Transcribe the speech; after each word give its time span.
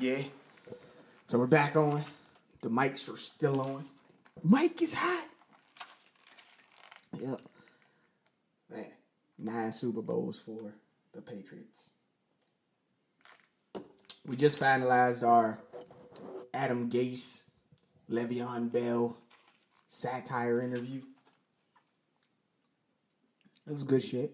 Yeah. 0.00 0.22
So 1.26 1.38
we're 1.38 1.48
back 1.48 1.74
on. 1.74 2.04
The 2.62 2.68
mics 2.70 3.12
are 3.12 3.16
still 3.16 3.60
on. 3.60 3.84
Mike 4.44 4.80
is 4.80 4.94
hot. 4.94 5.26
Yep. 7.20 7.40
Man, 8.70 8.86
nine 9.38 9.72
Super 9.72 10.02
Bowls 10.02 10.38
for 10.38 10.72
the 11.12 11.20
Patriots. 11.20 11.88
We 14.24 14.36
just 14.36 14.60
finalized 14.60 15.24
our 15.24 15.58
Adam 16.54 16.88
Gase, 16.88 17.42
Le'Veon 18.08 18.70
Bell 18.70 19.16
satire 19.88 20.60
interview. 20.62 21.02
It 23.66 23.72
was 23.72 23.82
good 23.82 24.02
shit. 24.02 24.30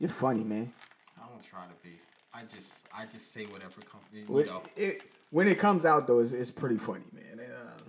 You're 0.00 0.10
funny, 0.10 0.42
man. 0.42 0.72
I 1.16 1.28
don't 1.28 1.42
try 1.44 1.64
to 1.66 1.74
be. 1.82 2.00
I 2.38 2.42
just 2.44 2.86
I 2.96 3.04
just 3.06 3.32
say 3.32 3.44
whatever 3.46 3.80
comes. 3.80 4.04
You 4.12 4.24
When 4.26 4.46
know. 4.46 4.62
it, 4.76 5.02
when 5.30 5.48
it 5.48 5.58
comes 5.58 5.84
out 5.84 6.06
though, 6.06 6.20
it's, 6.20 6.32
it's 6.32 6.50
pretty 6.52 6.76
funny, 6.76 7.06
man. 7.12 7.40
And, 7.40 7.52
uh, 7.52 7.80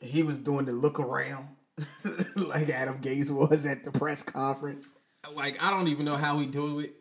he 0.00 0.22
was 0.22 0.38
doing 0.38 0.64
the 0.64 0.72
look 0.72 0.98
around 0.98 1.48
like 2.36 2.70
Adam 2.70 3.00
Gase 3.00 3.30
was 3.30 3.66
at 3.66 3.84
the 3.84 3.90
press 3.90 4.22
conference. 4.22 4.92
Like 5.34 5.62
I 5.62 5.70
don't 5.70 5.88
even 5.88 6.04
know 6.06 6.16
how 6.16 6.38
we 6.38 6.46
do 6.46 6.80
it. 6.80 6.94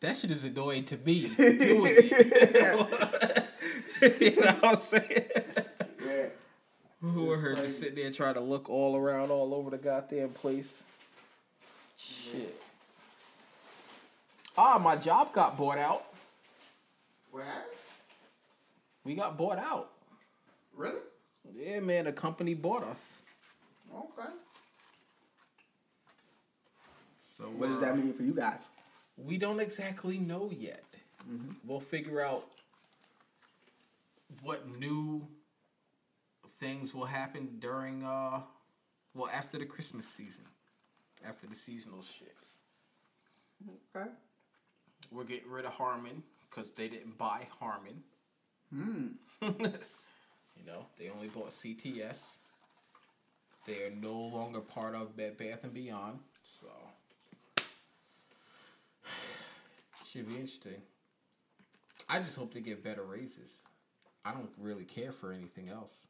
That 0.00 0.16
shit 0.16 0.30
is 0.30 0.44
annoying 0.44 0.84
to 0.86 0.96
me. 0.96 1.28
doing 1.36 1.58
it. 1.86 3.06
you 4.20 4.36
know 4.40 4.52
what 4.52 4.64
I'm 4.64 4.76
saying? 4.76 5.28
Yeah. 6.04 6.26
Who 7.00 7.30
are 7.30 7.36
her 7.38 7.54
just 7.54 7.78
sitting 7.78 7.96
there 7.96 8.10
trying 8.10 8.34
to 8.34 8.40
look 8.40 8.68
all 8.68 8.96
around, 8.96 9.30
all 9.30 9.54
over 9.54 9.70
the 9.70 9.78
goddamn 9.78 10.30
place? 10.30 10.82
Shit. 11.96 12.60
Ah, 14.56 14.78
my 14.78 14.96
job 14.96 15.32
got 15.32 15.56
bought 15.56 15.78
out. 15.78 16.04
What? 17.30 17.44
We 19.04 19.14
got 19.14 19.36
bought 19.36 19.58
out. 19.58 19.90
Really? 20.76 21.00
Yeah, 21.54 21.80
man, 21.80 22.04
the 22.04 22.12
company 22.12 22.54
bought 22.54 22.84
us. 22.84 23.22
Okay. 23.94 24.30
So 27.20 27.44
What 27.44 27.68
does 27.68 27.80
that 27.80 27.96
mean 27.98 28.12
for 28.12 28.22
you 28.22 28.32
guys? 28.32 28.60
We 29.16 29.38
don't 29.38 29.60
exactly 29.60 30.18
know 30.18 30.50
yet. 30.56 30.84
We'll 31.64 31.80
figure 31.80 32.20
out 32.20 32.44
what 34.42 34.68
new 34.78 35.26
things 36.60 36.92
will 36.94 37.06
happen 37.06 37.56
during 37.58 38.04
uh 38.04 38.40
well 39.14 39.30
after 39.32 39.58
the 39.58 39.64
Christmas 39.64 40.06
season. 40.06 40.44
After 41.26 41.46
the 41.46 41.54
seasonal 41.54 42.02
shit. 42.02 42.34
Okay. 43.96 44.10
We're 45.14 45.24
getting 45.24 45.50
rid 45.50 45.64
of 45.64 45.72
Harmon 45.72 46.22
because 46.50 46.72
they 46.72 46.88
didn't 46.88 47.16
buy 47.16 47.46
Harmon. 47.60 48.02
Hmm. 48.74 49.06
you 49.42 50.66
know, 50.66 50.86
they 50.98 51.08
only 51.08 51.28
bought 51.28 51.50
CTS. 51.50 52.38
They 53.66 53.84
are 53.84 53.92
no 53.98 54.12
longer 54.12 54.60
part 54.60 54.94
of 54.94 55.16
Bed 55.16 55.38
Bath 55.38 55.60
and 55.62 55.72
Beyond, 55.72 56.18
so 56.42 56.66
should 60.06 60.28
be 60.28 60.34
interesting. 60.34 60.82
I 62.08 62.18
just 62.18 62.36
hope 62.36 62.52
they 62.52 62.60
get 62.60 62.84
better 62.84 63.02
raises. 63.02 63.62
I 64.24 64.32
don't 64.32 64.50
really 64.58 64.84
care 64.84 65.12
for 65.12 65.32
anything 65.32 65.68
else. 65.68 66.06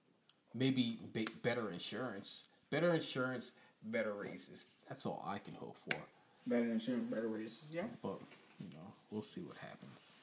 Maybe 0.55 0.99
be- 1.13 1.29
better 1.43 1.71
insurance, 1.71 2.45
better 2.71 2.95
insurance, 2.95 3.53
better 3.83 4.13
raises. 4.13 4.65
That's 4.89 5.07
all 5.07 5.25
I 5.27 5.39
can 5.39 5.55
hope 5.55 5.77
for. 5.89 5.97
Better 6.47 6.71
insurance, 6.73 7.13
better 7.13 7.29
ways. 7.29 7.59
Yeah. 7.71 7.85
But 8.03 8.19
you 8.59 8.69
know, 8.69 8.93
we'll 9.11 9.23
see 9.23 9.41
what 9.43 9.57
happens. 9.59 10.17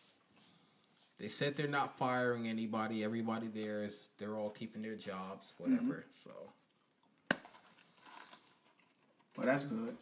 They 1.17 1.27
said 1.27 1.55
they're 1.55 1.67
not 1.67 1.97
firing 1.97 2.47
anybody. 2.47 3.03
Everybody 3.03 3.47
there 3.47 3.83
is 3.83 4.09
they're 4.17 4.35
all 4.37 4.49
keeping 4.49 4.81
their 4.81 4.95
jobs, 4.95 5.53
mhm. 5.59 5.69
whatever. 5.71 6.05
So 6.09 6.31
Well, 9.37 9.45
that's 9.45 9.63
good. 9.65 9.95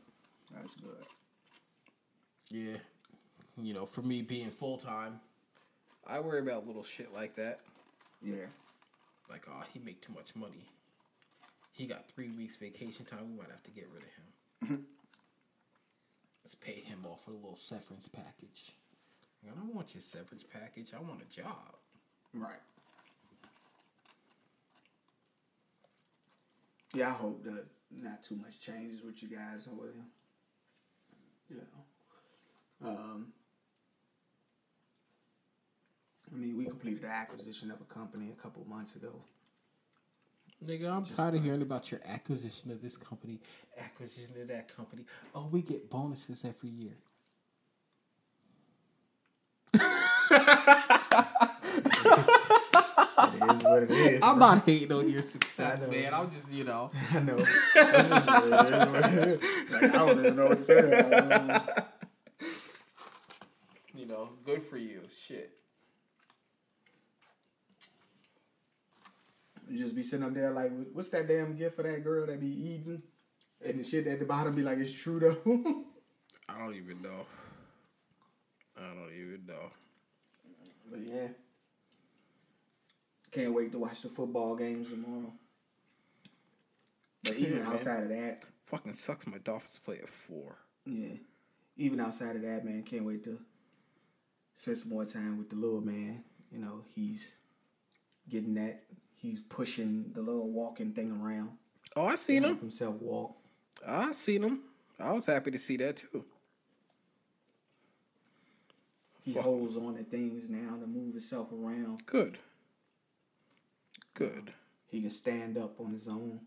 That's 0.53 0.75
good. 0.75 1.05
yeah, 2.49 2.77
you 3.61 3.73
know, 3.73 3.85
for 3.85 4.01
me 4.01 4.21
being 4.21 4.49
full 4.49 4.77
time, 4.77 5.19
I 6.07 6.19
worry 6.19 6.39
about 6.39 6.65
little 6.65 6.83
shit 6.83 7.13
like 7.13 7.35
that. 7.35 7.59
Yeah. 8.21 8.45
Like, 9.29 9.45
oh, 9.47 9.63
he 9.71 9.79
make 9.79 10.01
too 10.01 10.13
much 10.13 10.35
money. 10.35 10.69
He 11.71 11.85
got 11.85 12.09
three 12.09 12.31
weeks 12.31 12.55
vacation 12.55 13.05
time. 13.05 13.29
We 13.31 13.37
might 13.37 13.51
have 13.51 13.63
to 13.63 13.71
get 13.71 13.87
rid 13.93 14.03
of 14.03 14.09
him. 14.09 14.25
Mm-hmm. 14.63 14.83
Let's 16.49 16.55
pay 16.55 16.81
him 16.81 17.05
off 17.05 17.27
with 17.27 17.35
a 17.35 17.37
little 17.37 17.55
severance 17.55 18.07
package. 18.07 18.73
I 19.45 19.53
don't 19.53 19.75
want 19.75 19.93
your 19.93 20.01
severance 20.01 20.43
package. 20.43 20.93
I 20.97 20.99
want 20.99 21.21
a 21.21 21.31
job. 21.31 21.75
Right. 22.33 22.57
Yeah, 26.95 27.09
I 27.09 27.11
hope 27.11 27.43
that 27.43 27.65
not 27.91 28.23
too 28.23 28.35
much 28.35 28.59
changes 28.59 29.03
with 29.03 29.21
you 29.21 29.29
guys 29.29 29.67
or 29.67 29.75
whatever. 29.75 30.05
Yeah. 32.83 32.89
Um. 32.89 33.27
I 36.33 36.35
mean, 36.35 36.57
we 36.57 36.65
completed 36.65 37.03
the 37.03 37.09
acquisition 37.09 37.69
of 37.69 37.79
a 37.79 37.93
company 37.93 38.31
a 38.31 38.41
couple 38.41 38.65
months 38.67 38.95
ago. 38.95 39.21
Nigga, 40.65 40.91
I'm 40.91 41.05
tired 41.05 41.35
of 41.35 41.43
hearing 41.43 41.61
about 41.61 41.89
your 41.89 42.01
acquisition 42.05 42.71
of 42.71 42.81
this 42.81 42.97
company, 42.97 43.39
acquisition 43.79 44.41
of 44.41 44.47
that 44.49 44.75
company. 44.75 45.05
Oh, 45.33 45.47
we 45.49 45.61
get 45.61 45.89
bonuses 45.89 46.43
every 46.43 46.69
year. 46.69 46.93
It 53.31 53.55
is 53.55 53.63
what 53.63 53.83
it 53.83 53.91
is. 53.91 54.23
I'm 54.23 54.37
bro. 54.37 54.47
not 54.47 54.65
hating 54.65 54.91
on 54.91 55.09
your 55.09 55.21
success, 55.21 55.81
man. 55.87 56.13
I'm 56.13 56.29
just, 56.29 56.51
you 56.51 56.65
know. 56.65 56.91
I 57.11 57.19
know. 57.19 57.37
This 57.37 58.11
is 58.11 58.25
what 58.25 58.43
it 58.43 58.53
is, 58.53 58.87
what 58.87 59.05
it 59.05 59.43
is. 59.43 59.71
Like, 59.71 59.83
I 59.83 59.87
don't 59.97 60.19
even 60.19 60.35
know 60.35 60.47
what 60.47 60.57
to 60.57 60.63
say. 60.63 61.61
You 63.95 64.05
know, 64.05 64.29
good 64.45 64.63
for 64.63 64.77
you. 64.77 65.01
Shit. 65.27 65.58
Just 69.77 69.95
be 69.95 70.03
sitting 70.03 70.25
up 70.25 70.33
there 70.33 70.51
like, 70.51 70.71
what's 70.93 71.09
that 71.09 71.27
damn 71.27 71.55
gift 71.55 71.75
for 71.75 71.83
that 71.83 72.03
girl 72.03 72.25
that 72.25 72.39
be 72.39 72.47
eating? 72.47 73.01
And 73.65 73.79
the 73.79 73.83
shit 73.83 74.07
at 74.07 74.19
the 74.19 74.25
bottom 74.25 74.55
be 74.55 74.61
like, 74.61 74.77
it's 74.77 74.91
true 74.91 75.19
though. 75.19 75.35
I 76.49 76.57
don't 76.59 76.75
even 76.75 77.01
know. 77.01 77.25
I 78.77 78.87
don't 78.93 79.11
even 79.13 79.45
know. 79.45 79.71
but 80.89 80.99
yeah. 81.05 81.27
Can't 83.31 83.53
wait 83.53 83.71
to 83.73 83.77
watch 83.79 84.01
the 84.01 84.09
football 84.09 84.55
games 84.55 84.89
tomorrow. 84.89 85.31
But 87.23 87.33
even 87.37 87.57
Yeah, 87.57 87.63
man. 87.63 87.73
outside 87.73 88.03
of 88.03 88.09
that, 88.09 88.45
Fucking 88.65 88.93
sucks. 88.93 89.25
My 89.27 89.39
Dolphins 89.39 89.79
play 89.83 89.97
at 89.99 90.09
four. 90.09 90.57
yeah. 90.85 91.15
Even 91.77 91.99
outside 92.01 92.35
of 92.35 92.41
that, 92.43 92.65
man, 92.65 92.83
can't 92.83 93.05
wait 93.05 93.23
to 93.23 93.39
spend 94.55 94.77
some 94.77 94.89
more 94.89 95.05
time 95.05 95.37
with 95.37 95.49
the 95.49 95.55
little 95.55 95.81
man. 95.81 96.23
You 96.51 96.59
know, 96.59 96.83
he's 96.93 97.35
getting 98.29 98.53
that. 98.55 98.83
He's 99.21 99.41
pushing 99.41 100.11
the 100.13 100.21
little 100.21 100.49
walking 100.49 100.93
thing 100.93 101.11
around. 101.21 101.51
Oh, 101.95 102.05
I 102.05 102.15
seen 102.15 102.43
him. 102.43 102.57
himself 102.57 102.95
walk. 103.01 103.35
I 103.85 104.13
seen 104.13 104.43
him. 104.43 104.61
I 104.97 105.11
was 105.11 105.25
happy 105.25 105.51
to 105.51 105.57
see 105.59 105.77
that 105.77 105.97
too. 105.97 106.23
He 109.21 109.33
holds 109.33 109.75
on 109.75 109.95
to 109.95 110.03
things 110.03 110.49
now 110.49 110.77
to 110.77 110.87
move 110.87 111.13
himself 111.13 111.49
around. 111.51 112.05
Good. 112.05 112.37
Good. 114.13 114.53
He 114.87 115.01
can 115.01 115.09
stand 115.09 115.57
up 115.57 115.79
on 115.79 115.93
his 115.93 116.07
own. 116.07 116.39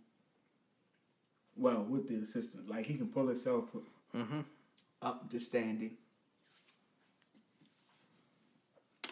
Well, 1.56 1.84
with 1.84 2.08
the 2.08 2.16
assistance, 2.16 2.68
like 2.68 2.86
he 2.86 2.94
can 2.94 3.08
pull 3.08 3.28
himself 3.28 3.76
up 5.02 5.30
to 5.30 5.38
standing, 5.38 5.92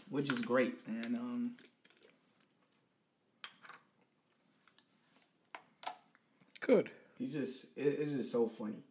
which 0.09 0.33
is 0.33 0.41
great. 0.41 0.75
And 0.87 1.15
um, 1.17 1.53
Good. 6.71 6.91
he's 7.19 7.33
just 7.33 7.65
it, 7.77 7.99
it's 7.99 8.13
just 8.13 8.31
so 8.31 8.47
funny. 8.47 8.85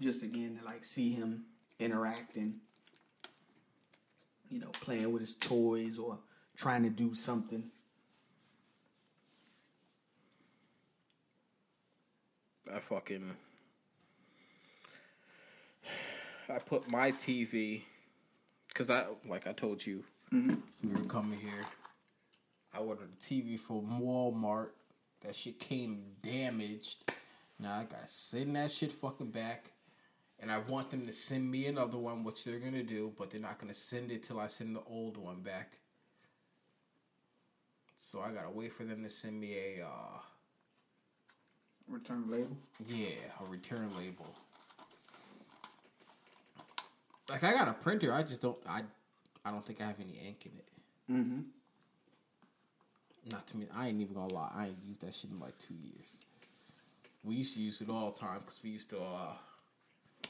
Just 0.00 0.24
again 0.24 0.58
to 0.58 0.64
like 0.64 0.82
see 0.82 1.12
him 1.12 1.44
interacting, 1.78 2.54
you 4.50 4.58
know, 4.58 4.70
playing 4.80 5.12
with 5.12 5.20
his 5.20 5.36
toys 5.36 5.96
or 5.96 6.18
trying 6.56 6.82
to 6.82 6.90
do 6.90 7.14
something. 7.14 7.70
I 12.74 12.80
fucking 12.80 13.30
I 16.48 16.58
put 16.58 16.88
my 16.88 17.12
TV 17.12 17.82
because 18.66 18.90
I 18.90 19.04
like 19.28 19.46
I 19.46 19.52
told 19.52 19.86
you 19.86 20.02
mm-hmm. 20.34 20.56
we 20.82 21.00
were 21.00 21.06
coming 21.06 21.38
here. 21.38 21.64
I 22.74 22.78
ordered 22.78 23.08
a 23.12 23.22
TV 23.22 23.58
from 23.58 24.00
Walmart. 24.00 24.70
That 25.22 25.36
shit 25.36 25.58
came 25.58 26.02
damaged. 26.22 27.10
Now 27.58 27.74
I 27.74 27.84
gotta 27.84 28.06
send 28.06 28.56
that 28.56 28.70
shit 28.72 28.92
fucking 28.92 29.30
back. 29.30 29.70
and 30.40 30.50
I 30.50 30.58
want 30.58 30.90
them 30.90 31.06
to 31.06 31.12
send 31.12 31.48
me 31.50 31.66
another 31.66 31.98
one, 31.98 32.24
which 32.24 32.44
they're 32.44 32.58
gonna 32.58 32.82
do, 32.82 33.12
but 33.16 33.30
they're 33.30 33.40
not 33.40 33.58
gonna 33.58 33.74
send 33.74 34.10
it 34.10 34.24
till 34.24 34.40
I 34.40 34.48
send 34.48 34.74
the 34.74 34.82
old 34.88 35.16
one 35.16 35.40
back. 35.42 35.78
So 37.96 38.20
I 38.20 38.32
gotta 38.32 38.50
wait 38.50 38.72
for 38.72 38.84
them 38.84 39.02
to 39.04 39.08
send 39.10 39.38
me 39.40 39.54
a 39.56 39.86
uh, 39.86 40.18
Return 41.88 42.28
label. 42.30 42.56
yeah, 42.86 43.10
a 43.40 43.44
return 43.44 43.90
label. 43.98 44.26
Like 47.30 47.44
I 47.44 47.52
got 47.52 47.68
a 47.68 47.72
printer, 47.72 48.12
I 48.12 48.22
just 48.22 48.40
don't 48.42 48.58
I 48.68 48.82
I 49.44 49.50
don't 49.50 49.64
think 49.64 49.80
I 49.80 49.86
have 49.86 50.00
any 50.00 50.18
ink 50.26 50.46
in 50.46 50.52
it. 50.58 50.68
Mm-hmm. 51.10 51.40
Not 53.30 53.46
to 53.48 53.56
me, 53.56 53.66
I 53.74 53.88
ain't 53.88 54.00
even 54.00 54.14
gonna 54.14 54.32
lie. 54.32 54.50
I 54.54 54.66
ain't 54.66 54.78
used 54.86 55.00
that 55.02 55.14
shit 55.14 55.30
in 55.30 55.38
like 55.38 55.56
two 55.58 55.74
years. 55.74 56.18
We 57.22 57.36
used 57.36 57.54
to 57.54 57.62
use 57.62 57.80
it 57.80 57.88
all 57.88 58.10
the 58.10 58.18
time 58.18 58.40
because 58.40 58.60
we 58.64 58.70
used 58.70 58.90
to, 58.90 58.98
uh, 58.98 59.34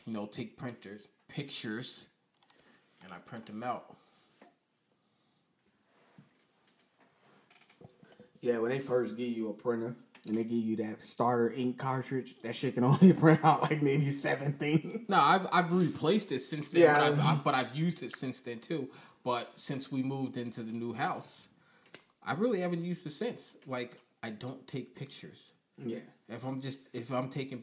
you 0.06 0.12
know, 0.12 0.26
take 0.26 0.58
printers, 0.58 1.08
pictures, 1.26 2.04
and 3.02 3.12
I 3.12 3.16
print 3.18 3.46
them 3.46 3.62
out. 3.62 3.96
Yeah, 8.42 8.58
when 8.58 8.70
they 8.70 8.80
first 8.80 9.16
give 9.16 9.30
you 9.30 9.48
a 9.48 9.54
printer 9.54 9.94
and 10.26 10.36
they 10.36 10.42
give 10.42 10.52
you 10.52 10.76
that 10.76 11.02
starter 11.02 11.50
ink 11.52 11.78
cartridge, 11.78 12.34
that 12.42 12.54
shit 12.54 12.74
can 12.74 12.84
only 12.84 13.14
print 13.14 13.42
out 13.42 13.62
like 13.62 13.80
maybe 13.80 14.10
seven 14.10 14.52
things. 14.52 15.08
No, 15.08 15.18
I've 15.18 15.46
I've 15.50 15.72
replaced 15.72 16.30
it 16.32 16.40
since 16.40 16.68
then. 16.68 16.82
Yeah. 16.82 16.98
but 16.98 17.12
I've, 17.12 17.20
I, 17.20 17.34
but 17.42 17.54
I've 17.54 17.74
used 17.74 18.02
it 18.02 18.14
since 18.14 18.40
then 18.40 18.58
too. 18.58 18.90
But 19.24 19.52
since 19.54 19.90
we 19.90 20.02
moved 20.02 20.36
into 20.36 20.62
the 20.62 20.72
new 20.72 20.92
house, 20.92 21.46
I 22.24 22.34
really 22.34 22.60
haven't 22.60 22.84
used 22.84 23.06
it 23.06 23.10
since. 23.10 23.56
Like 23.66 23.96
I 24.22 24.30
don't 24.30 24.66
take 24.66 24.94
pictures. 24.94 25.52
Yeah. 25.82 25.98
If 26.28 26.44
I'm 26.44 26.60
just 26.60 26.88
if 26.92 27.10
I'm 27.10 27.28
taking, 27.28 27.62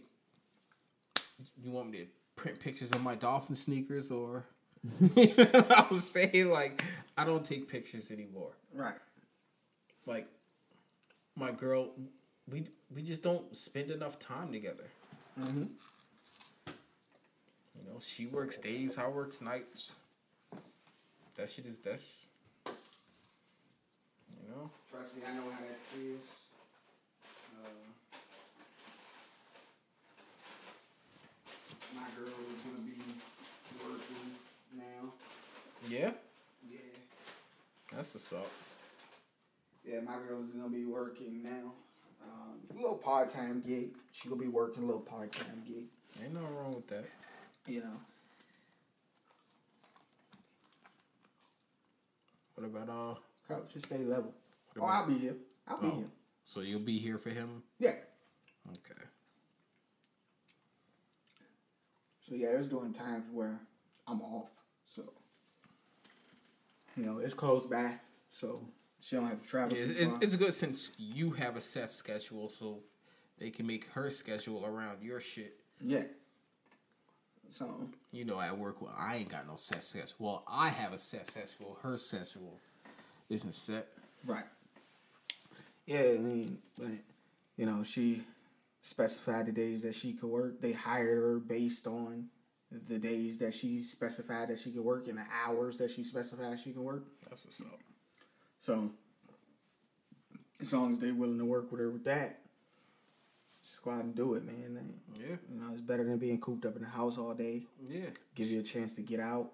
you 1.62 1.72
want 1.72 1.90
me 1.90 2.00
to 2.00 2.06
print 2.36 2.60
pictures 2.60 2.92
of 2.92 3.04
my 3.04 3.16
dolphin 3.16 3.56
sneakers 3.56 4.12
or? 4.12 4.46
you 5.16 5.34
know 5.36 5.44
what 5.44 5.92
I'm 5.92 6.00
saying 6.00 6.50
like 6.50 6.86
I 7.18 7.26
don't 7.26 7.44
take 7.44 7.68
pictures 7.68 8.12
anymore. 8.12 8.52
Right. 8.74 8.96
Like 10.06 10.28
my 11.36 11.52
girl, 11.52 11.92
we 12.50 12.68
we 12.94 13.02
just 13.02 13.24
don't 13.24 13.56
spend 13.56 13.92
enough 13.92 14.20
time 14.20 14.52
together. 14.52 14.86
Mm-hmm. 15.40 15.66
You 16.68 17.86
know, 17.86 18.00
she 18.00 18.26
works 18.26 18.58
days, 18.58 18.98
I 18.98 19.08
works 19.08 19.42
nights. 19.42 19.94
That 21.36 21.50
shit 21.50 21.66
is 21.66 21.80
that's. 21.80 22.28
You 24.50 24.56
know. 24.56 24.70
Trust 24.92 25.16
me, 25.16 25.22
I 25.30 25.36
know 25.36 25.44
how 25.44 25.60
that 25.60 25.78
feels. 25.94 26.26
Uh, 27.54 27.70
my 31.94 32.08
girl 32.18 32.34
is 32.50 32.62
gonna 32.64 32.84
be 32.84 32.98
working 33.84 34.32
now. 34.76 35.14
Yeah, 35.88 36.12
Yeah. 36.68 36.80
that's 37.92 38.14
what's 38.16 38.34
up. 38.34 38.48
Yeah, 39.86 40.00
my 40.02 40.16
girl 40.16 40.42
is 40.44 40.50
gonna 40.50 40.70
be 40.70 40.86
working 40.86 41.44
now. 41.44 41.74
Um, 42.24 42.60
a 42.72 42.74
little 42.74 42.98
part 42.98 43.30
time 43.30 43.62
gig. 43.62 43.92
She 44.12 44.30
gonna 44.30 44.42
be 44.42 44.48
working 44.48 44.82
a 44.84 44.86
little 44.88 45.02
part 45.02 45.32
time 45.32 45.64
gig. 45.68 45.86
Ain't 46.24 46.34
nothing 46.34 46.56
wrong 46.56 46.74
with 46.74 46.88
that. 46.88 47.06
You 47.68 47.82
know. 47.82 48.00
What 52.56 52.66
about 52.66 52.90
uh? 52.90 53.29
Just 53.72 53.86
stay 53.88 53.98
level. 54.00 54.34
Oh, 54.80 54.86
I'll 54.86 55.08
be 55.08 55.18
here. 55.18 55.36
I'll 55.68 55.78
be 55.80 55.88
Oh. 55.88 55.96
here. 55.98 56.10
So 56.46 56.62
you'll 56.62 56.80
be 56.80 56.98
here 57.00 57.18
for 57.18 57.30
him? 57.30 57.64
Yeah. 57.80 57.96
Okay. 58.70 59.02
So 62.22 62.36
yeah, 62.36 62.50
it's 62.50 62.68
during 62.68 62.94
times 62.94 63.26
where 63.32 63.60
I'm 64.08 64.22
off. 64.22 64.50
So 64.86 65.14
you 66.96 67.06
know, 67.06 67.20
it's 67.20 67.34
close 67.34 67.66
by, 67.66 67.94
so 68.32 68.62
she 69.00 69.16
don't 69.16 69.28
have 69.28 69.42
to 69.42 69.48
travel 69.48 69.78
Yeah, 69.78 69.86
it's, 69.88 70.16
it's 70.22 70.36
good 70.36 70.54
since 70.54 70.92
you 70.98 71.32
have 71.32 71.56
a 71.56 71.62
set 71.62 71.90
schedule, 71.90 72.50
so 72.50 72.80
they 73.40 73.50
can 73.52 73.66
make 73.66 73.86
her 73.94 74.10
schedule 74.10 74.66
around 74.66 75.02
your 75.02 75.20
shit. 75.22 75.60
yeah. 75.82 76.04
So 77.52 77.90
You 78.12 78.26
know, 78.26 78.40
at 78.40 78.58
work, 78.58 78.80
well, 78.82 78.94
I 78.96 79.16
ain't 79.18 79.30
got 79.30 79.48
no 79.48 79.56
set 79.56 79.84
schedule. 79.84 80.14
Well, 80.20 80.44
I 80.48 80.70
have 80.70 80.94
a 80.94 81.00
set 81.00 81.26
schedule. 81.28 81.78
Her 81.82 81.98
schedule 81.98 82.60
isn't 83.30 83.54
set. 83.54 83.88
right. 84.26 84.44
Yeah, 85.86 86.02
I 86.18 86.18
mean, 86.20 86.60
but 86.78 86.90
you 87.58 87.66
know, 87.66 87.84
she 87.84 88.24
specified 88.82 89.48
the 89.48 89.52
days 89.52 89.82
that 89.82 89.96
she 89.96 90.14
could 90.14 90.30
work. 90.30 90.62
They 90.62 90.72
hired 90.74 91.18
her 91.18 91.40
based 91.40 91.88
on 91.88 92.28
the 92.72 93.00
days 93.00 93.38
that 93.40 93.54
she 93.56 93.82
specified 93.82 94.50
that 94.50 94.60
she 94.60 94.70
could 94.72 94.84
work 94.84 95.08
and 95.08 95.18
the 95.18 95.24
hours 95.46 95.78
that 95.78 95.90
she 95.90 96.04
specified 96.04 96.60
she 96.60 96.72
can 96.74 96.84
work. 96.84 97.04
That's 97.28 97.44
what's 97.44 97.62
up. 97.62 97.80
So 98.60 98.92
as 100.62 100.72
long 100.72 100.94
as 100.94 101.00
they're 101.00 101.14
willing 101.16 101.40
to 101.40 101.46
work 101.46 101.72
with 101.72 101.80
her 101.82 101.90
with 101.90 102.04
that, 102.04 102.42
just 103.64 103.82
go 103.82 103.92
out 103.92 104.04
and 104.04 104.16
do 104.16 104.36
it, 104.36 104.46
man. 104.46 104.94
Yeah, 105.20 105.38
You 105.52 105.60
know, 105.60 105.72
it's 105.72 105.82
better 105.82 106.04
than 106.04 106.20
being 106.20 106.40
cooped 106.40 106.66
up 106.66 106.76
in 106.76 106.84
the 106.84 106.90
house 106.90 107.18
all 107.18 107.34
day. 107.34 107.64
yeah. 107.90 108.10
Give 108.36 108.48
you 108.48 108.60
a 108.60 108.64
chance 108.64 108.94
to 108.94 109.02
get 109.02 109.20
out. 109.20 109.52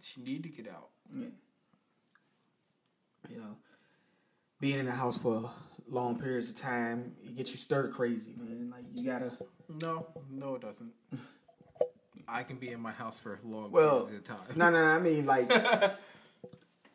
She 0.00 0.22
need 0.22 0.44
to 0.44 0.48
get 0.48 0.68
out. 0.68 0.88
Yeah. 1.12 1.26
You 3.30 3.38
know, 3.38 3.56
being 4.60 4.78
in 4.80 4.86
the 4.86 4.92
house 4.92 5.16
for 5.18 5.50
long 5.88 6.18
periods 6.18 6.50
of 6.50 6.56
time, 6.56 7.12
it 7.24 7.36
gets 7.36 7.50
you 7.52 7.56
stir 7.58 7.88
crazy, 7.88 8.34
man. 8.36 8.70
Like 8.70 8.84
you 8.92 9.08
gotta. 9.08 9.32
No, 9.68 10.08
no, 10.30 10.56
it 10.56 10.62
doesn't. 10.62 10.90
I 12.28 12.42
can 12.42 12.56
be 12.56 12.70
in 12.70 12.80
my 12.80 12.92
house 12.92 13.18
for 13.18 13.38
long 13.44 13.70
Well, 13.70 14.04
periods 14.06 14.28
of 14.30 14.36
time. 14.46 14.56
No, 14.56 14.70
no, 14.70 14.80
no. 14.82 14.88
I 14.90 14.98
mean, 14.98 15.26
like, 15.26 15.50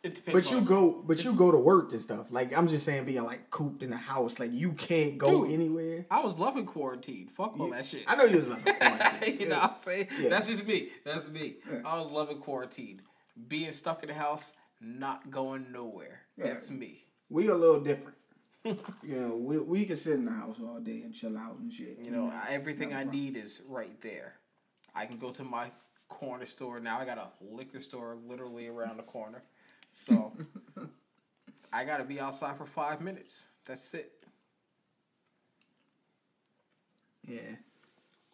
It 0.03 0.15
depends. 0.15 0.49
but 0.49 0.51
you 0.55 0.61
go, 0.63 1.01
but 1.05 1.23
you 1.23 1.33
go 1.33 1.51
to 1.51 1.57
work 1.57 1.91
and 1.91 1.99
stuff. 1.99 2.27
Like, 2.31 2.55
I'm 2.55 2.67
just 2.67 2.85
saying, 2.85 3.05
being 3.05 3.23
like 3.23 3.49
cooped 3.49 3.81
in 3.81 3.89
the 3.89 3.97
house, 3.97 4.37
like 4.39 4.51
you 4.53 4.73
can't 4.73 5.17
go 5.17 5.43
Dude. 5.45 5.53
anywhere. 5.53 6.05
I 6.11 6.21
was 6.21 6.37
loving 6.37 6.65
quarantine. 6.67 7.27
Fuck 7.35 7.59
all 7.59 7.69
that 7.71 7.85
shit. 7.87 8.03
I 8.07 8.15
know 8.15 8.25
you 8.25 8.37
was 8.37 8.47
loving 8.47 8.73
quarantine. 8.79 9.39
you 9.39 9.47
know 9.47 9.59
what 9.59 9.71
I'm 9.71 9.77
saying? 9.77 10.07
Yeah. 10.19 10.29
That's 10.29 10.47
just 10.47 10.65
me. 10.67 10.89
That's 11.03 11.27
me. 11.29 11.55
Yeah. 11.71 11.79
I 11.83 11.99
was 11.99 12.11
loving 12.11 12.37
quarantine. 12.37 13.01
Being 13.47 13.71
stuck 13.71 14.03
in 14.03 14.09
the 14.09 14.13
house, 14.15 14.53
not 14.79 15.31
going 15.31 15.71
nowhere. 15.71 16.21
Yeah. 16.37 16.45
That's 16.45 16.69
me. 16.69 17.05
we 17.29 17.47
a 17.47 17.55
little 17.55 17.79
different. 17.79 18.17
you 18.63 18.79
know, 19.03 19.35
we 19.35 19.59
we 19.59 19.85
can 19.85 19.95
sit 19.95 20.13
in 20.13 20.25
the 20.25 20.31
house 20.31 20.57
all 20.61 20.79
day 20.79 21.01
and 21.03 21.13
chill 21.13 21.37
out 21.37 21.57
and 21.59 21.71
shit. 21.71 21.99
You 22.03 22.11
know, 22.11 22.33
everything 22.49 22.93
I 22.93 23.03
need 23.03 23.37
is 23.37 23.61
right 23.67 23.99
there. 24.01 24.35
I 24.93 25.05
can 25.05 25.17
go 25.17 25.31
to 25.31 25.43
my 25.43 25.71
corner 26.07 26.45
store. 26.45 26.79
Now 26.79 26.99
I 26.99 27.05
got 27.05 27.17
a 27.17 27.27
liquor 27.41 27.79
store 27.79 28.17
literally 28.27 28.67
around 28.67 28.97
the 28.97 29.03
corner. 29.03 29.43
So 29.91 30.33
I 31.73 31.83
got 31.85 31.97
to 31.97 32.03
be 32.03 32.19
outside 32.19 32.57
for 32.57 32.65
five 32.65 33.01
minutes. 33.01 33.45
That's 33.65 33.93
it. 33.93 34.11
Yeah. 37.27 37.55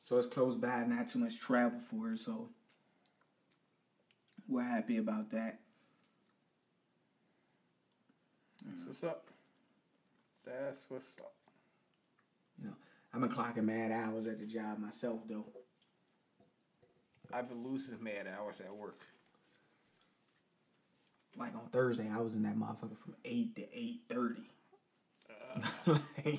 So 0.04 0.18
it's 0.18 0.28
close 0.28 0.56
by, 0.56 0.84
not 0.86 1.08
too 1.08 1.20
much 1.20 1.40
travel 1.40 1.80
for 1.80 2.10
her, 2.10 2.18
so 2.18 2.50
we're 4.48 4.64
happy 4.64 4.98
about 4.98 5.32
that. 5.32 5.60
That's 8.66 8.88
what's 8.88 9.04
up. 9.04 9.28
That's 10.46 10.86
what's 10.90 11.18
up. 11.20 11.34
You 12.60 12.68
know, 12.68 12.76
I've 13.14 13.22
been 13.22 13.30
clocking 13.30 13.66
mad 13.66 13.92
hours 13.92 14.28
at 14.28 14.40
the 14.40 14.46
job 14.46 14.80
myself 14.80 15.20
though. 15.28 15.46
I've 17.34 17.48
been 17.48 17.64
losing 17.64 18.04
mad 18.04 18.28
hours 18.28 18.60
at 18.60 18.76
work. 18.76 19.00
Like 21.38 21.56
on 21.56 21.68
Thursday, 21.72 22.10
I 22.12 22.20
was 22.20 22.36
in 22.36 22.44
that 22.44 22.58
motherfucker 22.58 22.98
from 22.98 23.16
eight 23.24 23.56
to 23.56 23.62
eight 23.74 24.02
thirty. 24.10 24.50
Uh. 25.88 25.98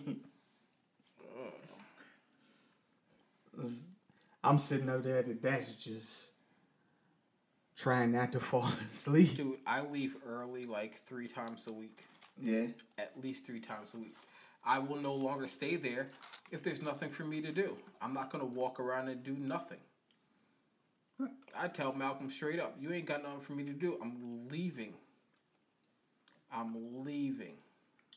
I'm 4.44 4.58
sitting 4.58 4.88
up 4.88 5.02
there 5.02 5.18
at 5.18 5.26
the 5.26 5.34
desk 5.34 5.78
just 5.78 6.30
trying 7.76 8.12
not 8.12 8.32
to 8.32 8.40
fall 8.40 8.68
asleep. 8.86 9.36
Dude, 9.36 9.58
I 9.66 9.82
leave 9.82 10.16
early 10.26 10.66
like 10.66 10.98
three 10.98 11.28
times 11.28 11.66
a 11.66 11.72
week. 11.72 12.04
Yeah. 12.42 12.66
At 12.98 13.12
least 13.22 13.46
three 13.46 13.60
times 13.60 13.94
a 13.94 13.98
week. 13.98 14.16
I 14.64 14.78
will 14.78 14.96
no 14.96 15.14
longer 15.14 15.46
stay 15.46 15.76
there 15.76 16.10
if 16.50 16.62
there's 16.62 16.82
nothing 16.82 17.10
for 17.10 17.24
me 17.24 17.40
to 17.40 17.52
do. 17.52 17.76
I'm 18.00 18.14
not 18.14 18.30
gonna 18.30 18.44
walk 18.44 18.80
around 18.80 19.08
and 19.08 19.22
do 19.22 19.36
nothing. 19.36 19.78
I 21.56 21.68
tell 21.68 21.92
Malcolm 21.92 22.30
straight 22.30 22.58
up, 22.58 22.76
you 22.80 22.92
ain't 22.92 23.06
got 23.06 23.22
nothing 23.22 23.40
for 23.40 23.52
me 23.52 23.64
to 23.64 23.72
do. 23.72 23.98
I'm 24.02 24.48
leaving. 24.50 24.94
I'm 26.52 27.04
leaving. 27.04 27.54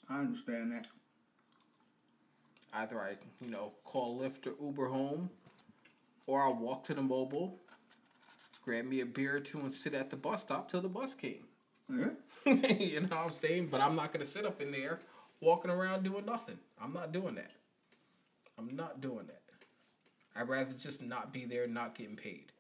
I 0.10 0.20
understand 0.20 0.72
that. 0.72 0.88
Either 2.74 3.00
I, 3.00 3.16
you 3.42 3.50
know, 3.50 3.74
call 3.84 4.20
Lyft 4.20 4.48
or 4.48 4.54
Uber 4.64 4.88
home, 4.88 5.30
or 6.28 6.42
I'll 6.44 6.56
walk 6.56 6.84
to 6.86 6.94
the 6.94 7.02
Mobil, 7.02 7.54
grab 8.64 8.86
me 8.86 9.00
a 9.00 9.06
beer 9.06 9.38
or 9.38 9.40
two, 9.40 9.60
and 9.60 9.72
sit 9.72 9.94
at 9.94 10.10
the 10.10 10.18
bus 10.18 10.42
stop 10.42 10.70
till 10.70 10.82
the 10.82 10.90
bus 10.90 11.14
came. 11.14 11.46
Yeah. 11.90 12.10
you 12.80 13.02
know 13.02 13.08
what 13.08 13.26
I'm 13.26 13.32
saying? 13.34 13.68
But 13.68 13.82
I'm 13.82 13.96
not 13.96 14.12
gonna 14.14 14.26
sit 14.26 14.46
up 14.46 14.62
in 14.62 14.72
there 14.72 15.00
walking 15.42 15.72
around 15.72 16.04
doing 16.04 16.26
nothing. 16.26 16.60
I'm 16.82 16.94
not 16.94 17.12
doing 17.12 17.36
that. 17.36 17.52
I'm 18.58 18.76
not 18.76 19.02
doing 19.02 19.26
that. 19.28 19.42
I'd 20.36 20.48
rather 20.50 20.74
just 20.74 21.02
not 21.02 21.32
be 21.34 21.46
there, 21.46 21.66
not 21.68 21.96
getting 21.96 22.16
paid. 22.16 22.52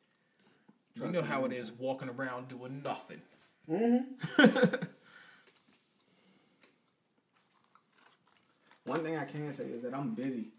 Trust 0.96 1.08
you 1.13 1.20
know 1.20 1.22
me, 1.22 1.27
how 1.27 1.44
it 1.46 1.51
is 1.51 1.72
walking 1.74 2.10
around 2.10 2.48
doing 2.48 2.82
nothing. 2.84 3.22
Mm-hmm. 3.70 4.84
One 8.86 9.04
thing 9.04 9.18
I 9.18 9.25
can 9.25 9.51
say 9.51 9.63
is 9.65 9.82
that 9.84 9.94
I'm 9.94 10.13
busy. 10.13 10.50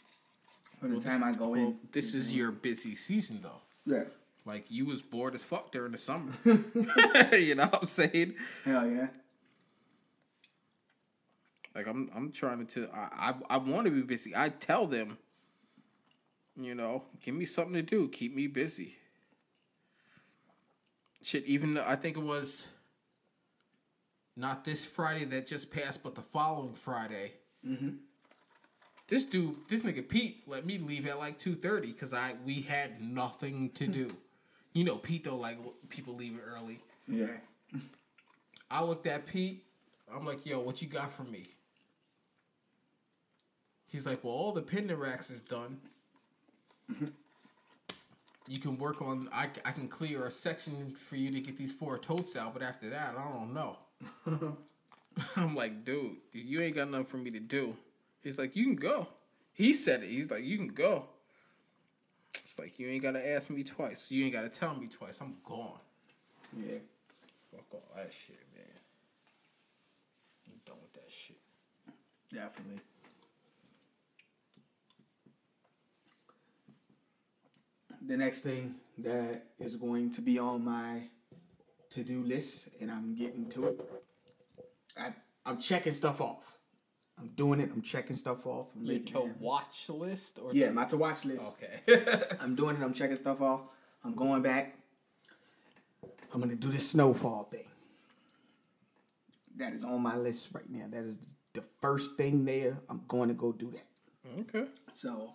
From 0.80 0.90
the 0.90 0.97
Well, 0.97 1.04
time 1.04 1.23
I 1.25 1.30
this- 1.30 1.38
go 1.38 1.49
well, 1.49 1.61
in. 1.61 1.78
This 1.92 2.14
is 2.14 2.33
your 2.33 2.50
busy 2.50 2.95
season 2.97 3.40
though. 3.42 3.62
Yeah. 3.87 4.04
Like 4.46 4.70
you 4.70 4.86
was 4.86 5.02
bored 5.02 5.34
as 5.34 5.42
fuck 5.42 5.72
during 5.72 5.90
the 5.92 5.98
summer. 5.98 6.32
you 6.44 7.56
know 7.56 7.64
what 7.66 7.80
I'm 7.80 7.86
saying? 7.86 8.34
Hell 8.64 8.88
yeah. 8.88 9.08
Like 11.74 11.88
I'm 11.88 12.10
I'm 12.14 12.30
trying 12.30 12.64
to 12.68 12.88
I 12.94 13.30
I, 13.30 13.34
I 13.50 13.56
want 13.58 13.86
to 13.86 13.90
be 13.90 14.02
busy. 14.02 14.34
I 14.34 14.48
tell 14.48 14.86
them, 14.86 15.18
you 16.56 16.76
know, 16.76 17.02
give 17.20 17.34
me 17.34 17.44
something 17.44 17.74
to 17.74 17.82
do, 17.82 18.08
keep 18.08 18.34
me 18.34 18.46
busy. 18.46 18.96
Shit, 21.22 21.44
even 21.46 21.74
though 21.74 21.84
I 21.84 21.96
think 21.96 22.16
it 22.16 22.22
was 22.22 22.68
not 24.36 24.64
this 24.64 24.84
Friday 24.84 25.24
that 25.24 25.48
just 25.48 25.72
passed, 25.72 26.04
but 26.04 26.14
the 26.14 26.22
following 26.22 26.74
Friday. 26.74 27.32
Mm-hmm. 27.66 27.96
This 29.08 29.24
dude, 29.24 29.56
this 29.68 29.82
nigga 29.82 30.08
Pete, 30.08 30.44
let 30.46 30.64
me 30.64 30.78
leave 30.78 31.06
at 31.08 31.18
like 31.18 31.38
two 31.38 31.56
thirty 31.56 31.90
because 31.92 32.14
I 32.14 32.36
we 32.44 32.62
had 32.62 33.02
nothing 33.02 33.70
to 33.70 33.88
do. 33.88 34.08
You 34.76 34.85
know, 34.85 34.97
Pete 34.97 35.25
don't 35.25 35.40
like 35.40 35.56
people 35.88 36.14
leaving 36.14 36.40
early. 36.54 36.80
Yeah. 37.09 37.28
I 38.71 38.83
looked 38.83 39.06
at 39.06 39.25
Pete. 39.25 39.64
I'm 40.14 40.26
like, 40.26 40.45
yo, 40.45 40.61
what 40.61 40.83
you 40.83 40.87
got 40.87 41.11
for 41.11 41.23
me? 41.23 41.49
He's 43.90 44.04
like, 44.04 44.23
well, 44.23 44.35
all 44.35 44.52
the 44.52 44.61
pendant 44.61 45.00
racks 45.00 45.30
is 45.30 45.40
done. 45.40 45.78
Mm-hmm. 46.92 47.06
you 48.49 48.59
can 48.59 48.76
work 48.76 49.00
on. 49.00 49.30
I, 49.33 49.49
I 49.64 49.73
can 49.73 49.88
clear 49.88 50.26
a 50.26 50.30
section 50.30 50.95
for 51.09 51.16
you 51.16 51.30
to 51.30 51.40
get 51.40 51.56
these 51.56 51.73
four 51.73 51.97
totes 51.97 52.37
out, 52.37 52.52
but 52.52 52.62
after 52.62 52.90
that, 52.90 53.14
I 53.16 53.33
don't 53.33 53.54
know. 53.54 53.78
I'm 55.37 55.54
like, 55.54 55.87
dude, 55.87 56.16
you 56.35 56.61
ain't 56.61 56.75
got 56.75 56.90
nothing 56.90 57.06
for 57.06 57.16
me 57.16 57.30
to 57.30 57.40
do. 57.40 57.75
He's 58.23 58.38
like, 58.38 58.54
you 58.54 58.64
can 58.64 58.76
go. 58.76 59.09
He 59.54 59.73
said 59.73 60.02
it. 60.02 60.11
He's 60.11 60.30
like, 60.30 60.45
you 60.45 60.59
can 60.59 60.68
go. 60.68 61.06
It's 62.42 62.58
like 62.58 62.78
you 62.78 62.88
ain't 62.88 63.02
gotta 63.02 63.26
ask 63.26 63.50
me 63.50 63.64
twice. 63.64 64.06
You 64.10 64.24
ain't 64.24 64.32
gotta 64.32 64.48
tell 64.48 64.74
me 64.74 64.86
twice. 64.86 65.20
I'm 65.20 65.36
gone. 65.44 65.78
Yeah. 66.56 66.78
Fuck 67.50 67.66
all 67.72 67.82
that 67.96 68.12
shit, 68.12 68.38
man. 68.54 68.64
I'm 70.46 70.60
done 70.64 70.76
with 70.82 70.92
that 70.94 71.10
shit. 71.10 71.38
Definitely. 72.32 72.80
The 78.06 78.16
next 78.16 78.42
thing 78.42 78.76
that 78.98 79.46
is 79.58 79.74
going 79.76 80.12
to 80.12 80.20
be 80.20 80.38
on 80.38 80.64
my 80.64 81.08
to 81.90 82.04
do 82.04 82.22
list, 82.22 82.68
and 82.80 82.90
I'm 82.90 83.14
getting 83.14 83.48
to 83.50 83.68
it. 83.68 83.80
I, 84.96 85.12
I'm 85.44 85.58
checking 85.58 85.94
stuff 85.94 86.20
off. 86.20 86.55
I'm 87.18 87.28
doing 87.28 87.61
it. 87.61 87.70
I'm 87.73 87.82
checking 87.82 88.16
stuff 88.16 88.46
off. 88.46 88.66
I'm 88.76 88.85
Your 88.85 88.99
to 89.00 89.30
watch 89.40 89.88
list 89.88 90.38
or 90.42 90.52
Yeah, 90.52 90.70
my 90.70 90.85
to 90.87 90.96
watch 90.96 91.25
list. 91.25 91.44
Okay. 91.88 92.23
I'm 92.40 92.54
doing 92.54 92.76
it. 92.76 92.82
I'm 92.82 92.92
checking 92.92 93.16
stuff 93.16 93.40
off. 93.40 93.62
I'm 94.04 94.14
going 94.14 94.42
back. 94.42 94.76
I'm 96.35 96.40
gonna 96.40 96.54
do 96.56 96.68
this 96.68 96.90
snowfall 96.90 97.44
thing. 97.44 97.64
That 99.56 99.73
is 99.73 99.85
on 99.85 100.02
my 100.02 100.16
list 100.16 100.50
right 100.52 100.68
now. 100.68 100.87
That 100.90 101.04
is 101.04 101.18
the 101.54 101.62
first 101.80 102.16
thing 102.16 102.44
there. 102.44 102.78
I'm 102.90 103.00
going 103.08 103.28
to 103.28 103.35
go 103.35 103.52
do 103.52 103.70
that. 103.70 103.87
okay. 104.40 104.68
So 104.92 105.30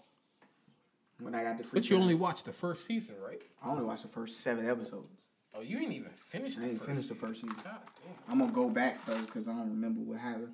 when 1.20 1.34
I 1.34 1.42
got 1.44 1.58
the 1.58 1.64
free, 1.64 1.80
But 1.80 1.90
you 1.90 1.96
time- 1.96 2.04
only 2.04 2.14
watched 2.16 2.46
the 2.46 2.54
first 2.54 2.86
season, 2.86 3.16
right? 3.26 3.42
I 3.64 3.70
only 3.70 3.84
watched 3.84 4.04
the 4.04 4.10
first 4.10 4.42
seven 4.42 4.70
episodes. 4.70 5.08
Oh, 5.56 5.62
you 5.62 5.80
ain't 5.80 5.92
even 5.92 6.12
finished 6.12 6.60
I 6.60 6.66
ain't 6.66 6.82
finished 6.84 7.10
the 7.10 7.16
first 7.16 7.42
season. 7.42 7.56
God 7.64 7.80
damn. 8.04 8.14
I'm 8.32 8.40
gonna 8.40 8.52
go 8.52 8.70
back 8.70 9.04
though 9.08 9.20
because 9.22 9.48
I 9.48 9.52
don't 9.54 9.70
remember 9.72 10.00
what 10.02 10.20
happened. 10.20 10.54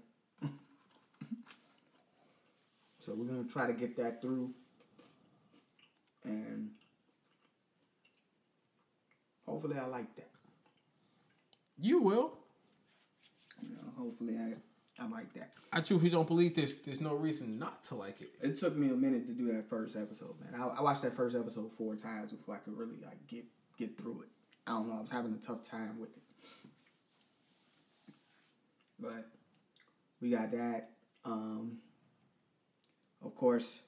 So 3.07 3.13
we're 3.15 3.25
gonna 3.25 3.45
try 3.45 3.65
to 3.65 3.73
get 3.73 3.95
that 3.95 4.21
through, 4.21 4.53
and 6.25 6.71
hopefully 9.45 9.77
I 9.77 9.85
like 9.85 10.13
that. 10.17 10.29
You 11.79 12.01
will. 12.01 12.37
You 13.63 13.69
know, 13.75 13.93
hopefully 13.97 14.35
I 14.37 14.55
I 15.01 15.07
like 15.07 15.31
that. 15.35 15.53
I 15.71 15.79
truthfully 15.79 16.11
don't 16.11 16.27
believe 16.27 16.53
this. 16.53 16.73
There's 16.85 16.99
no 16.99 17.15
reason 17.15 17.57
not 17.57 17.81
to 17.85 17.95
like 17.95 18.19
it. 18.19 18.31
It 18.41 18.57
took 18.57 18.75
me 18.75 18.89
a 18.89 18.95
minute 18.95 19.25
to 19.27 19.31
do 19.31 19.53
that 19.53 19.69
first 19.69 19.95
episode, 19.95 20.35
man. 20.41 20.59
I, 20.59 20.67
I 20.67 20.81
watched 20.81 21.03
that 21.03 21.13
first 21.13 21.33
episode 21.33 21.71
four 21.77 21.95
times 21.95 22.33
before 22.33 22.55
I 22.55 22.57
could 22.57 22.77
really 22.77 22.97
like 23.01 23.25
get 23.29 23.45
get 23.77 23.97
through 23.97 24.23
it. 24.23 24.29
I 24.67 24.71
don't 24.71 24.89
know. 24.89 24.97
I 24.97 24.99
was 24.99 25.11
having 25.11 25.33
a 25.33 25.37
tough 25.37 25.63
time 25.63 25.97
with 25.97 26.09
it, 26.09 26.23
but 28.99 29.29
we 30.19 30.31
got 30.31 30.51
that. 30.51 30.89
Um, 31.23 31.77
of 33.23 33.35
course, 33.35 33.81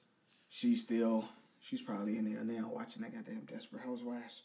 she's 0.48 0.82
still 0.82 1.28
she's 1.60 1.82
probably 1.82 2.18
in 2.18 2.32
there 2.32 2.44
now 2.44 2.70
watching 2.72 3.02
that 3.02 3.14
goddamn 3.14 3.44
Desperate 3.46 3.82
Housewives. 3.82 4.42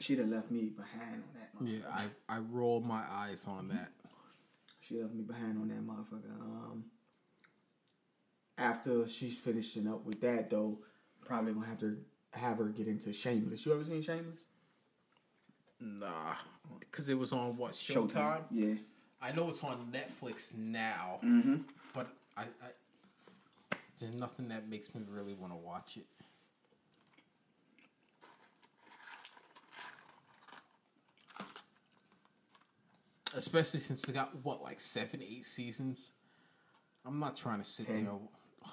She'd 0.00 0.18
have 0.18 0.28
left 0.28 0.50
me 0.50 0.70
behind 0.70 1.22
on 1.60 1.66
that. 1.68 1.70
Yeah. 1.72 1.78
I 2.28 2.36
I 2.36 2.38
roll 2.38 2.80
my 2.80 3.02
eyes 3.10 3.44
on 3.46 3.68
that. 3.68 3.92
She 4.80 5.00
left 5.00 5.14
me 5.14 5.22
behind 5.22 5.58
on 5.58 5.68
that 5.68 5.86
motherfucker. 5.86 6.40
Um, 6.40 6.84
after 8.58 9.08
she's 9.08 9.40
finishing 9.40 9.86
up 9.88 10.04
with 10.04 10.20
that, 10.22 10.50
though, 10.50 10.78
probably 11.24 11.52
gonna 11.52 11.66
have 11.66 11.78
to 11.80 11.98
have 12.32 12.58
her 12.58 12.64
get 12.66 12.86
into 12.88 13.12
Shameless. 13.12 13.64
You 13.66 13.72
ever 13.74 13.84
seen 13.84 14.02
Shameless? 14.02 14.40
Nah, 15.80 16.34
because 16.80 17.08
it 17.08 17.18
was 17.18 17.32
on 17.32 17.56
what 17.56 17.72
Showtime. 17.72 18.42
Yeah. 18.50 18.74
I 19.20 19.32
know 19.32 19.48
it's 19.48 19.62
on 19.62 19.92
Netflix 19.92 20.52
now, 20.56 21.20
Mm-hmm. 21.24 21.56
but 21.94 22.08
I, 22.36 22.42
I 22.42 22.68
there's 24.02 24.14
nothing 24.14 24.48
that 24.48 24.68
makes 24.68 24.94
me 24.94 25.02
really 25.08 25.34
want 25.34 25.52
to 25.52 25.56
watch 25.56 25.96
it. 25.96 26.06
Especially 33.34 33.80
since 33.80 34.04
it 34.08 34.12
got 34.12 34.34
what 34.44 34.62
like 34.62 34.78
seven, 34.78 35.22
eight 35.22 35.46
seasons. 35.46 36.12
I'm 37.06 37.18
not 37.18 37.36
trying 37.36 37.60
to 37.60 37.64
sit 37.64 37.86
Ten. 37.86 38.04
there. 38.04 38.12
oh, 38.12 38.68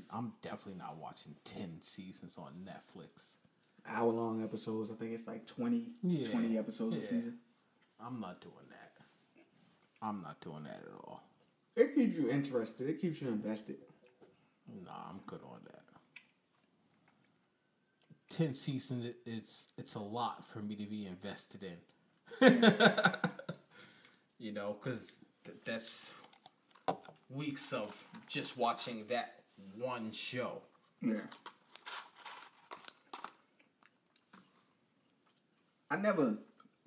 I'm 0.10 0.32
definitely 0.42 0.76
not 0.78 0.96
watching 0.96 1.34
ten 1.44 1.78
seasons 1.80 2.36
on 2.38 2.52
Netflix. 2.64 3.34
Hour 3.88 4.12
long 4.12 4.42
episodes. 4.42 4.90
I 4.90 4.94
think 4.94 5.12
it's 5.12 5.26
like 5.28 5.46
20, 5.46 5.84
Yeah. 6.02 6.28
20 6.28 6.58
episodes 6.58 6.96
a 6.96 7.00
season. 7.00 7.38
I'm 8.04 8.18
not 8.20 8.40
doing 8.40 8.54
that. 8.70 8.92
I'm 10.02 10.22
not 10.22 10.40
doing 10.40 10.64
that 10.64 10.82
at 10.84 10.92
all. 11.04 11.22
It 11.76 11.94
keeps 11.94 12.16
you 12.16 12.28
interested. 12.28 12.88
It 12.88 13.00
keeps 13.00 13.22
you 13.22 13.28
invested. 13.28 13.76
Nah, 14.68 15.10
I'm 15.10 15.20
good 15.26 15.40
on 15.44 15.60
that. 15.64 15.82
Ten 18.28 18.54
seasons, 18.54 19.14
it's 19.24 19.66
it's 19.78 19.94
a 19.94 20.00
lot 20.00 20.44
for 20.46 20.58
me 20.58 20.74
to 20.76 20.84
be 20.84 21.06
invested 21.06 21.62
in. 21.62 21.76
you 24.38 24.52
know, 24.52 24.76
because 24.82 25.16
th- 25.44 25.58
that's 25.64 26.10
weeks 27.30 27.72
of 27.72 27.96
just 28.28 28.56
watching 28.58 29.06
that 29.08 29.40
one 29.78 30.12
show. 30.12 30.62
Yeah. 31.00 31.20
I 35.88 35.96
never 35.96 36.36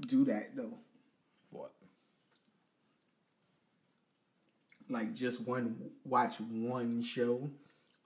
do 0.06 0.26
that 0.26 0.56
though. 0.56 0.78
What? 1.52 1.72
like 4.90 5.14
just 5.14 5.42
one 5.42 5.92
watch 6.04 6.40
one 6.40 7.02
show. 7.02 7.50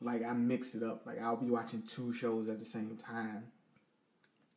Like 0.03 0.23
I 0.23 0.33
mix 0.33 0.75
it 0.75 0.83
up. 0.83 1.05
Like 1.05 1.21
I'll 1.21 1.37
be 1.37 1.49
watching 1.49 1.81
two 1.81 2.13
shows 2.13 2.49
at 2.49 2.59
the 2.59 2.65
same 2.65 2.97
time. 2.97 3.45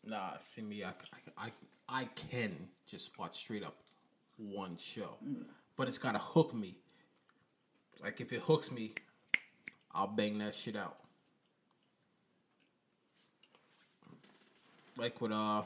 Nah, 0.05 0.39
see 0.39 0.63
me, 0.63 0.85
I, 0.85 0.91
I, 1.37 1.47
I, 1.47 1.51
I 1.89 2.05
can 2.15 2.55
just 2.87 3.19
watch 3.19 3.37
straight 3.37 3.65
up 3.65 3.75
one 4.37 4.77
show, 4.77 5.17
but 5.77 5.89
it's 5.89 5.99
gotta 5.99 6.19
hook 6.19 6.55
me. 6.55 6.77
Like 8.01 8.21
if 8.21 8.33
it 8.33 8.41
hooks 8.43 8.71
me, 8.71 8.95
I'll 9.93 10.07
bang 10.07 10.39
that 10.39 10.55
shit 10.55 10.77
out. 10.77 10.97
Like 14.97 15.21
with 15.21 15.33
uh, 15.33 15.63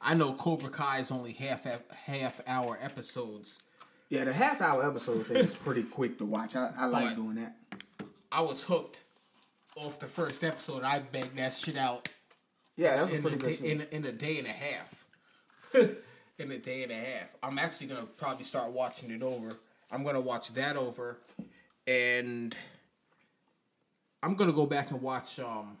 I 0.00 0.14
know 0.14 0.32
Cobra 0.32 0.70
Kai 0.70 1.00
is 1.00 1.10
only 1.10 1.32
half 1.32 1.66
half 1.90 2.40
hour 2.46 2.78
episodes. 2.80 3.60
Yeah, 4.08 4.24
the 4.24 4.32
half 4.32 4.62
hour 4.62 4.86
episode 4.88 5.26
thing 5.26 5.36
is 5.36 5.54
pretty 5.54 5.82
quick 5.82 6.18
to 6.18 6.24
watch. 6.24 6.56
I, 6.56 6.72
I 6.76 6.86
like 6.86 7.14
doing 7.14 7.34
that. 7.36 7.56
I 8.30 8.40
was 8.40 8.64
hooked 8.64 9.04
off 9.76 9.98
the 9.98 10.06
first 10.06 10.44
episode. 10.44 10.82
I 10.82 10.98
begged 10.98 11.36
that 11.36 11.52
shit 11.52 11.76
out. 11.76 12.08
Yeah, 12.76 12.96
that's 12.96 13.10
in, 13.10 13.18
a 13.18 13.22
pretty 13.22 13.36
good 13.36 13.60
in, 13.60 13.80
in 13.90 14.04
a 14.04 14.12
day 14.12 14.38
and 14.38 14.46
a 14.46 14.52
half. 14.52 15.04
in 16.38 16.50
a 16.50 16.58
day 16.58 16.82
and 16.84 16.92
a 16.92 16.96
half. 16.96 17.36
I'm 17.42 17.58
actually 17.58 17.88
gonna 17.88 18.06
probably 18.06 18.44
start 18.44 18.70
watching 18.70 19.10
it 19.10 19.22
over. 19.22 19.58
I'm 19.90 20.04
gonna 20.04 20.20
watch 20.20 20.52
that 20.54 20.76
over, 20.76 21.18
and 21.86 22.56
I'm 24.22 24.34
gonna 24.34 24.52
go 24.52 24.66
back 24.66 24.90
and 24.90 25.02
watch 25.02 25.40
um 25.40 25.78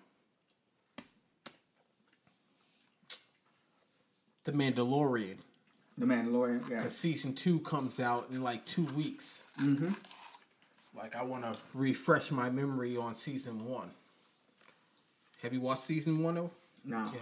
the 4.44 4.52
Mandalorian. 4.52 5.36
The 5.98 6.06
Mandalorian, 6.06 6.68
yeah. 6.70 6.76
Because 6.76 6.96
season 6.96 7.34
two 7.34 7.60
comes 7.60 8.00
out 8.00 8.28
in 8.30 8.42
like 8.42 8.64
two 8.64 8.84
weeks. 8.84 9.42
Mm-hmm. 9.60 9.92
Like 10.98 11.14
I 11.14 11.22
want 11.22 11.44
to 11.44 11.56
refresh 11.74 12.30
my 12.32 12.50
memory 12.50 12.96
on 12.96 13.14
season 13.14 13.64
one. 13.66 13.90
Have 15.42 15.52
you 15.52 15.60
watched 15.60 15.84
season 15.84 16.22
one 16.22 16.34
though? 16.34 16.50
No. 16.84 17.10
Yo, 17.14 17.20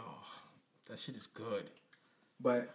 that 0.88 0.99
shit 0.99 1.14
is 1.14 1.26
good. 1.26 1.71
But 2.40 2.71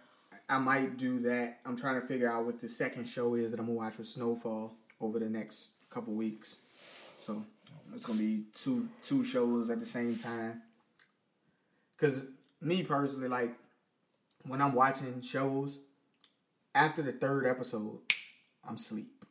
I 0.48 0.58
might 0.58 0.96
do 0.96 1.18
that. 1.20 1.58
I'm 1.66 1.76
trying 1.76 2.00
to 2.00 2.06
figure 2.06 2.30
out 2.30 2.44
what 2.44 2.60
the 2.60 2.68
second 2.68 3.06
show 3.06 3.34
is 3.34 3.50
that 3.50 3.58
I'm 3.58 3.66
gonna 3.66 3.78
watch 3.78 3.98
with 3.98 4.06
Snowfall 4.06 4.74
over 5.00 5.18
the 5.18 5.28
next 5.28 5.70
couple 5.90 6.14
weeks. 6.14 6.58
So 7.18 7.44
it's 7.92 8.06
gonna 8.06 8.18
be 8.18 8.44
two 8.54 8.88
two 9.02 9.24
shows 9.24 9.70
at 9.70 9.80
the 9.80 9.86
same 9.86 10.16
time. 10.16 10.62
Cause 11.98 12.24
me 12.60 12.84
personally, 12.84 13.28
like 13.28 13.54
when 14.46 14.62
I'm 14.62 14.72
watching 14.72 15.20
shows, 15.20 15.80
after 16.74 17.02
the 17.02 17.12
third 17.12 17.46
episode, 17.46 17.98
I'm 18.66 18.76
asleep. 18.76 19.21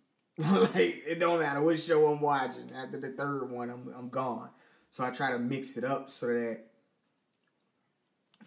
like 0.76 1.04
it 1.06 1.20
don't 1.20 1.40
matter 1.40 1.62
what 1.62 1.80
show 1.80 2.08
I'm 2.12 2.20
watching. 2.22 2.72
After 2.76 2.98
the 3.00 3.10
third 3.10 3.50
one, 3.50 3.70
I'm 3.70 3.94
I'm 3.98 4.10
gone. 4.10 4.50
So 4.90 5.04
I 5.04 5.10
try 5.10 5.32
to 5.32 5.40
mix 5.40 5.78
it 5.78 5.84
up 5.84 6.10
so 6.10 6.28
that 6.28 6.60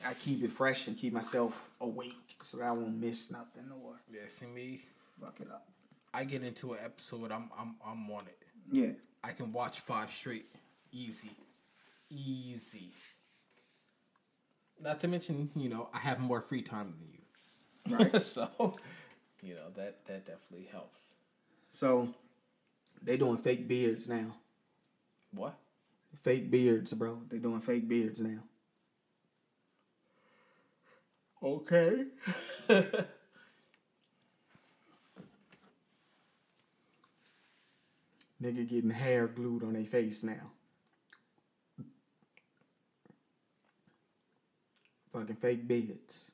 I 0.05 0.15
keep 0.15 0.43
it 0.43 0.51
fresh 0.51 0.87
and 0.89 0.97
keep 0.97 1.13
myself 1.13 1.71
awake 1.81 2.37
so 2.43 2.59
that 2.59 2.65
I 2.65 2.73
won't 2.73 2.97
miss 3.01 3.31
nothing 3.31 3.71
or 3.83 4.01
Yeah, 4.13 4.23
see 4.27 4.47
me. 4.47 4.83
fuck 5.21 5.41
it 5.41 5.49
up. 5.51 5.69
I 6.13 6.25
get 6.25 6.43
into 6.43 6.73
an 6.75 6.81
episode, 6.85 7.33
I'm 7.33 7.51
I'm 7.59 7.77
I'm 7.87 8.11
on 8.11 8.27
it. 8.27 8.39
Yeah. 8.71 8.93
I 9.23 9.33
can 9.33 9.53
watch 9.53 9.81
five 9.81 10.11
straight, 10.11 10.47
easy, 10.93 11.31
easy. 12.11 12.91
Not 14.81 15.01
to 15.01 15.09
mention, 15.09 15.51
you 15.57 15.69
know, 15.69 15.89
I 15.95 15.99
have 15.99 16.19
more 16.19 16.41
free 16.43 16.63
time 16.63 16.95
than 16.99 17.09
you. 17.11 17.97
Right. 18.13 18.23
so, 18.23 18.77
you 19.43 19.55
know 19.55 19.71
that 19.77 20.05
that 20.07 20.27
definitely 20.27 20.69
helps. 20.71 21.15
So 21.75 22.09
they 23.03 23.17
doing 23.17 23.37
fake 23.37 23.67
beards 23.67 24.07
now. 24.07 24.37
What? 25.33 25.59
Fake 26.23 26.49
beards, 26.49 26.95
bro. 26.95 27.23
They 27.29 27.39
doing 27.39 27.61
fake 27.61 27.89
beards 27.89 28.21
now. 28.21 28.45
Okay. 31.43 32.05
Nigga 38.41 38.69
getting 38.69 38.91
hair 38.91 39.27
glued 39.27 39.65
on 39.65 39.73
their 39.73 39.85
face 39.85 40.23
now. 40.23 40.53
Fucking 45.13 45.37
fake 45.37 45.67
beards. 45.67 46.34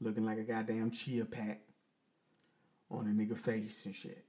Looking 0.00 0.24
like 0.24 0.38
a 0.38 0.44
goddamn 0.44 0.90
chia 0.90 1.24
pack 1.24 1.60
on 2.90 3.06
a 3.06 3.10
nigga 3.10 3.36
face 3.36 3.84
and 3.86 3.94
shit. 3.94 4.24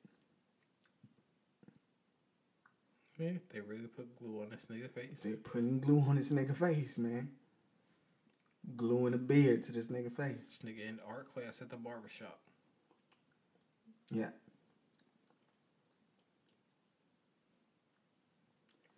Yeah, 3.17 3.33
they 3.53 3.59
really 3.59 3.87
put 3.87 4.15
glue 4.17 4.41
on 4.41 4.49
this 4.49 4.65
nigga 4.71 4.89
face. 4.89 5.23
They 5.23 5.35
putting 5.35 5.79
glue 5.79 5.99
on 6.07 6.15
this 6.15 6.31
nigga 6.31 6.55
face, 6.55 6.97
man. 6.97 7.29
Gluing 8.77 9.13
a 9.13 9.17
beard 9.17 9.63
to 9.63 9.71
this 9.73 9.89
nigga 9.89 10.11
face. 10.11 10.37
This 10.45 10.59
nigga 10.59 10.87
in 10.87 10.99
art 11.07 11.31
class 11.33 11.61
at 11.61 11.69
the 11.69 11.75
barbershop. 11.75 12.39
Yeah. 14.09 14.29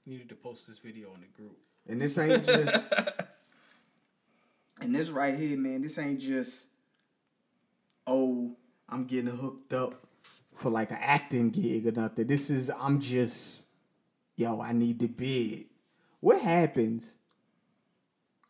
Needed 0.05 0.29
to 0.29 0.35
post 0.35 0.67
this 0.67 0.77
video 0.77 1.13
in 1.15 1.21
the 1.21 1.27
group. 1.27 1.57
And 1.87 1.99
this 1.99 2.17
ain't 2.17 2.45
just. 2.45 2.77
and 4.81 4.95
this 4.95 5.09
right 5.09 5.38
here, 5.38 5.57
man, 5.57 5.81
this 5.81 5.97
ain't 5.97 6.19
just. 6.19 6.65
Oh, 8.08 8.56
I'm 8.89 9.06
getting 9.06 9.36
hooked 9.36 9.73
up 9.73 10.06
for 10.53 10.69
like 10.69 10.91
an 10.91 10.97
acting 10.99 11.49
gig 11.51 11.88
or 11.88 11.91
nothing. 11.91 12.27
This 12.27 12.49
is, 12.49 12.71
I'm 12.79 12.99
just. 12.99 13.63
Yo, 14.36 14.60
I 14.60 14.71
need 14.71 14.99
the 14.99 15.08
bid. 15.08 15.65
What 16.19 16.41
happens 16.41 17.17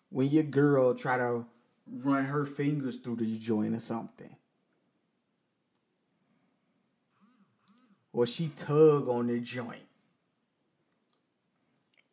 when 0.09 0.29
your 0.29 0.43
girl 0.43 0.93
try 0.93 1.17
to 1.17 1.45
run 1.85 2.25
her 2.25 2.45
fingers 2.45 2.97
through 2.97 3.17
the 3.17 3.37
joint 3.37 3.75
or 3.75 3.79
something? 3.79 4.35
Or 8.13 8.25
she 8.25 8.49
tug 8.55 9.07
on 9.09 9.27
the 9.27 9.39
joint. 9.39 9.83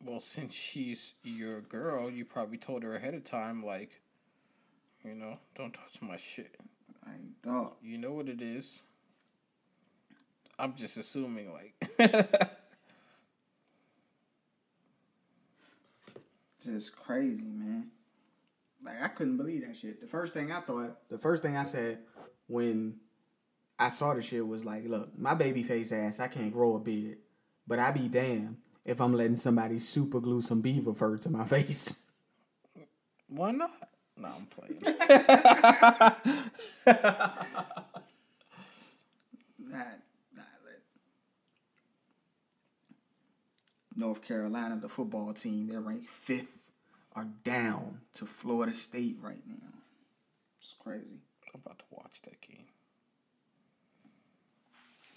Well, 0.03 0.21
since 0.21 0.53
she's 0.53 1.13
your 1.23 1.61
girl, 1.61 2.09
you 2.09 2.23
probably 2.23 2.57
told 2.57 2.83
her 2.83 2.95
ahead 2.95 3.13
of 3.13 3.25
time, 3.25 3.65
like, 3.65 4.01
you 5.03 5.15
know, 5.15 5.37
don't 5.55 5.73
touch 5.73 6.01
my 6.01 6.17
shit. 6.17 6.55
I 7.05 7.11
don't. 7.43 7.73
You 7.81 7.97
know 7.97 8.11
what 8.13 8.29
it 8.29 8.41
is. 8.41 8.81
I'm 10.57 10.75
just 10.75 10.97
assuming, 10.97 11.53
like, 11.53 11.73
just 16.63 16.95
crazy, 16.95 17.41
man. 17.41 17.87
Like 18.83 19.01
I 19.01 19.07
couldn't 19.09 19.37
believe 19.37 19.65
that 19.65 19.75
shit. 19.75 20.01
The 20.01 20.07
first 20.07 20.33
thing 20.33 20.51
I 20.51 20.61
thought, 20.61 20.97
the 21.09 21.17
first 21.17 21.41
thing 21.41 21.57
I 21.57 21.63
said 21.63 21.99
when 22.47 22.95
I 23.77 23.89
saw 23.89 24.13
the 24.13 24.21
shit 24.21 24.45
was 24.45 24.65
like, 24.65 24.83
look, 24.87 25.17
my 25.17 25.33
baby 25.33 25.63
face 25.63 25.91
ass, 25.91 26.19
I 26.19 26.27
can't 26.27 26.53
grow 26.53 26.75
a 26.75 26.79
beard. 26.79 27.17
But 27.67 27.79
I 27.79 27.91
be 27.91 28.07
damn 28.07 28.57
if 28.85 28.99
I'm 28.99 29.13
letting 29.13 29.37
somebody 29.37 29.79
super 29.79 30.19
glue 30.19 30.41
some 30.41 30.61
beaver 30.61 30.93
fur 30.93 31.17
to 31.17 31.29
my 31.29 31.45
face. 31.47 31.95
why 33.27 33.51
not? 33.51 33.88
No, 34.19 34.27
I'm 34.27 34.45
playing. 34.47 34.81
Nah, 39.57 39.77
nah, 40.35 40.43
let- 40.65 40.81
North 43.95 44.21
Carolina, 44.21 44.77
the 44.81 44.89
football 44.89 45.33
team, 45.33 45.67
they're 45.67 45.81
ranked 45.81 46.09
fifth, 46.09 46.59
are 47.15 47.27
down 47.43 48.01
to 48.13 48.25
Florida 48.25 48.73
State 48.75 49.17
right 49.21 49.43
now. 49.47 49.73
It's 50.61 50.73
crazy. 50.79 51.21
I'm 51.53 51.61
about 51.65 51.79
to 51.79 51.85
watch 51.91 52.21
that 52.23 52.39
game. 52.41 52.65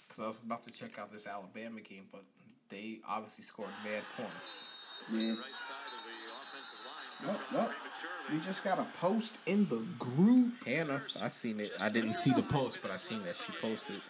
Because 0.07 0.23
I 0.23 0.27
was 0.27 0.37
about 0.45 0.63
to 0.63 0.71
check 0.71 0.99
out 0.99 1.11
this 1.11 1.25
Alabama 1.27 1.81
game, 1.81 2.05
but 2.11 2.23
they 2.69 2.99
obviously 3.07 3.43
scored 3.43 3.69
mad 3.83 4.03
points. 4.17 4.67
Yeah. 5.11 5.29
Right 5.29 5.37
side 5.59 5.75
of 5.91 6.03
the 6.05 6.15
offensive 6.31 6.79
line. 6.85 7.27
Well, 7.27 7.33
took 7.33 7.41
it 7.41 7.55
well, 7.55 7.65
prematurely. 7.65 8.39
we 8.39 8.45
just 8.45 8.63
got 8.63 8.79
a 8.79 8.87
post 8.99 9.37
in 9.45 9.67
the 9.67 9.85
group. 9.99 10.53
Hannah, 10.65 11.01
I 11.21 11.27
seen 11.29 11.59
it. 11.59 11.71
I 11.79 11.89
didn't 11.89 12.17
see 12.17 12.31
the 12.31 12.43
post, 12.43 12.79
but 12.81 12.91
I 12.91 12.97
seen 12.97 13.23
that 13.23 13.35
she 13.35 13.53
posted. 13.61 14.01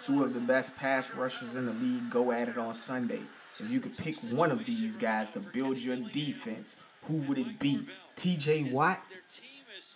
Two 0.00 0.24
of 0.24 0.34
the 0.34 0.40
best 0.40 0.74
pass 0.76 1.12
rushers 1.14 1.54
in 1.54 1.66
the 1.66 1.72
league 1.72 2.10
go 2.10 2.32
at 2.32 2.48
it 2.48 2.58
on 2.58 2.74
Sunday. 2.74 3.22
If 3.60 3.70
you 3.70 3.80
could 3.80 3.96
pick 3.96 4.16
one 4.24 4.50
of 4.50 4.64
these 4.64 4.96
guys 4.96 5.30
to 5.32 5.40
build 5.40 5.78
your 5.78 5.96
defense, 5.96 6.76
who 7.04 7.18
would 7.18 7.38
it 7.38 7.58
be? 7.58 7.86
TJ 8.16 8.72
Watt 8.72 9.00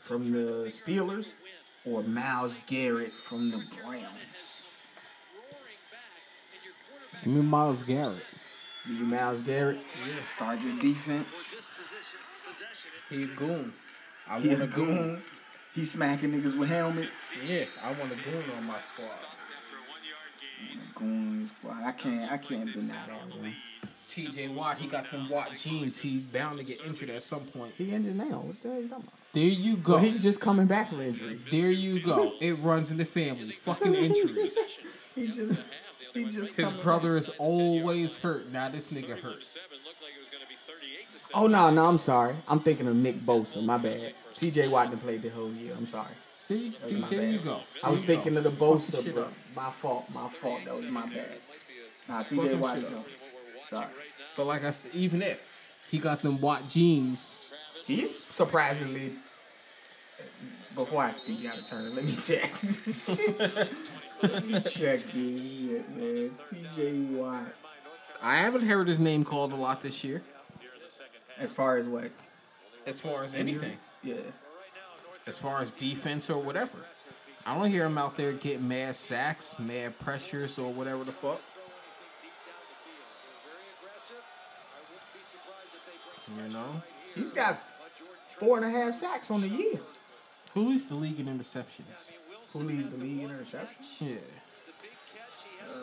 from 0.03 0.31
the 0.31 0.66
Steelers 0.68 1.35
or 1.85 2.03
Myles 2.03 2.59
Garrett 2.66 3.12
from 3.12 3.51
the 3.51 3.62
Browns? 3.83 4.53
Give 7.25 7.35
me 7.35 7.42
Myles 7.42 7.83
Garrett. 7.83 8.18
Do 8.87 8.94
you 8.94 9.05
Myles 9.05 9.42
Garrett? 9.42 9.79
Start 10.22 10.61
your 10.61 10.79
defense. 10.79 11.27
He 13.11 13.25
a 13.25 13.27
goon. 13.27 13.72
I 14.29 14.40
He 14.40 14.49
want 14.49 14.61
a 14.61 14.64
a 14.64 14.66
goon. 14.66 14.87
goon. 14.96 15.22
He 15.75 15.85
smacking 15.85 16.33
niggas 16.33 16.57
with 16.57 16.68
helmets. 16.68 17.37
Yeah, 17.46 17.64
I 17.83 17.90
want 17.92 18.12
a 18.12 18.16
goon 18.16 18.44
on 18.57 18.64
my 18.64 18.79
squad. 18.81 19.18
Goons. 20.94 21.53
squad. 21.57 21.83
I 21.85 21.92
can't. 21.92 22.33
I 22.33 22.38
can't 22.38 22.72
deny 22.72 22.96
that 23.09 23.29
one. 23.38 23.55
TJ 24.09 24.55
Watt, 24.55 24.79
he 24.79 24.87
got 24.87 25.11
them 25.11 25.29
Watt 25.29 25.57
genes. 25.57 26.01
He 26.01 26.20
bound 26.20 26.59
to 26.59 26.64
get 26.64 26.81
injured 26.87 27.11
at 27.11 27.22
some 27.22 27.40
point. 27.40 27.75
He 27.77 27.90
injured 27.90 28.16
now. 28.16 28.40
What 28.46 28.62
the 28.62 28.68
hell 28.68 28.81
you 28.81 28.88
talking 28.88 29.05
about? 29.05 29.14
There 29.33 29.42
you 29.44 29.77
go. 29.77 29.94
Well, 29.94 30.03
he's 30.03 30.22
just 30.22 30.40
coming 30.40 30.66
back 30.66 30.90
from 30.90 31.01
injury. 31.03 31.40
There 31.51 31.70
you 31.72 32.01
go. 32.03 32.33
It 32.40 32.53
runs 32.59 32.90
in 32.90 32.96
the 32.99 33.05
family. 33.05 33.57
Fucking 33.64 33.94
injuries. 33.94 34.57
He 35.14 35.27
just. 35.27 35.59
He 36.16 36.24
just. 36.24 36.55
His 36.55 36.72
brother 36.72 37.16
is 37.16 37.29
always 37.38 38.16
hurt. 38.18 38.50
Now 38.50 38.68
this 38.68 38.88
nigga 38.88 39.18
hurt. 39.20 39.57
Oh 41.35 41.46
no, 41.46 41.70
no, 41.70 41.87
I'm 41.87 41.98
sorry. 41.98 42.37
I'm 42.46 42.61
thinking 42.61 42.87
of 42.87 42.96
Nick 42.96 43.24
Bosa. 43.24 43.64
My 43.64 43.79
bad. 43.79 44.14
T.J. 44.35 44.68
Watt 44.68 44.90
done 44.90 44.98
played 44.98 45.22
the 45.22 45.29
whole 45.29 45.50
year. 45.52 45.74
I'm 45.76 45.87
sorry. 45.87 46.12
See, 46.33 46.72
see, 46.74 47.00
there 47.00 47.20
bad. 47.20 47.33
you 47.33 47.38
go. 47.40 47.61
I 47.83 47.90
was 47.90 48.02
thinking 48.02 48.35
go. 48.35 48.38
of 48.38 48.44
the 48.44 48.50
Fucking 48.50 48.79
Bosa, 48.79 49.14
bro. 49.14 49.29
My 49.55 49.70
fault. 49.70 50.05
My 50.14 50.29
fault. 50.29 50.61
That 50.64 50.74
was 50.74 50.83
my 50.83 51.07
bad. 51.07 51.38
Nah, 52.09 52.22
T.J. 52.22 52.37
Fucking 52.37 52.61
Watt 52.61 52.79
shit 52.79 52.88
though. 52.90 52.98
up. 52.98 53.07
Sorry. 53.70 53.87
But 54.37 54.46
like 54.46 54.64
I 54.64 54.70
said, 54.70 54.92
even 54.94 55.22
if 55.22 55.40
he 55.90 55.98
got 55.98 56.22
them 56.22 56.40
Watt 56.40 56.68
genes, 56.68 57.38
He's 57.87 58.26
surprisingly. 58.31 59.12
Before 60.74 61.02
I 61.02 61.11
speak 61.11 61.46
out 61.46 61.59
of 61.59 61.66
turn, 61.66 61.94
let 61.94 62.05
me 62.05 62.16
check. 62.16 62.50
check 64.22 64.33
this 64.64 64.72
shit, 64.72 65.96
man. 65.96 66.31
T.J. 66.50 66.92
Watt. 67.14 67.46
I 68.22 68.37
haven't 68.37 68.66
heard 68.66 68.88
his 68.88 68.98
name 68.98 69.24
called 69.24 69.52
a 69.52 69.57
lot 69.57 69.83
this 69.83 70.02
year. 70.05 70.22
As 71.38 71.52
far 71.52 71.76
as 71.76 71.87
what? 71.87 72.11
as 72.87 73.00
far 73.00 73.24
as 73.24 73.35
anything, 73.35 73.76
Yeah. 74.05 74.14
as 75.26 75.37
far 75.38 75.61
as 75.61 75.72
defense 75.72 76.31
or 76.31 76.40
whatever. 76.40 76.79
I 77.44 77.59
don't 77.59 77.68
hear 77.70 77.85
him 77.85 77.98
out 77.98 78.16
there 78.16 78.33
getting 78.33 78.68
mad 78.68 78.94
sacks, 78.94 79.55
mad 79.59 79.98
pressures, 79.98 80.57
or 80.57 80.72
whatever 80.72 81.02
the 81.02 81.11
fuck. 81.12 81.40
You 86.42 86.48
know, 86.52 86.83
He's 87.14 87.33
got 87.33 87.61
four 88.38 88.59
and 88.59 88.66
a 88.66 88.70
half 88.70 88.94
sacks 88.94 89.31
on 89.31 89.40
the 89.40 89.48
year. 89.48 89.79
who 90.55 90.68
leads 90.70 90.88
the 90.88 90.94
league 90.94 91.18
in 91.20 91.26
interceptions? 91.26 92.11
Who 92.52 92.61
leads 92.61 92.88
the 92.88 92.96
league 92.96 93.22
in 93.22 93.30
interceptions? 93.30 94.00
Yeah, 94.00 94.16
uh, 95.68 95.76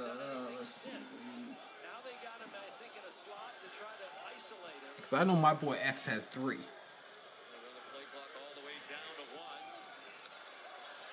because 4.95 5.13
I 5.13 5.23
know 5.23 5.35
my 5.35 5.53
boy 5.53 5.77
X 5.83 6.05
has 6.05 6.25
three. 6.25 6.57
Play 6.57 8.05
clock 8.11 8.31
all 8.39 8.53
the 8.55 8.63
way 8.65 8.77
down 8.87 9.11
to 9.19 9.25
one. 9.35 9.63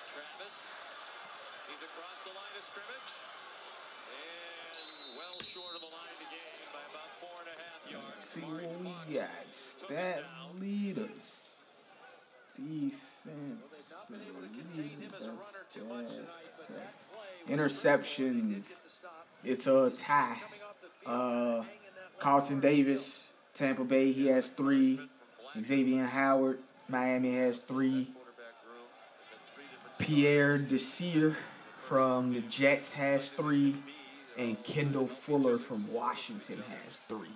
Travis, 0.07 0.71
he's 1.69 1.83
across 1.83 2.21
the 2.23 2.31
line 2.31 2.55
of 2.57 2.63
scrimmage. 2.63 3.13
And 4.07 5.17
well 5.19 5.37
short 5.43 5.75
of 5.75 5.81
the 5.83 5.91
line 5.91 6.15
to 6.23 6.27
gain 6.31 6.63
by 6.71 6.81
about 6.89 7.11
four 7.19 7.35
and 7.43 7.49
a 7.51 7.57
half 7.59 7.81
yards. 7.91 8.23
See 8.23 8.41
Mark 8.41 8.63
what 8.63 8.81
Fox 8.87 9.07
we 9.07 9.13
got. 9.19 9.27
took 9.27 9.91
it 9.91 9.99
Stat 9.99 10.23
down. 10.23 10.59
leaders. 10.63 11.27
Defense. 12.55 13.91
Not 13.91 14.07
been 14.11 14.23
able 14.27 14.41
to 14.41 14.51
contain 14.51 14.97
him 14.99 15.11
as 15.15 15.25
a 15.25 15.33
runner 15.35 15.63
too 15.71 15.85
much 15.85 16.09
tonight, 16.15 16.51
but 16.57 16.67
that 16.73 16.93
play 17.13 17.40
Interceptions. 17.51 18.79
It's 19.43 19.67
a 19.67 19.89
tie. 19.89 20.37
Uh, 21.05 21.63
Carlton 22.19 22.59
Davis, 22.59 23.27
Tampa 23.53 23.83
Bay, 23.83 24.11
he 24.11 24.27
has 24.27 24.47
three. 24.47 24.99
Xavier 25.61 26.05
Howard, 26.05 26.59
Miami 26.87 27.35
has 27.35 27.57
three. 27.57 28.07
Pierre 29.99 30.57
Desir 30.57 31.35
from 31.81 32.33
the 32.33 32.41
Jets 32.41 32.93
has 32.93 33.29
three. 33.29 33.75
And 34.37 34.63
Kendall 34.63 35.07
Fuller 35.07 35.57
from 35.57 35.91
Washington 35.91 36.63
has 36.85 37.01
three. 37.09 37.27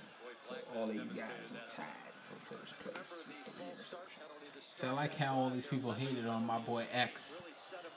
So 0.49 0.55
all 0.75 0.89
of 0.89 0.95
you 0.95 1.01
guys 1.01 1.51
are 1.51 1.75
tied 1.75 1.85
for 2.23 2.55
first 2.55 2.73
place. 2.79 3.25
So 4.77 4.87
I 4.87 4.91
like 4.91 5.15
how 5.15 5.35
all 5.35 5.49
these 5.49 5.65
people 5.65 5.91
hated 5.91 6.25
on 6.25 6.45
my 6.45 6.57
boy 6.59 6.85
X. 6.93 7.43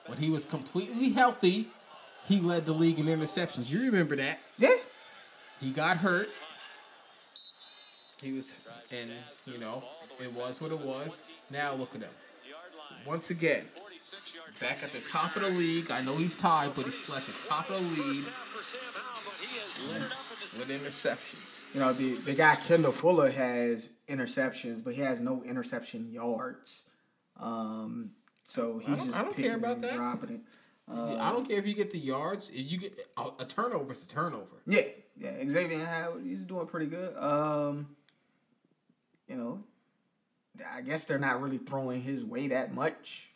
When 0.06 0.18
he 0.18 0.30
was 0.30 0.46
completely 0.46 1.10
healthy, 1.10 1.68
he 2.28 2.40
led 2.40 2.64
the 2.66 2.72
league 2.72 2.98
in 2.98 3.06
interceptions. 3.06 3.70
You 3.70 3.80
remember 3.82 4.16
that? 4.16 4.38
Yeah. 4.58 4.76
He 5.60 5.70
got 5.70 5.96
hurt. 5.98 6.28
He 8.22 8.32
was, 8.32 8.52
and 8.90 9.10
you 9.46 9.58
know, 9.58 9.84
it 10.20 10.32
was 10.32 10.60
what 10.60 10.70
it 10.72 10.80
was. 10.80 11.22
Now 11.50 11.74
look 11.74 11.94
at 11.94 12.02
him. 12.02 12.10
Once 13.06 13.30
again, 13.30 13.64
back 14.60 14.82
at 14.82 14.92
the 14.92 14.98
top 15.00 15.36
of 15.36 15.42
the 15.42 15.48
league. 15.50 15.90
I 15.90 16.00
know 16.02 16.16
he's 16.16 16.34
tied, 16.34 16.74
but 16.74 16.84
he's 16.84 16.98
still 17.00 17.14
at 17.14 17.24
the 17.24 17.32
top 17.48 17.70
of 17.70 17.76
the 17.80 18.02
league 18.02 18.24
for 18.24 18.62
Sam 18.64 18.80
Howell, 18.92 19.22
but 19.24 19.34
he 19.40 19.58
has 19.60 19.78
lit 19.92 20.02
it 20.02 20.12
up 20.12 20.18
in 20.66 20.68
the 20.68 20.82
with 20.82 20.82
interceptions. 20.94 21.72
You 21.74 21.80
know, 21.80 21.92
the, 21.92 22.14
the 22.16 22.34
guy 22.34 22.56
Kendall 22.56 22.90
Fuller 22.92 23.30
has 23.30 23.90
interceptions, 24.08 24.82
but 24.82 24.94
he 24.94 25.00
has 25.02 25.20
no 25.20 25.44
interception 25.44 26.10
yards. 26.10 26.84
Um, 27.38 28.10
so 28.44 28.78
he's 28.84 28.96
don't- 28.96 29.06
just 29.06 29.18
I 29.18 29.22
don't 29.22 29.36
care 29.36 29.44
picking 29.44 29.54
about 29.54 29.74
and 29.76 29.84
that. 29.84 29.94
dropping 29.94 30.30
it. 30.30 30.40
Uh, 30.90 31.16
I 31.18 31.30
don't 31.30 31.46
care 31.46 31.58
if 31.58 31.66
you 31.66 31.74
get 31.74 31.90
the 31.90 31.98
yards. 31.98 32.50
If 32.50 32.70
you 32.70 32.78
get 32.78 32.98
a, 33.16 33.28
a 33.40 33.44
turnover, 33.44 33.92
it's 33.92 34.04
a 34.04 34.08
turnover. 34.08 34.62
Yeah, 34.66 34.82
yeah. 35.18 35.32
Xavier 35.48 35.84
Howard, 35.84 36.22
he's 36.24 36.42
doing 36.42 36.66
pretty 36.66 36.86
good. 36.86 37.16
Um, 37.16 37.88
you 39.28 39.36
know, 39.36 39.64
I 40.74 40.80
guess 40.80 41.04
they're 41.04 41.18
not 41.18 41.42
really 41.42 41.58
throwing 41.58 42.00
his 42.00 42.24
way 42.24 42.48
that 42.48 42.74
much 42.74 43.28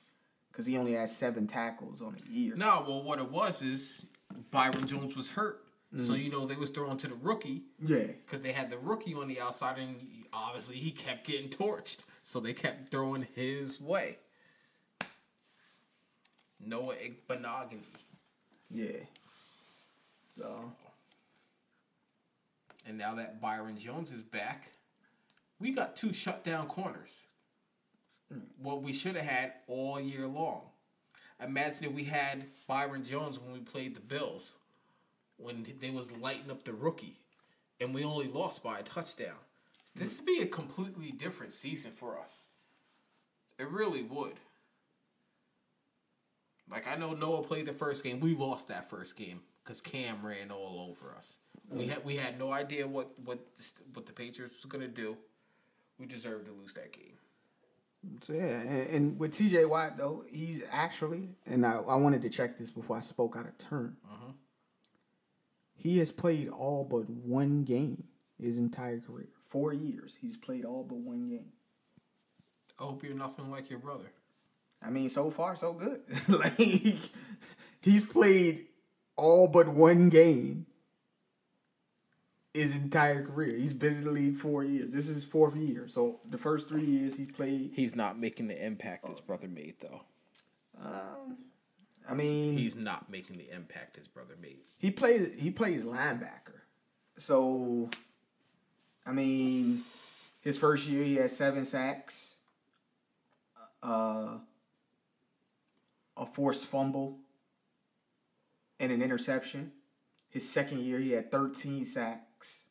because 0.51 0.67
he 0.67 0.77
only 0.77 0.95
has 0.95 1.15
seven 1.15 1.47
tackles 1.47 2.01
on 2.01 2.17
the 2.17 2.33
year. 2.33 2.55
No, 2.57 2.85
well, 2.87 3.03
what 3.03 3.19
it 3.19 3.31
was 3.31 3.63
is 3.63 4.05
Byron 4.51 4.87
Jones 4.87 5.15
was 5.15 5.31
hurt, 5.31 5.65
so 5.97 6.15
you 6.15 6.31
know 6.31 6.47
they 6.47 6.57
was 6.57 6.71
throwing 6.71 6.97
to 6.99 7.09
the 7.09 7.15
rookie. 7.15 7.65
Yeah, 7.85 8.07
because 8.25 8.41
they 8.41 8.53
had 8.53 8.71
the 8.71 8.79
rookie 8.79 9.15
on 9.15 9.29
the 9.29 9.41
outside, 9.41 9.79
and 9.79 9.97
obviously 10.33 10.77
he 10.77 10.91
kept 10.91 11.27
getting 11.27 11.51
torched, 11.51 11.99
so 12.23 12.41
they 12.41 12.55
kept 12.55 12.91
throwing 12.91 13.27
his 13.35 13.81
way. 13.81 14.19
Noah 16.65 16.95
Igbinoghene. 16.95 17.83
yeah. 18.71 19.05
So 20.37 20.73
And 22.87 22.99
now 22.99 23.15
that 23.15 23.41
Byron 23.41 23.77
Jones 23.77 24.13
is 24.13 24.23
back, 24.23 24.71
we 25.59 25.71
got 25.73 25.97
two 25.97 26.13
shutdown 26.13 26.67
corners. 26.67 27.25
Hmm. 28.33 28.41
What 28.61 28.83
we 28.83 28.93
should 28.93 29.17
have 29.17 29.27
had 29.27 29.53
all 29.67 30.01
year 30.01 30.27
long. 30.27 30.63
Imagine 31.43 31.85
if 31.85 31.93
we 31.93 32.05
had 32.05 32.47
Byron 32.67 33.05
Jones 33.05 33.39
when 33.39 33.53
we 33.53 33.61
played 33.61 33.97
the 33.97 34.01
Bills, 34.01 34.55
when 35.37 35.67
they 35.81 35.91
was 35.91 36.13
lighting 36.13 36.51
up 36.51 36.65
the 36.65 36.73
rookie, 36.73 37.19
and 37.81 37.93
we 37.93 38.05
only 38.05 38.29
lost 38.29 38.63
by 38.63 38.79
a 38.79 38.83
touchdown. 38.83 39.37
This 39.95 40.19
hmm. 40.19 40.25
would 40.25 40.27
be 40.27 40.43
a 40.43 40.47
completely 40.47 41.11
different 41.11 41.53
season 41.53 41.93
for 41.93 42.19
us. 42.19 42.47
It 43.59 43.69
really 43.69 44.03
would. 44.03 44.41
Like 46.71 46.87
I 46.87 46.97
know 46.97 47.13
Noah 47.13 47.43
played 47.43 47.67
the 47.67 47.73
first 47.73 48.03
game. 48.05 48.21
We 48.21 48.35
lost 48.35 48.69
that 48.69 48.89
first 48.89 49.17
game 49.17 49.41
because 49.63 49.81
Cam 49.81 50.25
ran 50.25 50.51
all 50.51 50.89
over 50.89 51.15
us. 51.15 51.39
We 51.71 51.87
had 51.87 52.05
we 52.05 52.17
had 52.17 52.39
no 52.39 52.53
idea 52.53 52.87
what 52.87 53.11
what 53.25 53.57
the, 53.57 53.65
what 53.95 54.07
the 54.07 54.13
Patriots 54.13 54.57
was 54.63 54.71
gonna 54.71 54.89
do. 54.89 55.17
We 55.99 56.07
deserved 56.07 56.47
to 56.47 56.53
lose 56.53 56.75
that 56.75 56.93
game. 56.93 57.19
So 58.21 58.33
yeah, 58.33 58.61
and, 58.61 58.89
and 58.91 59.19
with 59.19 59.33
T.J. 59.33 59.65
Watt 59.67 59.97
though, 59.97 60.25
he's 60.29 60.63
actually, 60.71 61.29
and 61.47 61.65
I, 61.65 61.75
I 61.77 61.95
wanted 61.97 62.23
to 62.23 62.29
check 62.29 62.59
this 62.59 62.71
before 62.71 62.97
I 62.97 63.01
spoke 63.01 63.37
out 63.37 63.47
of 63.47 63.57
turn. 63.59 63.97
Mm-hmm. 64.13 64.31
He 65.77 65.99
has 65.99 66.11
played 66.11 66.49
all 66.49 66.85
but 66.85 67.09
one 67.09 67.65
game 67.65 68.05
his 68.41 68.59
entire 68.59 69.01
career. 69.01 69.29
Four 69.47 69.73
years, 69.73 70.17
he's 70.21 70.37
played 70.37 70.65
all 70.65 70.85
but 70.85 70.99
one 70.99 71.29
game. 71.29 71.53
I 72.79 72.85
hope 72.85 73.05
you're 73.05 73.15
nothing 73.15 73.51
like 73.51 73.71
your 73.71 73.79
brother. 73.79 74.13
I 74.85 74.91
mean, 74.91 75.09
so 75.11 75.31
far 75.31 75.55
so 75.57 75.73
good. 75.73 76.01
like 76.29 76.57
he's 77.81 78.05
played 78.07 78.67
all 79.17 79.49
but 79.49 79.69
one 79.69 80.09
game 80.09 80.67
his 82.55 82.77
entire 82.77 83.25
career. 83.25 83.57
He's 83.57 83.73
been 83.75 83.95
in 83.99 84.05
the 84.05 84.11
league 84.11 84.37
four 84.37 84.63
years. 84.63 84.93
This 84.93 85.09
is 85.09 85.15
his 85.17 85.25
fourth 85.25 85.57
year. 85.57 85.89
So 85.89 86.21
the 86.29 86.37
first 86.39 86.69
three 86.69 86.85
years 86.85 87.17
he 87.17 87.25
played. 87.25 87.73
He's 87.75 87.95
not 87.97 88.19
making 88.19 88.49
the 88.49 88.65
impact 88.65 89.09
his 89.09 89.21
brother 89.21 89.49
made, 89.49 89.77
though. 89.81 90.03
Um, 90.83 91.39
I 92.09 92.15
mean, 92.15 92.59
He's 92.59 92.77
not 92.77 93.09
making 93.11 93.39
the 93.39 93.49
impact 93.51 93.97
his 93.97 94.07
brother 94.09 94.35
made. 94.41 94.59
he 94.79 94.91
plays 94.91 95.35
he 95.41 95.51
plays 95.51 95.85
linebacker. 95.85 96.61
So 97.17 97.89
I 99.07 99.13
mean 99.13 99.83
his 100.41 100.59
first 100.59 100.89
year 100.89 101.05
he 101.05 101.17
had 101.17 101.31
seven 101.31 101.65
sacks, 101.65 102.35
uh, 103.83 104.39
a 106.17 106.27
forced 106.27 106.67
fumble, 106.67 107.19
and 108.79 108.93
an 108.93 109.03
interception. 109.03 109.73
His 110.29 110.49
second 110.49 110.81
year 110.81 110.99
he 110.99 111.13
had 111.13 111.31
13 111.31 111.85
sacks. 111.85 112.63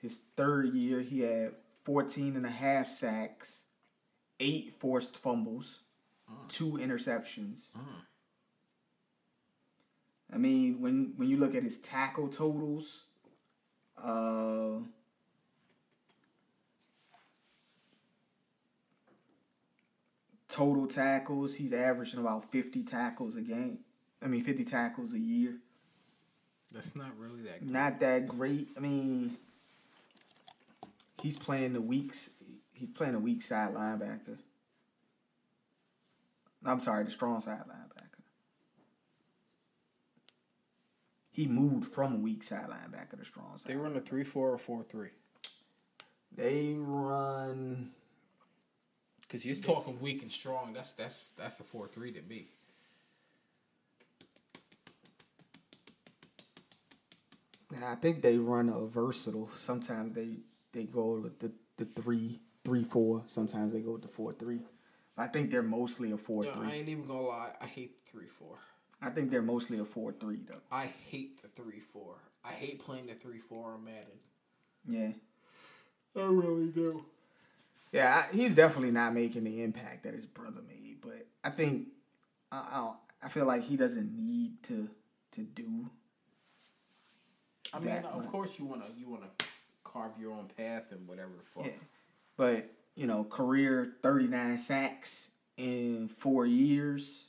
His 0.00 0.20
third 0.36 0.74
year 0.74 1.00
he 1.00 1.20
had 1.20 1.52
14 1.84 2.36
and 2.36 2.44
a 2.44 2.50
half 2.50 2.88
sacks, 2.88 3.64
eight 4.40 4.74
forced 4.78 5.16
fumbles, 5.16 5.82
two 6.48 6.72
interceptions. 6.72 7.68
I 10.32 10.38
mean, 10.38 10.80
when 10.80 11.12
when 11.16 11.28
you 11.28 11.36
look 11.36 11.54
at 11.54 11.62
his 11.62 11.78
tackle 11.78 12.28
totals, 12.28 13.04
uh, 14.02 14.80
total 20.54 20.86
tackles, 20.86 21.54
he's 21.56 21.72
averaging 21.72 22.20
about 22.20 22.50
fifty 22.52 22.84
tackles 22.84 23.34
a 23.34 23.40
game. 23.40 23.80
I 24.22 24.28
mean, 24.28 24.44
fifty 24.44 24.64
tackles 24.64 25.12
a 25.12 25.18
year. 25.18 25.56
That's 26.72 26.94
not 26.94 27.18
really 27.18 27.42
that 27.42 27.60
good. 27.60 27.70
Not 27.70 28.00
that 28.00 28.28
great. 28.28 28.68
I 28.76 28.80
mean, 28.80 29.36
he's 31.20 31.36
playing 31.36 31.72
the 31.72 31.80
weeks. 31.80 32.30
He's 32.72 32.90
playing 32.90 33.16
a 33.16 33.18
weak 33.18 33.42
side 33.42 33.74
linebacker. 33.74 34.38
I'm 36.64 36.80
sorry, 36.80 37.04
the 37.04 37.10
strong 37.10 37.40
side 37.40 37.64
linebacker. 37.68 38.22
He 41.32 41.48
moved 41.48 41.86
from 41.86 42.14
a 42.14 42.18
weak 42.18 42.44
side 42.44 42.68
linebacker 42.68 43.18
to 43.18 43.24
strong 43.24 43.58
side. 43.58 43.72
They 43.72 43.76
run 43.76 43.96
a 43.96 44.00
3 44.00 44.22
4 44.22 44.50
or 44.50 44.58
4 44.58 44.84
3. 44.84 45.08
They 46.36 46.74
run. 46.78 47.90
Because 49.34 49.46
you're 49.46 49.56
talking 49.56 49.98
weak 49.98 50.22
and 50.22 50.30
strong. 50.30 50.72
That's 50.72 50.92
that's 50.92 51.30
that's 51.30 51.58
a 51.58 51.64
4 51.64 51.88
3 51.88 52.12
to 52.12 52.22
me. 52.22 52.46
Yeah, 57.72 57.90
I 57.90 57.96
think 57.96 58.22
they 58.22 58.38
run 58.38 58.68
a 58.68 58.86
versatile. 58.86 59.50
Sometimes 59.56 60.14
they 60.14 60.36
they 60.70 60.84
go 60.84 61.18
with 61.18 61.40
the 61.40 61.50
the 61.78 61.84
three 62.00 62.42
three 62.64 62.84
four. 62.84 63.24
Sometimes 63.26 63.72
they 63.72 63.80
go 63.80 63.94
with 63.94 64.02
the 64.02 64.08
four 64.08 64.32
three. 64.34 64.60
I 65.18 65.26
think 65.26 65.50
they're 65.50 65.64
mostly 65.64 66.12
a 66.12 66.16
four 66.16 66.44
Yo, 66.44 66.52
three. 66.52 66.68
I 66.68 66.74
ain't 66.74 66.88
even 66.88 67.04
gonna 67.04 67.22
lie. 67.22 67.54
I 67.60 67.66
hate 67.66 68.04
the 68.04 68.10
three 68.12 68.28
four. 68.28 68.58
I 69.02 69.10
think 69.10 69.32
they're 69.32 69.42
mostly 69.42 69.80
a 69.80 69.84
four 69.84 70.12
three 70.12 70.42
though. 70.48 70.60
I 70.70 70.92
hate 71.10 71.42
the 71.42 71.48
three 71.48 71.80
four. 71.80 72.18
I 72.44 72.52
hate 72.52 72.78
playing 72.78 73.06
the 73.06 73.14
three 73.14 73.40
four 73.40 73.72
on 73.72 73.84
Madden. 73.84 74.20
Yeah. 74.86 75.10
I 76.22 76.26
really 76.28 76.68
do. 76.68 77.04
Yeah, 77.94 78.24
I, 78.24 78.34
he's 78.34 78.56
definitely 78.56 78.90
not 78.90 79.14
making 79.14 79.44
the 79.44 79.62
impact 79.62 80.02
that 80.02 80.14
his 80.14 80.26
brother 80.26 80.60
made, 80.66 80.96
but 81.00 81.28
I 81.44 81.50
think 81.50 81.86
I 82.50 82.56
I, 82.56 82.92
I 83.22 83.28
feel 83.28 83.46
like 83.46 83.62
he 83.62 83.76
doesn't 83.76 84.12
need 84.12 84.60
to 84.64 84.88
to 85.32 85.42
do. 85.42 85.88
I 87.72 87.78
mean, 87.78 87.92
of 87.92 88.22
much. 88.22 88.30
course 88.32 88.50
you 88.58 88.64
wanna 88.64 88.86
you 88.98 89.08
wanna 89.08 89.28
carve 89.84 90.10
your 90.18 90.32
own 90.32 90.48
path 90.56 90.90
and 90.90 91.06
whatever 91.06 91.30
the 91.36 91.44
fuck. 91.54 91.66
Yeah. 91.66 91.78
But 92.36 92.68
you 92.96 93.06
know, 93.06 93.22
career 93.22 93.92
thirty 94.02 94.26
nine 94.26 94.58
sacks 94.58 95.28
in 95.56 96.08
four 96.08 96.46
years. 96.46 97.26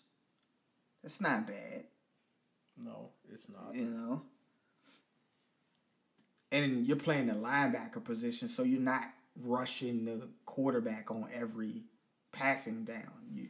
That's 1.03 1.21
not 1.21 1.45
bad. 1.45 1.83
No, 2.83 3.09
it's 3.31 3.45
not. 3.49 3.75
You 3.75 3.85
know. 3.85 4.21
And 6.51 6.87
you're 6.87 6.97
playing 6.97 7.27
the 7.27 7.33
linebacker 7.33 8.03
position, 8.03 8.47
so 8.47 8.63
you're 8.63 8.81
not 8.81 9.03
rushing 9.43 10.05
the 10.05 10.27
quarterback 10.45 11.11
on 11.11 11.27
every 11.33 11.83
passing 12.31 12.83
down. 12.83 13.11
You, 13.33 13.47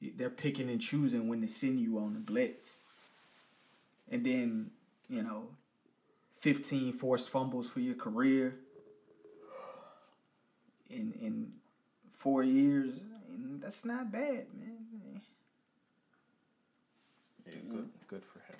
you 0.00 0.12
they're 0.16 0.30
picking 0.30 0.70
and 0.70 0.80
choosing 0.80 1.28
when 1.28 1.40
to 1.42 1.48
send 1.48 1.80
you 1.80 1.98
on 1.98 2.14
the 2.14 2.20
blitz. 2.20 2.80
And 4.10 4.24
then, 4.24 4.70
you 5.08 5.22
know, 5.22 5.48
15 6.40 6.92
forced 6.92 7.30
fumbles 7.30 7.68
for 7.68 7.80
your 7.80 7.94
career 7.94 8.56
in 10.90 11.12
in 11.20 11.52
4 12.12 12.42
years. 12.44 13.00
Mean, 13.30 13.60
that's 13.62 13.84
not 13.84 14.12
bad, 14.12 14.46
man. 14.54 15.22
Yeah, 17.46 17.52
good, 17.70 17.88
good 18.08 18.22
for 18.24 18.38
him. 18.40 18.58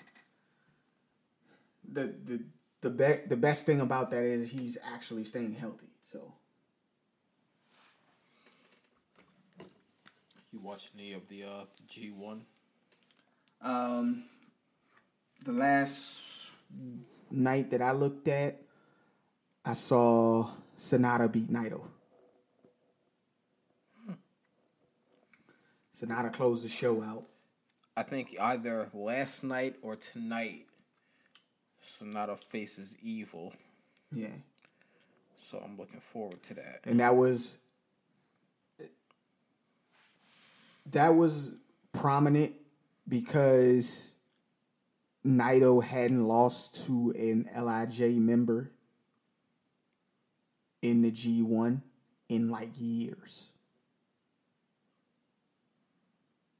the 1.91 2.13
the 2.25 2.43
the 2.81 2.89
be- 2.89 3.27
the 3.27 3.37
best 3.37 3.65
thing 3.65 3.81
about 3.81 4.11
that 4.11 4.23
is 4.23 4.51
he's 4.51 4.77
actually 4.93 5.23
staying 5.23 5.53
healthy. 5.53 5.87
So 6.11 6.33
watch 10.65 10.89
any 10.95 11.13
of 11.13 11.27
the 11.29 11.43
uh 11.43 11.65
G 11.87 12.11
one? 12.11 12.45
um, 13.61 14.23
the 15.45 15.51
last 15.51 16.55
night 17.31 17.69
that 17.71 17.81
I 17.81 17.91
looked 17.91 18.27
at, 18.27 18.61
I 19.63 19.73
saw 19.73 20.49
Sanada 20.77 21.31
beat 21.31 21.51
Naito. 21.51 21.81
Sanada 25.93 26.31
closed 26.33 26.65
the 26.65 26.69
show 26.69 27.01
out. 27.03 27.25
I 27.95 28.03
think 28.03 28.35
either 28.39 28.89
last 28.93 29.43
night 29.43 29.75
or 29.81 29.95
tonight, 29.95 30.65
Sanada 31.81 32.37
faces 32.37 32.95
evil. 33.01 33.53
Yeah, 34.11 34.27
So 35.39 35.57
I'm 35.63 35.77
looking 35.77 36.01
forward 36.01 36.43
to 36.43 36.53
that. 36.55 36.81
and 36.85 36.99
that 36.99 37.15
was 37.15 37.57
that 40.91 41.15
was 41.15 41.51
prominent 41.93 42.53
because 43.07 44.13
Naito 45.25 45.83
hadn't 45.83 46.27
lost 46.27 46.85
to 46.85 47.11
an 47.17 47.49
LIJ 47.55 48.17
member 48.17 48.71
in 50.81 51.01
the 51.01 51.11
G1 51.11 51.81
in 52.29 52.49
like 52.49 52.71
years. 52.77 53.49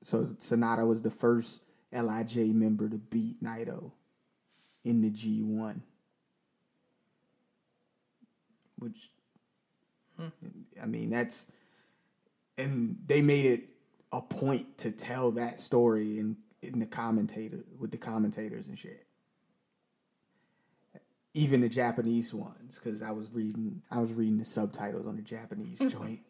So 0.02 0.26
Sanada 0.26 0.88
was 0.88 1.02
the 1.02 1.12
first 1.12 1.62
LIJ 1.92 2.54
member 2.54 2.90
to 2.90 2.98
beat 2.98 3.44
Naito 3.44 3.92
in 4.84 5.02
the 5.02 5.10
G1. 5.10 5.82
Which 8.78 9.10
hmm. 10.18 10.28
I 10.82 10.86
mean, 10.86 11.10
that's 11.10 11.48
and 12.58 12.98
they 13.06 13.22
made 13.22 13.46
it 13.46 13.70
a 14.16 14.22
point 14.22 14.78
to 14.78 14.92
tell 14.92 15.32
that 15.32 15.60
story 15.60 16.18
in 16.20 16.38
in 16.62 16.80
the 16.80 16.86
commentator 16.86 17.66
with 17.78 17.92
the 17.92 17.98
commentators 17.98 18.68
and 18.68 18.78
shit. 18.78 19.06
Even 21.34 21.62
the 21.62 21.70
Japanese 21.70 22.34
ones, 22.34 22.80
because 22.82 23.02
I 23.02 23.12
was 23.12 23.30
reading, 23.34 23.82
I 23.92 24.00
was 24.00 24.14
reading 24.14 24.38
the 24.38 24.46
subtitles 24.46 25.06
on 25.06 25.18
the 25.18 25.22
Japanese 25.22 25.78
joint. 25.92 26.22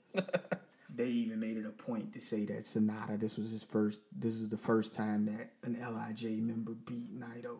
They 0.93 1.07
even 1.07 1.39
made 1.39 1.57
it 1.57 1.65
a 1.65 1.69
point 1.69 2.13
to 2.13 2.19
say 2.19 2.45
that 2.45 2.63
Sanada, 2.63 3.19
this 3.19 3.37
was 3.37 3.51
his 3.51 3.63
first, 3.63 4.01
this 4.11 4.37
was 4.39 4.49
the 4.49 4.57
first 4.57 4.95
time 4.95 5.25
that 5.25 5.51
an 5.63 5.77
LIJ 5.79 6.41
member 6.41 6.71
beat 6.71 7.17
Naito 7.17 7.59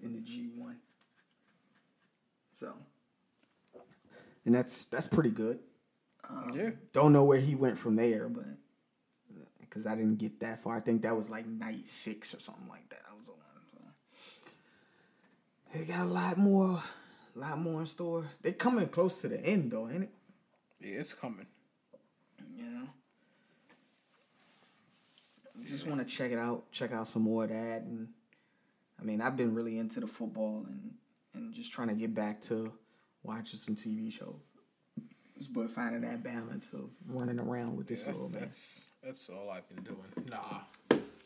in 0.00 0.14
the 0.14 0.20
G 0.20 0.48
one. 0.56 0.78
So, 2.54 2.72
and 4.46 4.54
that's 4.54 4.84
that's 4.84 5.06
pretty 5.06 5.30
good. 5.30 5.58
yeah. 6.54 6.70
Don't 6.92 7.12
know 7.12 7.24
where 7.24 7.40
he 7.40 7.54
went 7.54 7.76
from 7.76 7.96
there, 7.96 8.28
but 8.28 8.46
because 9.70 9.86
I 9.86 9.94
didn't 9.94 10.16
get 10.16 10.40
that 10.40 10.58
far. 10.58 10.76
I 10.76 10.80
think 10.80 11.02
that 11.02 11.16
was 11.16 11.30
like 11.30 11.46
night 11.46 11.88
six 11.88 12.34
or 12.34 12.40
something 12.40 12.68
like 12.68 12.88
that. 12.90 13.02
I 13.10 13.16
was 13.16 13.28
on. 13.28 13.36
They 15.72 15.86
got 15.86 16.00
a 16.00 16.10
lot 16.10 16.36
more, 16.36 16.82
a 17.36 17.38
lot 17.38 17.60
more 17.60 17.78
in 17.80 17.86
store. 17.86 18.26
They're 18.42 18.52
coming 18.52 18.88
close 18.88 19.20
to 19.20 19.28
the 19.28 19.40
end 19.40 19.70
though, 19.70 19.88
ain't 19.88 20.02
it? 20.02 20.10
Yeah, 20.80 21.00
it's 21.00 21.12
coming. 21.14 21.46
You 22.56 22.70
know. 22.70 22.88
Just 25.64 25.86
want 25.86 26.00
to 26.00 26.04
check 26.16 26.32
it 26.32 26.38
out. 26.38 26.72
Check 26.72 26.90
out 26.92 27.06
some 27.06 27.22
more 27.22 27.44
of 27.44 27.50
that, 27.50 27.82
and 27.82 28.08
I 29.00 29.04
mean, 29.04 29.20
I've 29.20 29.36
been 29.36 29.54
really 29.54 29.78
into 29.78 30.00
the 30.00 30.08
football 30.08 30.66
and 30.66 30.94
and 31.34 31.54
just 31.54 31.70
trying 31.70 31.88
to 31.88 31.94
get 31.94 32.12
back 32.14 32.40
to 32.42 32.72
watching 33.22 33.58
some 33.58 33.76
TV 33.76 34.12
shows. 34.12 34.40
But 35.52 35.70
finding 35.70 36.02
that 36.02 36.22
balance 36.22 36.72
of 36.72 36.90
running 37.06 37.38
around 37.40 37.76
with 37.76 37.86
this 37.86 38.04
That's, 38.04 38.18
little 38.18 38.32
man. 38.32 38.42
that's 38.42 38.80
that's 39.04 39.28
all 39.28 39.50
I've 39.50 39.68
been 39.68 39.82
doing. 39.84 40.28
Nah, 40.28 40.60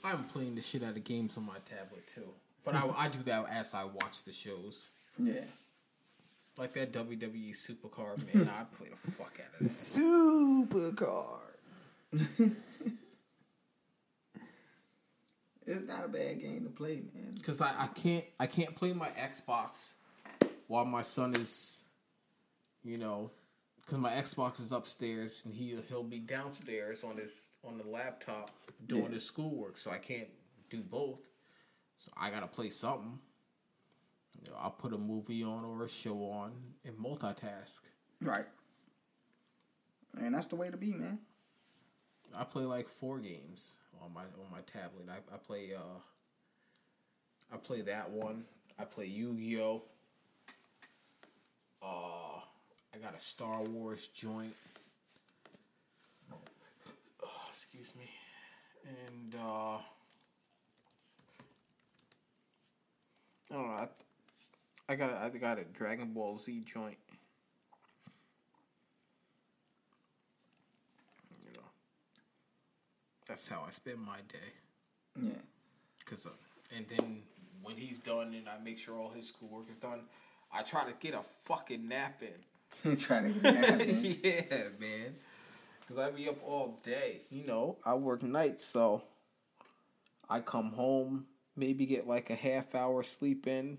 I'm 0.02 0.24
playing 0.24 0.54
the 0.54 0.62
shit 0.62 0.82
out 0.82 0.96
of 0.96 1.04
games 1.04 1.36
on 1.36 1.44
my 1.46 1.58
tablet 1.68 2.06
too. 2.14 2.28
But 2.64 2.74
I, 2.74 2.88
I 2.96 3.08
do 3.08 3.18
that 3.24 3.46
as 3.50 3.74
I 3.74 3.84
watch 3.84 4.24
the 4.24 4.32
shows. 4.32 4.88
Yeah. 5.18 5.44
Like 6.56 6.72
that 6.74 6.92
WWE 6.92 7.50
Supercard, 7.54 8.32
man. 8.32 8.48
I 8.48 8.64
play 8.76 8.88
the 8.88 9.10
fuck 9.12 9.38
out 9.40 9.52
of 9.54 9.58
The 9.58 9.64
that. 9.64 9.70
supercar. 9.70 11.40
it's 15.66 15.88
not 15.88 16.04
a 16.04 16.08
bad 16.08 16.40
game 16.40 16.64
to 16.64 16.70
play, 16.70 17.02
man. 17.14 17.36
Cause 17.44 17.60
I, 17.60 17.74
I 17.78 17.86
can't 17.88 18.24
I 18.38 18.46
can't 18.46 18.74
play 18.76 18.92
my 18.92 19.08
Xbox 19.08 19.94
while 20.68 20.84
my 20.84 21.02
son 21.02 21.34
is, 21.34 21.82
you 22.84 22.98
know, 22.98 23.30
because 23.80 23.98
my 23.98 24.12
Xbox 24.12 24.60
is 24.60 24.70
upstairs 24.72 25.42
and 25.44 25.52
he 25.54 25.76
he'll 25.88 26.02
be 26.04 26.20
downstairs 26.20 27.02
on 27.02 27.16
his 27.16 27.48
on 27.66 27.78
the 27.78 27.84
laptop 27.84 28.50
doing 28.86 29.04
Yeah. 29.04 29.08
his 29.10 29.24
schoolwork, 29.24 29.76
so 29.76 29.90
I 29.90 29.98
can't 29.98 30.28
do 30.70 30.82
both. 30.82 31.20
So 31.96 32.12
I 32.16 32.30
gotta 32.30 32.46
play 32.46 32.70
something. 32.70 33.20
You 34.42 34.50
know, 34.50 34.56
I'll 34.58 34.70
put 34.70 34.92
a 34.92 34.98
movie 34.98 35.42
on 35.42 35.64
or 35.64 35.84
a 35.84 35.88
show 35.88 36.30
on 36.30 36.74
and 36.84 36.96
multitask. 36.98 37.80
Right. 38.20 38.46
And 40.18 40.34
that's 40.34 40.46
the 40.48 40.56
way 40.56 40.70
to 40.70 40.76
be, 40.76 40.92
man. 40.92 41.18
I 42.34 42.44
play 42.44 42.64
like 42.64 42.88
four 42.88 43.18
games 43.20 43.76
on 44.02 44.12
my 44.12 44.22
on 44.22 44.50
my 44.50 44.60
tablet. 44.62 45.08
I, 45.08 45.34
I 45.34 45.38
play 45.38 45.74
uh 45.74 46.00
I 47.52 47.56
play 47.56 47.82
that 47.82 48.10
one. 48.10 48.44
I 48.78 48.84
play 48.84 49.06
Yu-Gi-Oh. 49.06 49.82
Uh 51.82 52.40
I 52.92 52.98
got 53.00 53.14
a 53.16 53.20
Star 53.20 53.62
Wars 53.62 54.08
joint. 54.08 54.54
Oh, 57.22 57.28
excuse 57.74 57.94
me. 57.96 58.08
And 58.86 59.34
uh 59.34 59.78
I 63.50 63.54
don't 63.56 63.66
know. 63.66 63.72
I, 63.72 63.88
I 64.88 64.96
got 64.96 65.10
a, 65.10 65.22
I 65.22 65.28
got 65.38 65.58
a 65.58 65.64
Dragon 65.64 66.12
Ball 66.12 66.36
Z 66.38 66.62
joint. 66.64 66.96
You 71.44 71.52
know. 71.54 71.60
That's 73.28 73.48
how 73.48 73.64
I 73.66 73.70
spend 73.70 73.98
my 74.00 74.18
day. 74.28 75.20
Yeah. 75.20 75.32
Cause, 76.04 76.26
uh, 76.26 76.30
and 76.76 76.86
then 76.88 77.22
when 77.62 77.76
he's 77.76 78.00
done 78.00 78.34
and 78.34 78.48
I 78.48 78.62
make 78.62 78.78
sure 78.78 78.98
all 78.98 79.10
his 79.10 79.28
schoolwork 79.28 79.68
is 79.70 79.76
done, 79.76 80.00
I 80.52 80.62
try 80.62 80.84
to 80.84 80.92
get 80.98 81.14
a 81.14 81.22
fucking 81.44 81.86
nap 81.86 82.22
in. 82.22 82.96
Trying 82.96 83.34
to 83.34 83.40
get 83.40 83.42
that, 83.42 83.78
man. 83.78 84.18
yeah, 84.24 84.62
man. 84.80 85.14
Cause 85.88 85.98
I 85.98 86.10
be 86.10 86.28
up 86.28 86.38
all 86.46 86.78
day. 86.82 87.20
You 87.30 87.44
know, 87.44 87.76
I 87.84 87.94
work 87.94 88.22
nights, 88.22 88.64
so 88.64 89.02
I 90.30 90.40
come 90.40 90.72
home, 90.72 91.26
maybe 91.56 91.84
get 91.84 92.06
like 92.08 92.30
a 92.30 92.34
half 92.34 92.74
hour 92.74 93.02
sleep 93.02 93.46
in, 93.46 93.78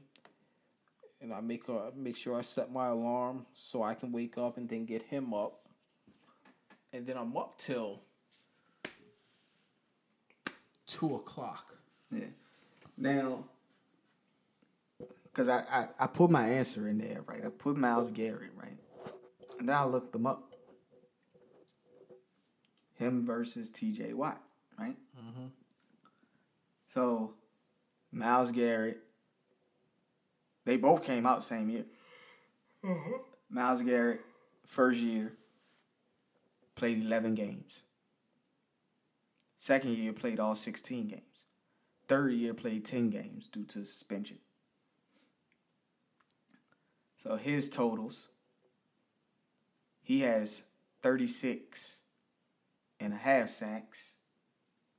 and 1.19 1.33
I 1.33 1.41
make 1.41 1.67
uh, 1.67 1.91
make 1.95 2.15
sure 2.15 2.37
I 2.37 2.41
set 2.41 2.71
my 2.71 2.87
alarm 2.87 3.47
so 3.53 3.81
I 3.81 3.95
can 3.95 4.11
wake 4.11 4.37
up 4.37 4.57
and 4.57 4.69
then 4.69 4.85
get 4.85 5.03
him 5.03 5.33
up, 5.33 5.65
and 6.93 7.07
then 7.07 7.17
I'm 7.17 7.35
up 7.35 7.57
till 7.57 8.01
two 10.85 11.15
o'clock. 11.15 11.75
Yeah. 12.11 12.25
Now, 12.97 13.45
because 15.25 15.49
I, 15.49 15.63
I, 15.71 15.87
I 15.99 16.07
put 16.07 16.29
my 16.29 16.47
answer 16.47 16.87
in 16.87 16.99
there, 16.99 17.21
right? 17.25 17.43
I 17.45 17.49
put 17.49 17.75
Myles 17.75 18.11
Garrett, 18.11 18.51
right? 18.55 18.77
And 19.59 19.67
then 19.67 19.75
I 19.75 19.85
looked 19.85 20.13
them 20.13 20.27
up. 20.27 20.44
Him 22.95 23.25
versus 23.25 23.71
TJ 23.71 24.13
Watt, 24.13 24.41
right? 24.79 24.95
Mm-hmm. 25.17 25.47
So, 26.93 27.33
Myles 28.11 28.51
Garrett, 28.51 28.99
they 30.63 30.77
both 30.77 31.03
came 31.03 31.25
out 31.25 31.43
same 31.43 31.69
year. 31.69 31.85
Myles 33.49 33.81
Garrett, 33.81 34.21
first 34.65 34.99
year, 34.99 35.33
played 36.75 37.03
11 37.03 37.35
games. 37.35 37.81
Second 39.57 39.97
year, 39.97 40.13
played 40.13 40.39
all 40.39 40.55
16 40.55 41.07
games. 41.07 41.21
Third 42.07 42.33
year, 42.33 42.53
played 42.53 42.85
10 42.85 43.09
games 43.09 43.49
due 43.51 43.65
to 43.65 43.83
suspension. 43.83 44.37
So 47.21 47.37
his 47.37 47.67
totals, 47.67 48.29
he 50.03 50.21
has 50.21 50.63
36 51.01 52.01
and 53.05 53.13
a 53.13 53.17
half 53.17 53.51
sacks 53.51 54.15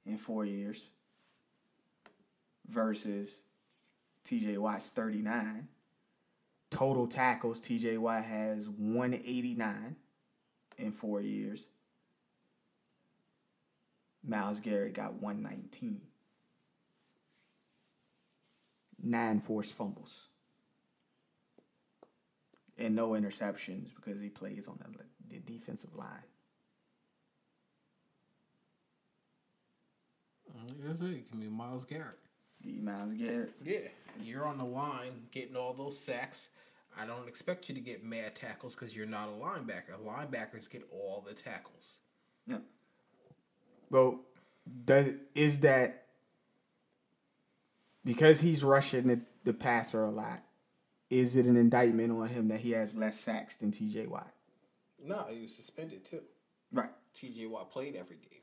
in 0.06 0.16
four 0.16 0.44
years 0.44 0.90
versus 2.68 3.40
TJ 4.24 4.58
Watt's 4.58 4.88
39. 4.90 5.68
Total 6.70 7.06
tackles, 7.06 7.60
TJ 7.60 7.98
Watt 7.98 8.24
has 8.24 8.68
189 8.68 9.96
in 10.78 10.92
four 10.92 11.20
years. 11.20 11.66
Myles 14.24 14.60
Garrett 14.60 14.94
got 14.94 15.14
119. 15.14 16.00
Nine 19.02 19.40
forced 19.40 19.74
fumbles. 19.74 20.22
And 22.78 22.94
no 22.94 23.10
interceptions 23.10 23.94
because 23.94 24.20
he 24.20 24.28
plays 24.28 24.68
on 24.68 24.78
the, 24.80 25.34
the 25.34 25.40
defensive 25.40 25.94
line. 25.94 26.24
That's 30.84 31.00
it. 31.00 31.30
Give 31.30 31.40
me 31.40 31.48
Myles 31.48 31.84
Garrett. 31.84 32.18
The 32.64 32.78
Myles 32.80 33.12
Garrett. 33.14 33.52
Yeah, 33.64 33.78
you're 34.22 34.46
on 34.46 34.58
the 34.58 34.64
line 34.64 35.26
getting 35.30 35.56
all 35.56 35.72
those 35.72 35.98
sacks. 35.98 36.48
I 36.98 37.04
don't 37.06 37.28
expect 37.28 37.68
you 37.68 37.74
to 37.74 37.80
get 37.80 38.04
mad 38.04 38.34
tackles 38.34 38.74
because 38.74 38.96
you're 38.96 39.06
not 39.06 39.28
a 39.28 39.32
linebacker. 39.32 39.98
Linebackers 40.04 40.70
get 40.70 40.82
all 40.90 41.22
the 41.26 41.34
tackles. 41.34 41.98
Yeah. 42.46 42.58
Well, 43.90 44.20
does 44.84 45.14
is 45.34 45.60
that 45.60 46.06
because 48.04 48.40
he's 48.40 48.64
rushing 48.64 49.08
the, 49.08 49.20
the 49.44 49.52
passer 49.52 50.04
a 50.04 50.10
lot? 50.10 50.42
Is 51.10 51.36
it 51.36 51.46
an 51.46 51.56
indictment 51.56 52.12
on 52.12 52.28
him 52.28 52.48
that 52.48 52.60
he 52.60 52.72
has 52.72 52.94
less 52.94 53.20
sacks 53.20 53.56
than 53.56 53.70
T.J. 53.70 54.06
Watt? 54.06 54.32
No, 55.04 55.26
he 55.30 55.42
was 55.42 55.54
suspended 55.54 56.04
too. 56.04 56.22
Right. 56.72 56.90
T.J. 57.14 57.46
Watt 57.46 57.70
played 57.70 57.94
every 57.94 58.16
game. 58.16 58.40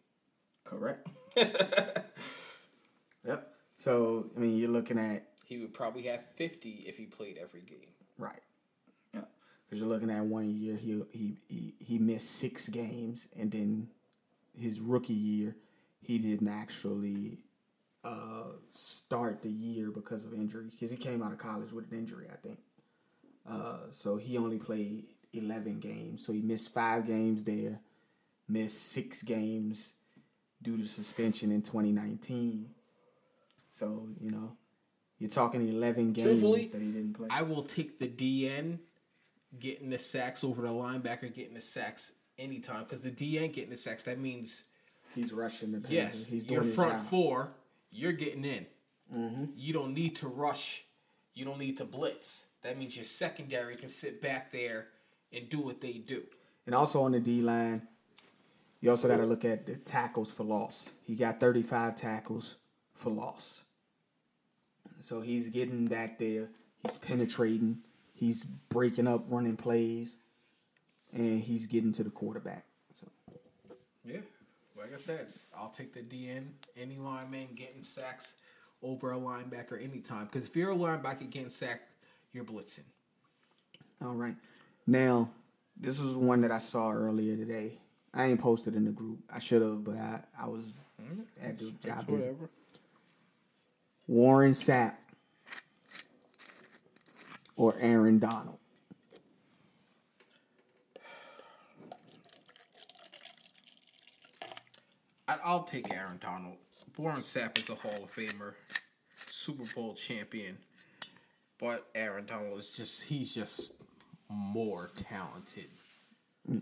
Correct. 0.63 1.07
yep. 1.35 2.13
So 3.77 4.29
I 4.35 4.39
mean, 4.39 4.57
you're 4.57 4.69
looking 4.69 4.97
at 4.99 5.27
He 5.45 5.57
would 5.57 5.73
probably 5.73 6.03
have 6.03 6.21
50 6.35 6.85
if 6.87 6.97
he 6.97 7.05
played 7.05 7.37
every 7.41 7.61
game. 7.61 7.89
right. 8.17 8.41
Yeah. 9.13 9.21
Because 9.65 9.79
you're 9.79 9.89
looking 9.89 10.11
at 10.11 10.25
one 10.25 10.49
year 10.49 10.75
he 10.77 11.01
he 11.11 11.37
he 11.47 11.73
he 11.79 11.97
missed 11.99 12.31
six 12.31 12.69
games, 12.69 13.27
and 13.37 13.51
then 13.51 13.89
his 14.57 14.79
rookie 14.79 15.13
year 15.13 15.55
he 16.01 16.17
didn't 16.17 16.47
actually 16.49 17.37
uh, 18.03 18.51
start 18.71 19.41
the 19.41 19.49
year 19.49 19.89
because 19.89 20.25
of 20.25 20.33
injury 20.33 20.69
because 20.71 20.91
he 20.91 20.97
came 20.97 21.23
out 21.23 21.31
of 21.31 21.37
college 21.37 21.71
with 21.71 21.91
an 21.91 21.97
injury, 21.97 22.27
I 22.31 22.35
think. 22.37 22.59
Uh, 23.47 23.87
so 23.91 24.17
he 24.17 24.37
only 24.37 24.57
played 24.57 25.05
11 25.33 25.79
games. 25.79 26.25
So 26.25 26.33
he 26.33 26.41
missed 26.41 26.73
five 26.73 27.07
games 27.07 27.43
there, 27.43 27.79
missed 28.47 28.85
six 28.91 29.21
games 29.23 29.93
due 30.63 30.77
to 30.77 30.87
suspension 30.87 31.51
in 31.51 31.61
2019. 31.61 32.69
So, 33.69 34.07
you 34.19 34.31
know, 34.31 34.57
you're 35.19 35.29
talking 35.29 35.67
11 35.67 36.13
games 36.13 36.27
Truthfully, 36.27 36.65
that 36.67 36.81
he 36.81 36.87
didn't 36.87 37.13
play. 37.13 37.27
I 37.29 37.43
will 37.43 37.63
take 37.63 37.99
the 37.99 38.07
DN 38.07 38.79
getting 39.59 39.89
the 39.89 39.99
sacks 39.99 40.43
over 40.43 40.61
the 40.61 40.69
linebacker 40.69 41.33
getting 41.33 41.53
the 41.53 41.61
sacks 41.61 42.11
anytime 42.37 42.83
because 42.83 43.01
the 43.01 43.11
DN 43.11 43.53
getting 43.53 43.69
the 43.69 43.75
sacks, 43.75 44.03
that 44.03 44.19
means 44.19 44.63
He's 45.15 45.31
rushing 45.31 45.71
the 45.71 45.79
passes. 45.79 45.93
Yes, 45.93 46.27
He's 46.27 46.43
doing 46.43 46.63
your 46.63 46.73
front 46.73 46.93
job. 46.93 47.07
four, 47.07 47.51
you're 47.91 48.13
getting 48.13 48.45
in. 48.45 48.65
Mm-hmm. 49.15 49.45
You 49.55 49.73
don't 49.73 49.93
need 49.93 50.15
to 50.17 50.27
rush. 50.27 50.85
You 51.35 51.45
don't 51.45 51.59
need 51.59 51.77
to 51.77 51.85
blitz. 51.85 52.45
That 52.63 52.77
means 52.79 52.95
your 52.95 53.05
secondary 53.05 53.75
can 53.75 53.89
sit 53.89 54.21
back 54.21 54.51
there 54.51 54.87
and 55.31 55.49
do 55.49 55.59
what 55.59 55.81
they 55.81 55.93
do. 55.93 56.23
And 56.65 56.73
also 56.73 57.03
on 57.03 57.11
the 57.11 57.19
D 57.19 57.41
line, 57.41 57.87
you 58.83 58.89
also 58.89 59.07
got 59.07 59.15
to 59.15 59.25
look 59.25 59.45
at 59.45 59.65
the 59.65 59.77
tackles 59.77 60.29
for 60.29 60.43
loss. 60.43 60.89
He 61.05 61.15
got 61.15 61.39
35 61.39 61.95
tackles 61.95 62.57
for 62.93 63.11
loss. 63.11 63.63
So 64.99 65.21
he's 65.21 65.47
getting 65.47 65.87
back 65.87 66.19
there. 66.19 66.49
He's 66.85 66.97
penetrating. 66.97 67.77
He's 68.13 68.43
breaking 68.43 69.07
up 69.07 69.23
running 69.29 69.55
plays. 69.55 70.17
And 71.13 71.41
he's 71.41 71.65
getting 71.65 71.93
to 71.93 72.03
the 72.03 72.09
quarterback. 72.09 72.65
So 72.99 73.07
Yeah, 74.03 74.17
like 74.77 74.93
I 74.93 74.97
said, 74.97 75.27
I'll 75.57 75.69
take 75.69 75.93
the 75.93 76.01
DN. 76.01 76.47
Any 76.75 76.97
lineman 76.97 77.55
getting 77.55 77.83
sacks 77.83 78.33
over 78.81 79.13
a 79.13 79.17
linebacker 79.17 79.81
anytime. 79.81 80.25
Because 80.25 80.45
if 80.45 80.57
you're 80.57 80.71
a 80.71 80.75
linebacker 80.75 81.29
getting 81.29 81.47
sacked, 81.47 81.87
you're 82.33 82.43
blitzing. 82.43 82.83
All 84.01 84.15
right. 84.15 84.35
Now, 84.85 85.29
this 85.79 86.01
was 86.01 86.17
one 86.17 86.41
that 86.41 86.51
I 86.51 86.57
saw 86.57 86.91
earlier 86.91 87.37
today. 87.37 87.77
I 88.13 88.25
ain't 88.25 88.39
posted 88.39 88.75
in 88.75 88.85
the 88.85 88.91
group. 88.91 89.19
I 89.31 89.39
should 89.39 89.61
have, 89.61 89.83
but 89.83 89.97
I, 89.97 90.21
I 90.39 90.47
was 90.47 90.65
mm-hmm. 91.01 91.21
at 91.41 91.57
the 91.57 91.71
job 91.83 92.07
busy. 92.07 92.29
Warren 94.07 94.51
Sapp 94.51 94.95
or 97.55 97.75
Aaron 97.79 98.19
Donald. 98.19 98.59
I'll 105.43 105.63
take 105.63 105.93
Aaron 105.93 106.19
Donald. 106.21 106.55
Warren 106.97 107.21
Sapp 107.21 107.57
is 107.57 107.69
a 107.69 107.75
Hall 107.75 108.03
of 108.03 108.15
Famer, 108.15 108.53
Super 109.27 109.65
Bowl 109.75 109.93
champion, 109.93 110.57
but 111.59 111.87
Aaron 111.93 112.25
Donald 112.25 112.59
is 112.59 112.73
just—he's 112.75 113.33
just 113.33 113.73
more 114.29 114.89
talented. 114.95 115.67
Mm. 116.49 116.61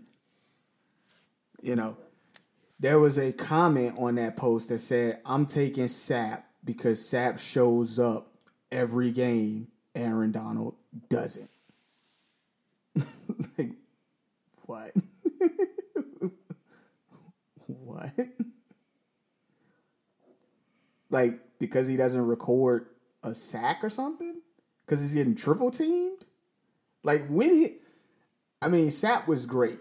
You 1.62 1.76
know, 1.76 1.96
there 2.80 2.98
was 2.98 3.16
a 3.16 3.32
comment 3.32 3.94
on 3.96 4.16
that 4.16 4.36
post 4.36 4.68
that 4.68 4.80
said, 4.80 5.20
I'm 5.24 5.46
taking 5.46 5.86
Sapp 5.86 6.42
because 6.64 7.00
Sapp 7.00 7.38
shows 7.38 7.98
up 7.98 8.32
every 8.72 9.12
game. 9.12 9.68
Aaron 9.94 10.32
Donald 10.32 10.74
doesn't. 11.08 11.50
like, 12.96 13.72
what? 14.62 14.92
what? 17.66 18.12
Like, 21.10 21.40
because 21.60 21.86
he 21.86 21.96
doesn't 21.96 22.26
record 22.26 22.86
a 23.22 23.34
sack 23.34 23.84
or 23.84 23.90
something? 23.90 24.40
Because 24.84 25.02
he's 25.02 25.14
getting 25.14 25.36
triple 25.36 25.70
teamed? 25.70 26.24
Like, 27.04 27.28
when 27.28 27.50
he. 27.50 27.74
I 28.60 28.68
mean, 28.68 28.88
Sapp 28.88 29.26
was 29.28 29.46
great. 29.46 29.78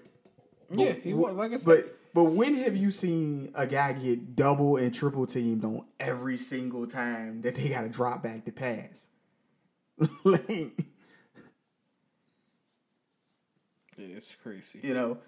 Yeah, 0.73 0.93
he 0.93 1.13
was 1.13 1.35
like 1.35 1.53
I 1.53 1.57
said. 1.57 1.65
But 1.65 1.97
but 2.13 2.23
when 2.25 2.55
have 2.55 2.75
you 2.75 2.91
seen 2.91 3.51
a 3.55 3.65
guy 3.67 3.93
get 3.93 4.35
double 4.35 4.77
and 4.77 4.93
triple 4.93 5.25
teamed 5.25 5.63
on 5.63 5.85
every 5.99 6.37
single 6.37 6.87
time 6.87 7.41
that 7.41 7.55
they 7.55 7.69
got 7.69 7.81
to 7.81 7.89
drop 7.89 8.23
back 8.23 8.45
to 8.45 8.51
pass? 8.51 9.07
like 10.23 10.49
yeah, 13.97 14.17
it's 14.17 14.35
crazy. 14.41 14.79
you 14.81 14.93
know, 14.93 15.19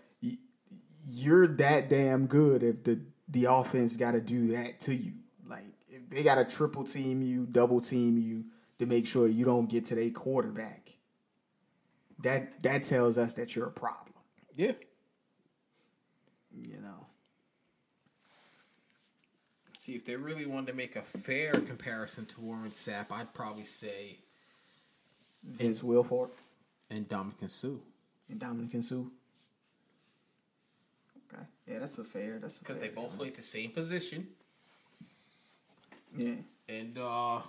you're 1.06 1.48
that 1.48 1.90
damn 1.90 2.28
good 2.28 2.64
if 2.64 2.84
the 2.84 3.02
the 3.28 3.46
offense 3.46 3.98
got 3.98 4.12
to 4.12 4.22
do 4.22 4.48
that 4.48 4.80
to 4.82 4.96
you. 4.96 5.14
Like 5.48 5.64
if 5.90 6.10
they 6.10 6.24
got 6.24 6.36
to 6.36 6.46
triple 6.46 6.84
team 6.84 7.22
you, 7.22 7.46
double 7.46 7.82
team 7.82 8.18
you 8.18 8.46
to 8.80 8.86
make 8.86 9.06
sure 9.08 9.28
you 9.28 9.46
don't 9.46 9.70
get 9.70 9.86
to 9.86 9.96
their 9.96 10.10
quarterback. 10.10 10.92
That 12.24 12.64
that 12.64 12.84
tells 12.84 13.18
us 13.18 13.34
that 13.34 13.56
you're 13.56 13.68
a 13.68 13.72
problem. 13.72 14.14
Yeah, 14.56 14.74
You 16.56 16.80
know. 16.82 17.08
See, 19.80 19.96
if 19.96 20.06
they 20.06 20.16
really 20.16 20.46
wanted 20.46 20.68
to 20.68 20.74
make 20.74 20.96
a 20.96 21.02
fair 21.02 21.54
comparison 21.54 22.26
to 22.28 22.42
Warren 22.42 22.72
Sapp, 22.72 23.08
I'd 23.12 23.34
probably 23.34 23.66
say 23.66 24.20
Vince 25.44 25.82
Wilfork 25.82 26.30
And 26.90 27.08
Ndamukong 27.10 27.50
Suh. 27.50 27.80
and 28.30 28.40
Ndamukong 28.40 28.82
Suh. 28.84 29.04
Okay, 31.34 31.44
yeah, 31.68 31.80
that's 31.80 31.98
a 31.98 32.04
fair. 32.06 32.40
That's 32.40 32.60
Because 32.60 32.80
they 32.80 32.88
both 32.90 33.18
played 33.18 33.36
the 33.36 33.42
same 33.42 33.72
position. 33.72 34.28
Yeah, 36.16 36.36
And 36.70 36.98
uh 36.98 37.42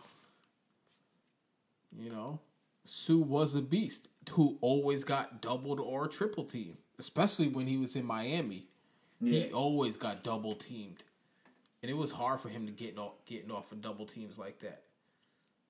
you 1.97 2.11
know, 2.11 2.41
Suh 2.85 3.19
was 3.19 3.55
a 3.55 3.61
beast 3.61 4.09
who 4.31 4.59
always 4.61 5.05
got 5.05 5.41
doubled 5.41 5.79
or 5.79 6.09
triple 6.09 6.43
teamed, 6.45 6.79
especially 6.99 7.47
when 7.47 7.69
he 7.69 7.77
was 7.77 7.95
in 7.95 8.05
Miami. 8.05 8.67
Yeah. 9.27 9.47
He 9.47 9.53
always 9.53 9.97
got 9.97 10.23
double 10.23 10.55
teamed. 10.55 11.03
And 11.83 11.91
it 11.91 11.97
was 11.97 12.13
hard 12.13 12.41
for 12.41 12.49
him 12.49 12.67
to 12.67 12.73
get 12.73 12.99
off 12.99 13.13
getting 13.27 13.51
off 13.51 13.71
of 13.73 13.81
double 13.83 14.07
teams 14.07 14.39
like 14.39 14.61
that. 14.61 14.83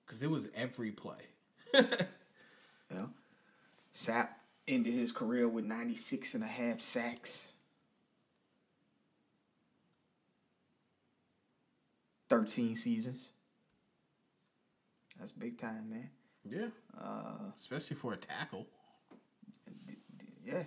Cuz 0.07 0.23
it 0.23 0.31
was 0.31 0.49
every 0.55 0.93
play. 0.93 1.27
Know, 2.91 3.11
Sapp 3.95 4.29
ended 4.69 4.95
his 4.95 5.11
career 5.11 5.49
with 5.49 5.65
96 5.65 6.35
and 6.35 6.45
a 6.45 6.47
half 6.47 6.81
sacks. 6.81 7.49
13 12.29 12.77
seasons. 12.77 13.31
That's 15.19 15.33
big 15.33 15.59
time, 15.59 15.91
man. 15.91 16.11
Yeah. 16.49 16.67
Uh 17.01 17.51
especially 17.57 17.97
for 17.97 18.13
a 18.13 18.17
tackle. 18.17 18.67
Yeah. 20.45 20.65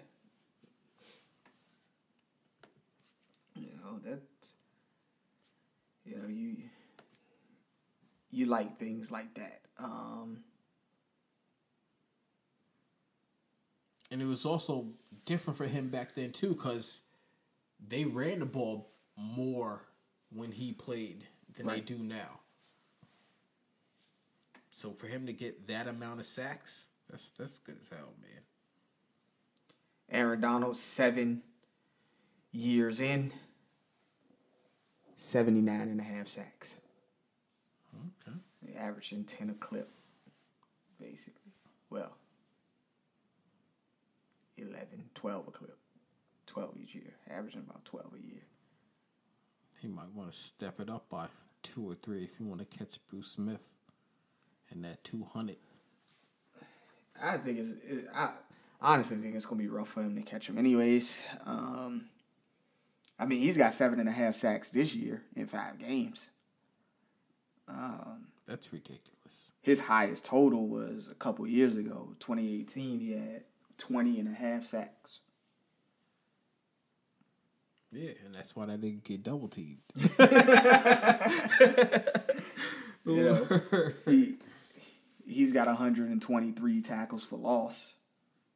You 3.55 3.67
know, 3.87 3.99
that 4.03 4.21
you 6.05 6.17
know, 6.17 6.27
you 6.27 6.55
you 8.31 8.45
like 8.45 8.77
things 8.79 9.11
like 9.11 9.33
that. 9.35 9.61
Um 9.79 10.43
And 14.09 14.21
it 14.21 14.25
was 14.25 14.45
also 14.45 14.87
different 15.25 15.57
for 15.57 15.67
him 15.67 15.89
back 15.89 16.15
then 16.15 16.31
too, 16.31 16.49
because 16.53 17.01
they 17.85 18.05
ran 18.05 18.39
the 18.39 18.45
ball 18.45 18.89
more 19.17 19.81
when 20.29 20.51
he 20.53 20.71
played 20.71 21.25
than 21.55 21.65
Right. 21.67 21.85
they 21.85 21.95
do 21.95 22.01
now. 22.01 22.39
So 24.71 24.93
for 24.93 25.07
him 25.07 25.25
to 25.25 25.33
get 25.33 25.67
that 25.67 25.87
amount 25.87 26.19
of 26.21 26.25
sacks, 26.25 26.87
that's 27.09 27.31
that's 27.31 27.57
good 27.59 27.77
as 27.81 27.89
hell, 27.89 28.13
man. 28.21 28.41
Aaron 30.09 30.39
Donald, 30.39 30.77
seven 30.77 31.43
years 32.51 33.01
in, 33.01 33.33
79 35.17 35.81
and 35.81 35.99
a 35.99 36.03
half 36.03 36.27
sacks. 36.27 36.75
Okay. 38.27 38.37
Averaging 38.77 39.23
10 39.23 39.49
a 39.49 39.53
clip, 39.55 39.89
basically. 41.01 41.53
Well, 41.89 42.15
11, 44.57 45.09
12 45.15 45.47
a 45.47 45.51
clip. 45.51 45.77
12 46.45 46.77
each 46.83 46.95
year. 46.95 47.15
Averaging 47.29 47.63
about 47.67 47.83
12 47.85 48.13
a 48.13 48.27
year. 48.27 48.43
He 49.81 49.87
might 49.87 50.13
want 50.13 50.31
to 50.31 50.37
step 50.37 50.79
it 50.79 50.89
up 50.89 51.09
by 51.09 51.27
two 51.63 51.89
or 51.89 51.95
three 51.95 52.23
if 52.23 52.39
you 52.39 52.45
want 52.45 52.59
to 52.59 52.77
catch 52.77 52.99
Bruce 53.09 53.31
Smith 53.31 53.73
and 54.69 54.83
that 54.83 55.03
two 55.03 55.23
hundred. 55.33 55.57
I 57.21 57.37
think 57.37 57.59
it's, 57.59 57.69
it, 57.87 58.07
I 58.13 58.33
honestly 58.81 59.17
think 59.17 59.35
it's 59.35 59.45
going 59.45 59.57
to 59.57 59.63
be 59.63 59.69
rough 59.69 59.89
for 59.89 60.01
him 60.01 60.15
to 60.15 60.21
catch 60.21 60.47
him, 60.47 60.57
anyways. 60.57 61.23
Um, 61.45 62.05
I 63.19 63.25
mean, 63.25 63.39
he's 63.41 63.57
got 63.57 63.73
seven 63.73 63.99
and 63.99 64.07
a 64.07 64.11
half 64.11 64.35
sacks 64.35 64.69
this 64.69 64.93
year 64.93 65.23
in 65.35 65.47
five 65.47 65.79
games. 65.79 66.29
Um, 67.67 68.27
that's 68.45 68.71
ridiculous. 68.71 69.51
his 69.61 69.81
highest 69.81 70.23
total 70.23 70.67
was 70.67 71.09
a 71.11 71.15
couple 71.15 71.45
years 71.45 71.75
ago 71.75 72.15
2018 72.21 72.99
he 73.01 73.11
had 73.11 73.43
20 73.77 74.19
and 74.21 74.29
a 74.29 74.33
half 74.33 74.63
sacks 74.63 75.19
Yeah, 77.91 78.11
and 78.25 78.33
that's 78.33 78.55
why 78.55 78.67
that 78.67 78.79
didn't 78.79 79.03
get 79.03 79.21
double 79.23 79.49
teamed. 79.49 79.79
you 83.05 83.23
know 83.23 83.45
he 84.05 84.35
he's 85.25 85.51
got 85.51 85.67
123 85.67 86.81
tackles 86.81 87.23
for 87.25 87.37
loss 87.37 87.95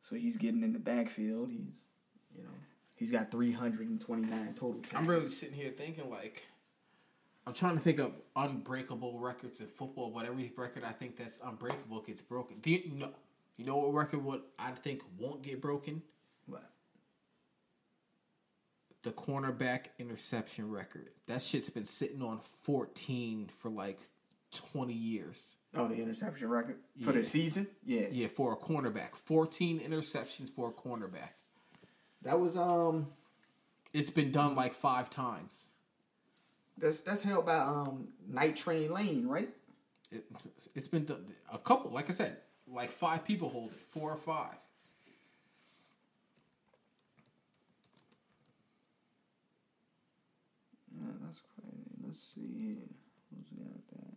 so 0.03 0.15
he's 0.15 0.37
getting 0.37 0.63
in 0.63 0.71
the 0.73 0.79
backfield 0.79 1.49
he's 1.51 1.83
you 2.35 2.43
know 2.43 2.49
he's 3.01 3.11
got 3.11 3.31
329 3.31 4.53
total 4.53 4.79
tackles. 4.81 4.91
I'm 4.93 5.07
really 5.07 5.27
sitting 5.27 5.55
here 5.55 5.71
thinking 5.75 6.07
like 6.09 6.43
I'm 7.47 7.53
trying 7.53 7.73
to 7.75 7.81
think 7.81 7.99
of 7.99 8.13
unbreakable 8.35 9.17
records 9.19 9.59
in 9.59 9.65
football, 9.67 10.11
but 10.11 10.25
every 10.25 10.53
record 10.55 10.83
I 10.85 10.91
think 10.91 11.17
that's 11.17 11.39
unbreakable 11.43 12.01
gets 12.01 12.21
broken. 12.21 12.59
Do 12.59 12.69
you 12.71 12.91
know 12.95 13.09
you 13.57 13.65
know 13.65 13.77
what 13.77 13.93
record 13.93 14.23
what 14.23 14.45
I 14.59 14.71
think 14.71 15.01
won't 15.17 15.41
get 15.41 15.59
broken? 15.61 16.03
What? 16.45 16.63
The 19.01 19.11
cornerback 19.11 19.87
interception 19.97 20.69
record. 20.69 21.09
That 21.25 21.41
shit's 21.41 21.71
been 21.71 21.85
sitting 21.85 22.21
on 22.21 22.39
14 22.61 23.49
for 23.57 23.69
like 23.69 23.99
20 24.53 24.93
years. 24.93 25.55
oh 25.75 25.87
the 25.87 25.95
interception 25.95 26.49
record 26.49 26.75
for 26.99 27.07
Yeah. 27.11 27.17
the 27.17 27.23
season 27.23 27.67
yeah. 27.83 28.07
Yeah, 28.11 28.27
for 28.27 28.53
a 28.53 28.57
cornerback. 28.57 29.15
14 29.15 29.79
interceptions 29.79 30.49
for 30.53 30.69
a 30.69 30.71
cornerback. 30.73 31.29
That 32.23 32.39
was 32.39 32.55
um 32.57 33.07
It's 33.93 34.09
been 34.09 34.31
done 34.31 34.55
like 34.55 34.73
5 34.73 35.09
times. 35.09 35.67
that's 36.77 36.99
that's 37.01 37.21
held 37.21 37.45
by 37.45 37.57
um 37.57 38.09
night 38.27 38.55
train 38.55 38.91
lane 38.91 39.27
right 39.27 39.49
It, 40.11 40.25
it's 40.75 40.87
been 40.87 41.05
done 41.05 41.25
a 41.51 41.57
couple, 41.57 41.91
like 41.91 42.09
I 42.09 42.13
said, 42.13 42.37
like 42.67 42.91
five 42.91 43.23
people 43.25 43.49
hold 43.49 43.71
it, 43.71 43.79
four 43.91 44.11
or 44.11 44.17
five. 44.17 44.55
Yeah, 50.93 51.11
that's 51.23 51.41
crazy. 51.55 51.91
Let's 52.05 52.19
see. 52.35 52.77
Who's 53.29 53.49
got 53.57 53.87
that? 53.97 54.15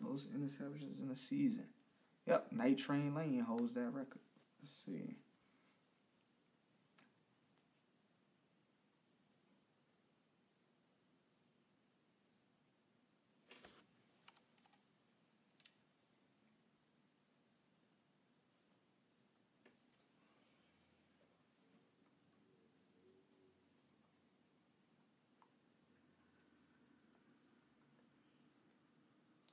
Most 0.00 0.28
interceptions 0.34 1.02
in 1.02 1.10
a 1.10 1.16
season. 1.16 1.64
Yep, 2.26 2.52
Night 2.52 2.78
Train 2.78 3.14
Lane 3.14 3.40
holds 3.40 3.72
that 3.74 3.90
record. 3.92 4.20
Let's 4.60 4.74
see. 4.84 5.16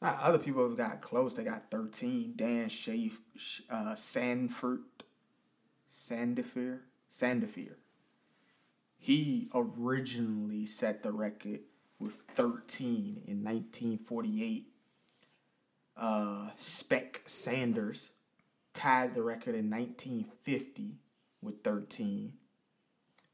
Uh, 0.04 0.18
other 0.22 0.38
people 0.38 0.68
have 0.68 0.78
got 0.78 1.00
close. 1.00 1.34
They 1.34 1.46
got 1.46 1.72
13. 1.72 2.34
Dan 2.36 2.68
Schaaf, 2.68 3.14
uh, 3.70 3.96
Sanford, 3.96 4.82
Sandifer, 5.90 6.80
Sandifer. 7.10 7.76
He 8.98 9.50
originally 9.56 10.66
set 10.66 11.04
the 11.04 11.14
record 11.14 11.62
with 12.00 12.24
13 12.34 13.22
in 13.26 13.44
1948. 13.44 14.68
Uh, 15.96 16.50
Spec 16.58 17.22
Sanders 17.26 18.10
tied 18.74 19.14
the 19.14 19.24
record 19.24 19.56
in 19.56 19.70
1950 19.70 20.98
with 21.42 21.64
13. 21.64 22.34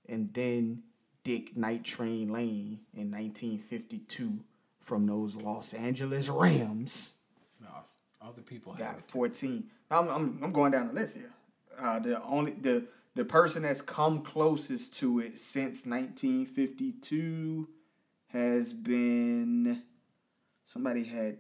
And 0.08 0.34
then 0.34 0.84
Dick 1.24 1.58
Night 1.58 1.84
Train 1.84 2.32
Lane 2.32 2.82
in 2.94 3.10
1952 3.12 4.42
from 4.80 5.06
those 5.06 5.36
Los 5.36 5.74
Angeles 5.74 6.30
Rams 6.30 7.16
No, 7.62 7.70
other 8.22 8.42
people 8.42 8.74
got 8.74 8.98
it. 8.98 9.04
14. 9.10 9.64
I'm, 9.92 10.08
I'm, 10.10 10.40
I'm 10.44 10.52
going 10.52 10.72
down 10.72 10.88
the 10.88 10.94
list 10.94 11.16
here. 11.16 11.32
Uh, 11.80 12.00
the 12.00 12.22
only 12.24 12.52
the 12.52 12.86
the 13.16 13.26
person 13.26 13.64
that's 13.64 13.82
come 13.82 14.22
closest 14.22 14.94
to 15.00 15.20
it 15.20 15.40
since 15.40 15.86
1952 15.86 17.68
has 18.28 18.74
been 18.74 19.84
somebody 20.66 21.04
had 21.06 21.40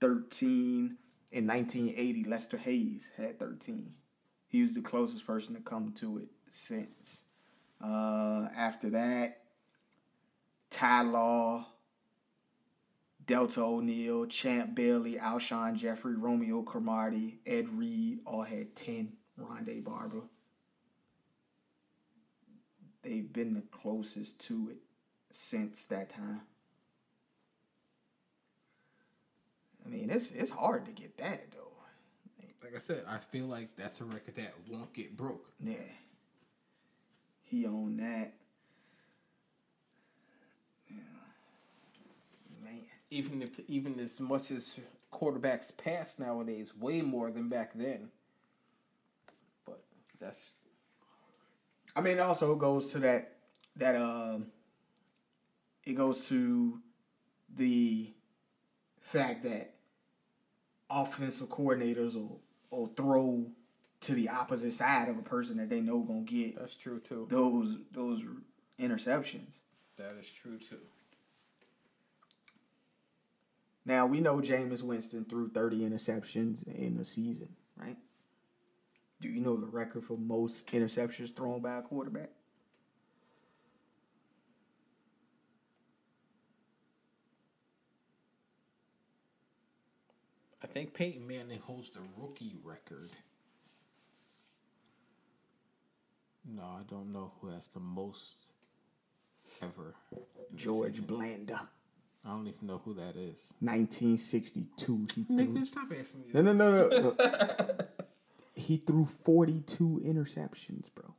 13 0.00 0.96
in 1.30 1.46
1980. 1.46 2.24
Lester 2.24 2.56
Hayes 2.56 3.10
had 3.16 3.38
13. 3.38 3.92
He 4.48 4.62
was 4.62 4.74
the 4.74 4.80
closest 4.80 5.26
person 5.26 5.54
to 5.54 5.60
come 5.60 5.92
to 5.98 6.18
it 6.18 6.28
since. 6.50 7.24
Uh, 7.82 8.48
after 8.56 8.90
that, 8.90 9.42
Ty 10.70 11.02
Law, 11.02 11.66
Delta 13.30 13.60
O'Neal, 13.60 14.26
Champ 14.26 14.74
Bailey, 14.74 15.14
Alshon 15.14 15.76
Jeffery, 15.76 16.16
Romeo 16.16 16.62
Cromartie, 16.62 17.38
Ed 17.46 17.68
Reed 17.68 18.18
all 18.26 18.42
had 18.42 18.74
10. 18.74 19.12
Rondé 19.40 19.84
Barber. 19.84 20.22
They've 23.02 23.32
been 23.32 23.54
the 23.54 23.62
closest 23.70 24.40
to 24.46 24.70
it 24.70 24.78
since 25.30 25.86
that 25.86 26.10
time. 26.10 26.40
I 29.86 29.88
mean, 29.88 30.10
it's 30.10 30.32
it's 30.32 30.50
hard 30.50 30.86
to 30.86 30.92
get 30.92 31.16
that 31.18 31.52
though. 31.52 31.72
Like 32.64 32.74
I 32.74 32.78
said, 32.78 33.04
I 33.08 33.18
feel 33.18 33.46
like 33.46 33.76
that's 33.76 34.00
a 34.00 34.04
record 34.04 34.34
that 34.34 34.54
won't 34.68 34.92
get 34.92 35.16
broke. 35.16 35.46
Yeah. 35.62 35.76
He 37.44 37.64
owned 37.64 38.00
that. 38.00 38.34
Yeah. 40.90 40.96
Man. 42.62 42.99
Even 43.10 43.42
if 43.42 43.60
even 43.68 43.98
as 43.98 44.20
much 44.20 44.50
as 44.50 44.76
quarterbacks 45.12 45.76
pass 45.76 46.18
nowadays, 46.18 46.72
way 46.76 47.02
more 47.02 47.30
than 47.30 47.48
back 47.48 47.72
then. 47.74 48.10
But 49.66 49.82
that's 50.20 50.54
I 51.94 52.00
mean, 52.00 52.18
it 52.18 52.20
also 52.20 52.54
goes 52.54 52.92
to 52.92 53.00
that 53.00 53.32
that 53.76 53.96
um, 53.96 54.46
it 55.84 55.94
goes 55.94 56.28
to 56.28 56.80
the 57.54 58.12
fact 59.00 59.42
that 59.42 59.74
offensive 60.88 61.48
coordinators 61.48 62.14
will, 62.14 62.40
will 62.70 62.88
throw 62.88 63.46
to 64.00 64.14
the 64.14 64.28
opposite 64.28 64.72
side 64.72 65.08
of 65.08 65.18
a 65.18 65.22
person 65.22 65.56
that 65.58 65.68
they 65.68 65.80
know 65.80 66.00
gonna 66.00 66.20
get 66.20 66.58
that's 66.58 66.74
true 66.74 67.00
too. 67.00 67.26
those 67.30 67.76
those 67.92 68.22
interceptions. 68.78 69.58
That 69.96 70.16
is 70.18 70.28
true 70.28 70.58
too. 70.58 70.78
Now 73.90 74.06
we 74.06 74.20
know 74.20 74.36
Jameis 74.36 74.84
Winston 74.84 75.24
threw 75.24 75.48
thirty 75.48 75.80
interceptions 75.80 76.64
in 76.64 76.96
a 77.00 77.04
season, 77.04 77.48
right? 77.76 77.96
Do 79.20 79.28
you 79.28 79.40
know 79.40 79.56
the 79.56 79.66
record 79.66 80.04
for 80.04 80.16
most 80.16 80.64
interceptions 80.68 81.34
thrown 81.34 81.60
by 81.60 81.78
a 81.78 81.82
quarterback? 81.82 82.30
I 90.62 90.68
think 90.68 90.94
Peyton 90.94 91.26
Manning 91.26 91.58
holds 91.58 91.90
the 91.90 91.98
rookie 92.16 92.54
record. 92.62 93.10
No, 96.48 96.62
I 96.62 96.82
don't 96.88 97.12
know 97.12 97.32
who 97.40 97.48
has 97.48 97.66
the 97.66 97.80
most 97.80 98.34
ever. 99.60 99.96
George. 100.54 101.04
Blanda, 101.04 101.68
I 102.24 102.30
don't 102.30 102.46
even 102.48 102.66
know 102.66 102.80
who 102.84 102.94
that 102.94 103.16
is. 103.16 103.54
nineteen 103.60 104.16
sixty 104.18 104.66
two. 104.76 105.06
He 105.14 105.24
threw 105.24 105.36
Nigga, 105.36 105.64
stop 105.66 105.92
asking 105.98 106.20
me. 106.20 106.26
No, 106.34 106.42
no, 106.42 106.52
no, 106.52 106.88
no. 106.88 107.16
no. 107.18 107.86
he 108.54 108.76
threw 108.76 109.04
42 109.06 110.02
interceptions, 110.04 110.90
bro. 110.94 111.14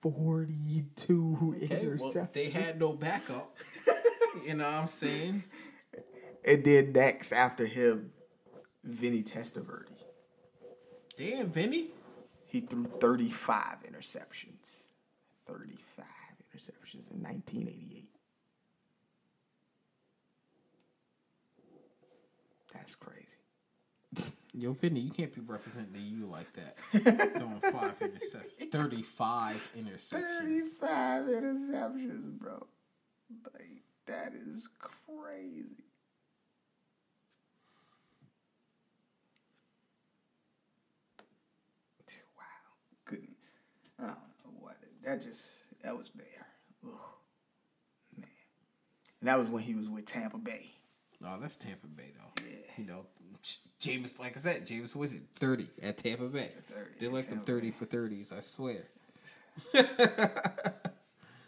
42 0.00 1.54
Okay, 1.62 1.68
well, 1.68 1.98
interceptions. 1.98 2.32
they 2.32 2.50
had 2.50 2.78
no 2.80 2.92
backup. 2.92 3.56
you 4.46 4.54
know 4.54 4.64
what 4.64 4.72
I'm 4.74 4.88
saying? 4.88 5.44
and 6.44 6.64
then 6.64 6.92
next 6.92 7.32
after 7.32 7.66
him, 7.66 8.12
Vinny 8.84 9.22
Testaverde. 9.22 9.96
Damn, 11.18 11.50
Vinny. 11.50 11.88
He 12.46 12.60
threw 12.60 12.84
35 13.00 13.82
interceptions. 13.82 14.86
35 15.46 16.06
interceptions 16.44 17.10
in 17.10 17.22
1988. 17.22 18.08
That's 22.90 22.96
crazy. 22.96 24.32
Yo, 24.52 24.72
Vinny, 24.72 24.98
you 24.98 25.12
can't 25.12 25.32
be 25.32 25.40
representing 25.40 25.92
the 25.92 26.00
U 26.00 26.26
like 26.26 26.52
that. 26.54 26.76
Throwing 27.36 27.60
five 27.60 27.96
interceptions. 28.00 28.72
35 28.72 29.70
interceptions. 29.78 30.72
35 30.80 31.24
interceptions, 31.26 32.32
bro. 32.36 32.66
Like, 33.54 33.82
that 34.06 34.32
is 34.34 34.68
crazy. 34.80 35.84
Wow. 42.36 42.42
Couldn't. 43.04 43.36
I 44.00 44.06
don't 44.06 44.16
know 44.16 44.50
what. 44.58 44.78
That 45.04 45.22
just. 45.22 45.50
That 45.84 45.96
was 45.96 46.10
there. 46.16 46.48
Ugh. 46.84 46.92
Man. 48.16 48.26
And 49.20 49.28
that 49.28 49.38
was 49.38 49.48
when 49.48 49.62
he 49.62 49.76
was 49.76 49.88
with 49.88 50.06
Tampa 50.06 50.38
Bay. 50.38 50.72
No, 51.20 51.38
that's 51.40 51.56
Tampa 51.56 51.86
Bay, 51.86 52.12
though. 52.16 52.42
Yeah. 52.42 52.56
You 52.78 52.86
know, 52.86 53.06
James, 53.78 54.18
like 54.18 54.36
I 54.36 54.40
said, 54.40 54.66
James 54.66 54.94
was 54.96 55.14
it 55.14 55.22
30 55.38 55.66
at 55.82 55.98
Tampa 55.98 56.26
Bay. 56.26 56.50
30 56.68 56.90
they 56.98 57.08
like 57.08 57.26
them 57.28 57.38
Tampa 57.38 57.52
30 57.52 57.70
for 57.72 57.86
30s, 57.86 58.32
I 58.36 58.40
swear. 58.40 58.84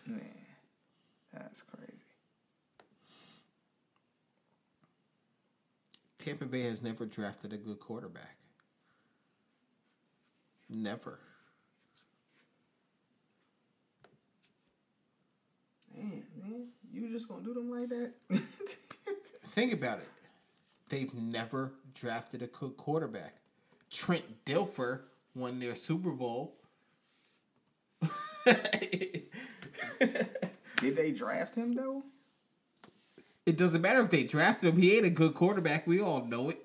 Man. 0.06 0.20
That's 1.32 1.62
crazy. 1.62 1.92
Tampa 6.18 6.46
Bay 6.46 6.62
has 6.62 6.82
never 6.82 7.06
drafted 7.06 7.52
a 7.52 7.56
good 7.56 7.80
quarterback. 7.80 8.36
Never. 10.68 11.18
Man, 15.94 16.22
man. 16.40 16.68
You 16.92 17.10
just 17.10 17.28
gonna 17.28 17.42
do 17.42 17.54
them 17.54 17.70
like 17.70 17.88
that? 17.88 18.12
Think 19.52 19.72
about 19.74 19.98
it. 19.98 20.08
They've 20.88 21.12
never 21.12 21.72
drafted 21.94 22.40
a 22.40 22.46
good 22.46 22.78
quarterback. 22.78 23.36
Trent 23.90 24.24
Dilfer 24.46 25.00
won 25.34 25.58
their 25.60 25.74
Super 25.76 26.10
Bowl. 26.10 26.54
Did 28.46 29.28
they 30.80 31.12
draft 31.12 31.54
him 31.54 31.74
though? 31.74 32.02
It 33.44 33.58
doesn't 33.58 33.82
matter 33.82 34.00
if 34.00 34.08
they 34.10 34.24
drafted 34.24 34.72
him. 34.72 34.80
He 34.80 34.96
ain't 34.96 35.04
a 35.04 35.10
good 35.10 35.34
quarterback. 35.34 35.86
We 35.86 36.00
all 36.00 36.24
know 36.24 36.48
it. 36.48 36.58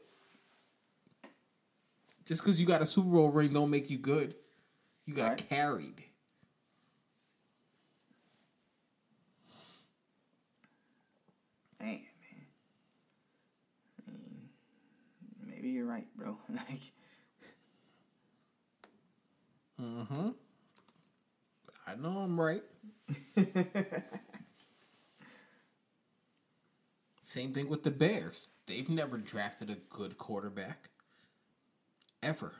Just 2.25 2.41
because 2.41 2.59
you 2.61 2.65
got 2.65 2.81
a 2.81 2.85
Super 2.85 3.09
Bowl 3.09 3.29
ring 3.29 3.51
don't 3.51 3.69
make 3.69 3.89
you 3.89 3.97
good. 3.97 4.33
You 5.05 5.13
got 5.13 5.29
Right. 5.31 5.49
carried. 5.49 6.03
Man, 11.79 11.89
man. 11.89 12.01
I 15.41 15.45
mean, 15.49 15.56
maybe 15.67 15.75
you're 15.75 15.85
right, 15.85 16.07
bro. 16.15 16.37
Like, 16.49 16.91
Mm-hmm. 19.79 20.29
I 21.85 21.93
know 21.95 22.17
I'm 22.17 22.41
right. 22.41 22.63
Same 27.21 27.53
thing 27.53 27.69
with 27.69 27.83
the 27.83 27.91
Bears. 27.91 28.47
They've 28.65 28.89
never 28.89 29.19
drafted 29.19 29.69
a 29.69 29.75
good 29.75 30.17
quarterback. 30.17 30.89
Ever. 32.23 32.53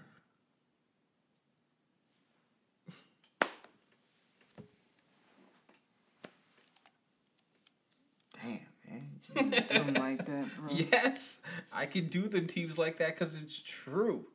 damn, 8.88 9.20
them 9.38 9.94
like 9.94 10.26
that, 10.26 10.46
bro. 10.58 10.70
Yes, 10.72 11.40
I 11.72 11.86
can 11.86 12.08
do 12.08 12.28
them 12.28 12.48
teams 12.48 12.78
like 12.78 12.98
that 12.98 13.18
because 13.18 13.42
it's 13.42 13.60
true. 13.60 14.26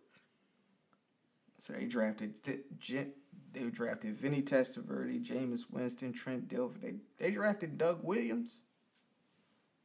So 1.59 1.75
they 1.75 1.85
drafted 1.85 2.35
they 2.45 3.61
drafted 3.71 4.19
Vinny 4.19 4.43
Testaverde, 4.43 5.25
Jameis 5.25 5.71
Winston, 5.71 6.13
Trent 6.13 6.49
Dilfer. 6.49 6.81
They 6.81 6.95
they 7.19 7.31
drafted 7.31 7.79
Doug 7.79 8.03
Williams. 8.03 8.63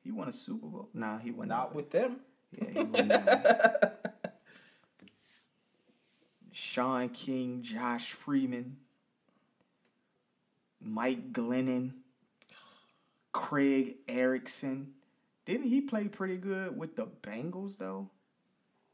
He 0.04 0.12
won 0.12 0.30
a 0.30 0.34
Super 0.34 0.68
Bowl. 0.68 0.90
Nah, 0.94 1.18
he 1.20 1.32
won 1.32 1.50
Not 1.50 1.76
with 1.76 1.92
them. 1.92 2.22
Yeah, 2.52 2.70
he 2.72 2.84
won. 2.84 3.12
Shaun 6.52 7.10
King, 7.10 7.62
Josh 7.62 8.14
Freeman, 8.14 8.78
Mike 10.82 11.32
Glennon, 11.32 11.92
Craig 13.32 13.98
Erickson. 14.08 14.94
Didn't 15.48 15.70
he 15.70 15.82
play 15.82 16.10
pretty 16.10 16.38
good 16.38 16.78
with 16.78 16.96
the 16.98 17.08
Bengals 17.24 17.78
though? 17.78 18.10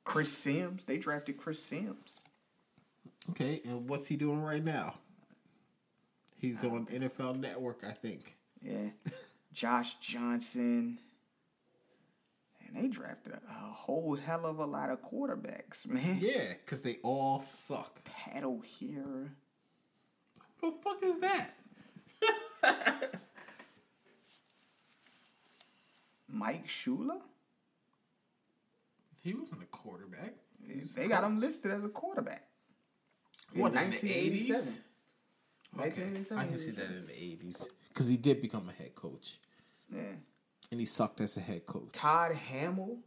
Chris 0.06 0.32
Sims. 0.32 0.86
They 0.86 0.97
drafted 0.97 1.38
Chris 1.38 1.62
Sims. 1.62 2.22
Okay, 3.32 3.62
and 3.66 3.89
what's 3.89 4.08
he 4.08 4.16
doing 4.16 4.41
right 4.41 4.64
now? 4.64 4.95
He's 6.38 6.64
uh, 6.64 6.70
on 6.70 6.86
NFL 6.88 7.39
Network, 7.39 7.84
I 7.88 7.93
think. 7.93 8.36
Yeah. 8.62 8.89
Josh 9.54 9.95
Johnson. 9.99 10.99
And 12.68 12.84
they 12.84 12.88
drafted 12.88 13.34
a, 13.34 13.74
whole 13.74 14.16
hell 14.16 14.45
of 14.45 14.60
a 14.60 14.66
lot 14.66 14.89
of 14.89 15.01
quarterbacks, 15.01 15.88
man. 15.88 16.20
Yeah, 16.22 16.54
because 16.64 16.82
they 16.82 16.99
all 17.04 17.41
suck. 17.41 17.99
Pat 18.04 18.43
here. 18.64 19.34
Who 20.58 20.72
the 20.72 20.78
fuck 20.82 21.04
is 21.04 21.20
that? 21.20 21.56
Mike 26.34 26.67
Shula. 26.67 27.19
He 29.21 29.34
wasn't 29.34 29.61
a 29.63 29.65
quarterback. 29.67 30.34
He 30.67 30.79
was 30.79 30.95
a 30.97 30.99
They 31.01 31.07
got 31.07 31.23
him 31.23 31.39
listed 31.39 31.71
as 31.71 31.84
a 31.84 31.88
quarterback. 31.89 32.47
What, 33.53 33.67
in 33.67 33.73
the 33.73 33.79
1987. 33.81 34.61
80s? 34.61 34.79
Okay, 35.75 35.86
1987, 35.86 36.38
I 36.38 36.47
can 36.47 36.57
see 36.57 36.71
that 36.71 36.86
in 36.86 37.07
the 37.07 37.13
eighties 37.23 37.63
because 37.89 38.07
he 38.07 38.17
did 38.17 38.41
become 38.41 38.69
a 38.69 38.71
head 38.71 38.93
coach, 38.93 39.39
Yeah. 39.91 40.01
and 40.71 40.79
he 40.79 40.86
sucked 40.86 41.19
as 41.21 41.36
a 41.38 41.39
head 41.39 41.65
coach. 41.65 41.89
Todd 41.93 42.34
Hamill. 42.36 42.97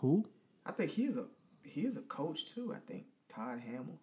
Who? 0.00 0.24
I 0.64 0.72
think 0.72 0.90
he's 0.90 1.16
a 1.18 1.24
he 1.64 1.82
is 1.82 1.96
a 1.98 2.02
coach 2.02 2.46
too. 2.54 2.74
I 2.74 2.78
think 2.90 3.04
Todd 3.28 3.60
Hamill. 3.60 3.98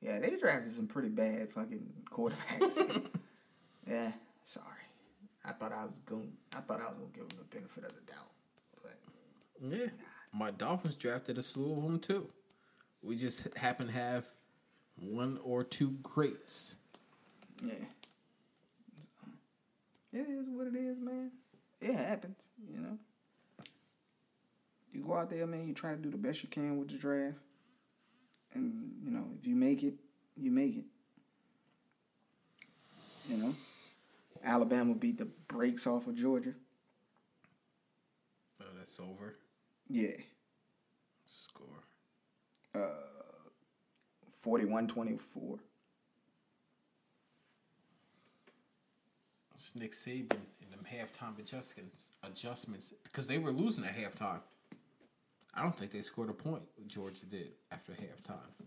Yeah, 0.00 0.18
they 0.18 0.36
drafted 0.36 0.72
some 0.72 0.86
pretty 0.86 1.08
bad 1.08 1.50
fucking 1.52 1.86
quarterbacks. 2.10 3.04
yeah, 3.88 4.12
sorry. 4.46 4.83
I 5.44 5.52
thought 5.52 5.72
I 5.72 5.84
was 5.84 5.92
going. 6.06 6.32
I 6.56 6.60
thought 6.60 6.80
I 6.80 6.86
was 6.88 6.96
gonna 6.98 7.10
give 7.14 7.28
them 7.28 7.38
the 7.38 7.44
benefit 7.56 7.84
of 7.84 7.92
the 7.94 8.00
doubt, 8.12 8.30
but 8.82 8.98
Yeah. 9.60 9.86
My 10.32 10.50
Dolphins 10.50 10.96
drafted 10.96 11.38
a 11.38 11.42
slew 11.42 11.76
of 11.76 11.82
them 11.82 12.00
too. 12.00 12.28
We 13.02 13.16
just 13.16 13.56
happen 13.56 13.86
to 13.86 13.92
have 13.92 14.24
one 14.96 15.38
or 15.44 15.62
two 15.62 15.90
greats. 16.02 16.76
yeah, 17.62 17.74
it 20.12 20.28
is 20.28 20.48
what 20.48 20.66
it 20.66 20.74
is, 20.74 20.98
man. 20.98 21.30
It 21.80 21.94
happens, 21.94 22.36
you 22.72 22.80
know. 22.80 22.98
You 24.92 25.02
go 25.02 25.14
out 25.14 25.30
there, 25.30 25.46
man. 25.46 25.66
You 25.68 25.74
try 25.74 25.90
to 25.90 25.96
do 25.96 26.10
the 26.10 26.16
best 26.16 26.42
you 26.42 26.48
can 26.48 26.78
with 26.78 26.88
the 26.88 26.96
draft, 26.96 27.36
and 28.54 28.92
you 29.04 29.10
know 29.10 29.24
if 29.40 29.46
you 29.46 29.54
make 29.56 29.82
it, 29.82 29.94
you 30.36 30.50
make 30.50 30.76
it. 30.76 30.84
You 33.28 33.36
know, 33.38 33.54
Alabama 34.44 34.94
beat 34.94 35.18
the 35.18 35.28
brakes 35.48 35.86
off 35.86 36.06
of 36.06 36.14
Georgia. 36.14 36.52
Oh, 38.60 38.66
that's 38.76 39.00
over. 39.00 39.36
Yeah, 39.88 40.16
Score. 41.26 41.66
41-24. 44.44 45.58
It's 49.54 49.74
Nick 49.74 49.92
Saban 49.92 50.32
and 50.32 50.70
them 50.70 50.84
halftime 50.84 51.38
adjustments 51.38 52.10
adjustments 52.22 52.92
because 53.04 53.26
they 53.26 53.38
were 53.38 53.50
losing 53.50 53.84
at 53.84 53.96
halftime. 53.96 54.40
I 55.54 55.62
don't 55.62 55.74
think 55.74 55.92
they 55.92 56.02
scored 56.02 56.28
a 56.28 56.34
point. 56.34 56.62
Georgia 56.86 57.24
did 57.26 57.52
after 57.72 57.92
halftime. 57.92 58.66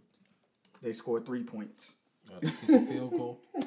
They 0.82 0.94
scored 0.94 1.26
three 1.26 1.44
points. 1.44 1.94
Uh, 2.32 2.40
they 2.42 2.48
kicked 2.50 2.70
a 2.70 2.92
field 2.92 3.12
goal. 3.12 3.42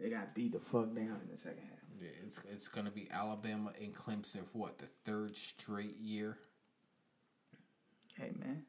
They 0.00 0.08
got 0.08 0.29
beat 0.40 0.52
the 0.52 0.58
fuck 0.58 0.94
down 0.94 1.20
in 1.22 1.28
the 1.30 1.36
second 1.36 1.58
half. 1.58 1.78
Yeah, 2.00 2.08
it's 2.24 2.40
it's 2.50 2.68
gonna 2.68 2.90
be 2.90 3.08
Alabama 3.12 3.72
and 3.80 3.94
Clemson 3.94 4.46
for 4.50 4.58
what 4.58 4.78
the 4.78 4.86
third 4.86 5.36
straight 5.36 5.98
year. 5.98 6.38
Hey 8.16 8.30
man, 8.38 8.62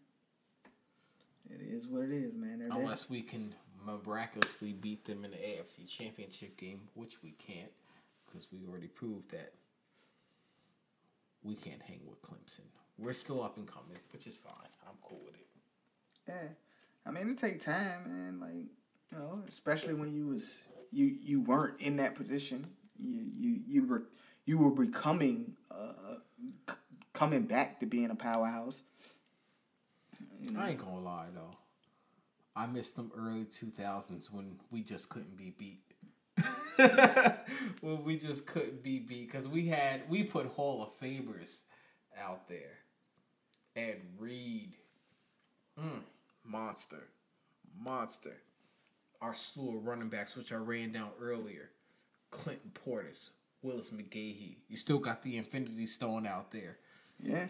it 1.49 1.61
is 1.61 1.87
what 1.87 2.03
it 2.03 2.11
is, 2.11 2.35
man. 2.35 2.59
They're 2.59 2.67
there. 2.67 2.77
Unless 2.77 3.09
we 3.09 3.21
can 3.21 3.55
miraculously 3.85 4.73
beat 4.73 5.05
them 5.05 5.23
in 5.23 5.31
the 5.31 5.37
AFC 5.37 5.87
Championship 5.87 6.57
game, 6.57 6.81
which 6.93 7.23
we 7.23 7.31
can't, 7.31 7.71
because 8.25 8.47
we 8.51 8.67
already 8.67 8.87
proved 8.87 9.31
that 9.31 9.53
we 11.41 11.55
can't 11.55 11.81
hang 11.81 12.01
with 12.05 12.21
Clemson. 12.21 12.67
We're 12.97 13.13
still 13.13 13.41
up 13.41 13.55
and 13.55 13.65
coming, 13.65 13.97
which 14.11 14.27
is 14.27 14.35
fine. 14.35 14.53
I'm 14.85 14.97
cool 15.01 15.21
with 15.25 15.35
it. 15.35 15.47
Yeah, 16.27 16.49
I 17.05 17.11
mean 17.11 17.29
it 17.29 17.37
take 17.37 17.63
time, 17.63 18.03
man. 18.07 18.39
Like 18.41 18.65
you 19.11 19.17
know, 19.17 19.43
especially 19.47 19.93
when 19.93 20.13
you 20.13 20.27
was 20.27 20.65
you 20.91 21.15
you 21.21 21.41
weren't 21.41 21.79
in 21.79 21.97
that 21.97 22.15
position. 22.15 22.67
You 22.99 23.25
you 23.37 23.59
you 23.67 23.87
were 23.87 24.03
you 24.45 24.57
were 24.57 24.71
becoming 24.71 25.53
uh 25.71 26.15
c- 26.69 26.75
coming 27.13 27.43
back 27.43 27.79
to 27.79 27.85
being 27.85 28.09
a 28.09 28.15
powerhouse. 28.15 28.83
You 30.41 30.51
know, 30.51 30.59
I 30.59 30.69
ain't 30.69 30.79
gonna 30.79 30.99
lie 30.99 31.27
though. 31.33 31.57
I 32.55 32.65
missed 32.67 32.95
them 32.95 33.11
early 33.17 33.45
two 33.45 33.67
thousands 33.67 34.31
when 34.31 34.59
we 34.71 34.81
just 34.81 35.09
couldn't 35.09 35.37
be 35.37 35.53
beat. 35.57 35.81
when 37.81 38.03
we 38.03 38.17
just 38.17 38.45
couldn't 38.45 38.83
be 38.83 38.99
beat 38.99 39.27
because 39.31 39.47
we 39.47 39.67
had 39.67 40.09
we 40.09 40.23
put 40.23 40.47
Hall 40.47 40.83
of 40.83 40.99
Famers 40.99 41.63
out 42.19 42.47
there. 42.49 42.79
Ed 43.75 44.01
Reed, 44.19 44.73
mm, 45.79 46.01
monster, 46.43 47.07
monster. 47.79 48.35
Our 49.21 49.35
slew 49.35 49.77
of 49.77 49.85
running 49.85 50.09
backs, 50.09 50.35
which 50.35 50.51
I 50.51 50.55
ran 50.55 50.91
down 50.91 51.09
earlier, 51.21 51.69
Clinton 52.31 52.71
Portis, 52.73 53.29
Willis 53.61 53.91
McGahee. 53.91 54.57
You 54.67 54.75
still 54.75 54.97
got 54.97 55.21
the 55.21 55.37
Infinity 55.37 55.85
Stone 55.85 56.25
out 56.25 56.51
there, 56.51 56.77
yeah, 57.21 57.47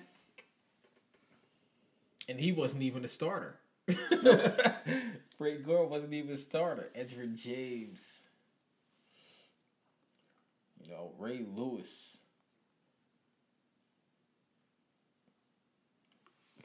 and 2.28 2.39
he 2.39 2.51
wasn't 2.51 2.84
even 2.84 3.05
a 3.05 3.07
starter. 3.07 3.59
Frank 5.38 5.63
Gore 5.65 5.88
wasn't 5.88 6.13
even 6.13 6.34
a 6.34 6.38
starter. 6.38 6.89
Edgerrin 6.97 7.36
James. 7.36 8.24
You 10.84 10.91
know, 10.91 11.11
Ray 11.17 11.41
Lewis. 11.55 12.17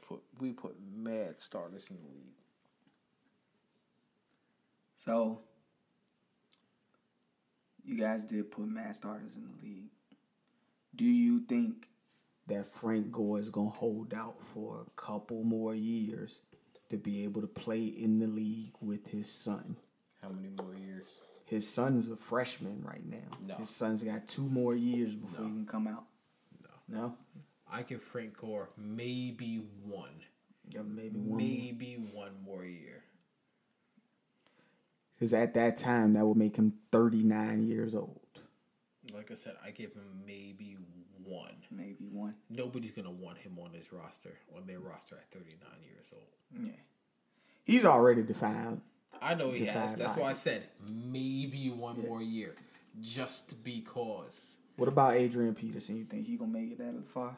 Put 0.07 0.21
we 0.39 0.53
put 0.53 0.75
mad 0.95 1.41
starters 1.41 1.87
in 1.89 1.97
the 1.97 2.13
league. 2.13 2.36
So 5.07 5.39
you 7.85 7.97
guys 7.97 8.25
did 8.25 8.51
put 8.51 8.67
mass 8.67 8.97
starters 8.97 9.31
in 9.37 9.43
the 9.43 9.65
league. 9.65 9.91
Do 10.93 11.05
you 11.05 11.45
think 11.47 11.87
that 12.47 12.65
Frank 12.65 13.09
Gore 13.13 13.39
is 13.39 13.47
gonna 13.47 13.69
hold 13.69 14.13
out 14.13 14.43
for 14.43 14.81
a 14.81 15.01
couple 15.01 15.45
more 15.45 15.73
years 15.73 16.41
to 16.89 16.97
be 16.97 17.23
able 17.23 17.39
to 17.39 17.47
play 17.47 17.85
in 17.85 18.19
the 18.19 18.27
league 18.27 18.73
with 18.81 19.07
his 19.07 19.31
son? 19.31 19.77
How 20.21 20.27
many 20.27 20.49
more 20.49 20.75
years? 20.75 21.07
His 21.45 21.65
son's 21.65 22.09
a 22.09 22.17
freshman 22.17 22.83
right 22.83 23.05
now. 23.05 23.37
No. 23.45 23.55
His 23.55 23.69
son's 23.69 24.03
got 24.03 24.27
two 24.27 24.49
more 24.49 24.75
years 24.75 25.15
before 25.15 25.45
he 25.45 25.51
can 25.51 25.65
come 25.65 25.87
out. 25.87 26.03
No. 26.89 26.99
No? 26.99 27.15
I 27.71 27.83
give 27.83 28.01
Frank 28.01 28.35
Gore 28.35 28.71
maybe 28.75 29.61
one. 29.85 30.25
Yeah, 30.69 30.81
maybe 30.81 31.17
one 31.17 31.27
more. 31.29 31.37
Maybe 31.37 31.93
one 32.11 32.31
more 32.43 32.65
year. 32.65 33.03
Because 35.17 35.33
at 35.33 35.55
that 35.55 35.77
time, 35.77 36.13
that 36.13 36.25
would 36.25 36.37
make 36.37 36.57
him 36.57 36.73
39 36.91 37.65
years 37.65 37.95
old. 37.95 38.21
Like 39.13 39.31
I 39.31 39.35
said, 39.35 39.55
I 39.65 39.71
give 39.71 39.93
him 39.93 40.21
maybe 40.25 40.77
one. 41.23 41.55
Maybe 41.71 42.07
one. 42.11 42.35
Nobody's 42.49 42.91
gonna 42.91 43.09
want 43.09 43.39
him 43.39 43.57
on 43.59 43.71
his 43.73 43.91
roster, 43.91 44.37
on 44.55 44.67
their 44.67 44.79
roster 44.79 45.15
at 45.15 45.31
39 45.31 45.57
years 45.83 46.13
old. 46.13 46.67
Yeah. 46.67 46.73
He's 47.63 47.83
already 47.83 48.21
defined. 48.21 48.81
I 49.21 49.33
know 49.33 49.51
he 49.51 49.65
has. 49.65 49.91
Defied 49.91 49.97
That's 49.97 50.17
why 50.17 50.29
I 50.29 50.33
said 50.33 50.63
maybe 50.85 51.69
one 51.69 52.01
more 52.01 52.21
year, 52.21 52.55
just 53.01 53.63
because. 53.63 54.57
What 54.75 54.87
about 54.87 55.15
Adrian 55.15 55.55
Peterson? 55.55 55.97
You 55.97 56.05
think 56.05 56.27
he 56.27 56.35
going 56.37 56.53
to 56.53 56.59
make 56.59 56.71
it 56.71 56.77
that 56.77 57.07
far? 57.07 57.37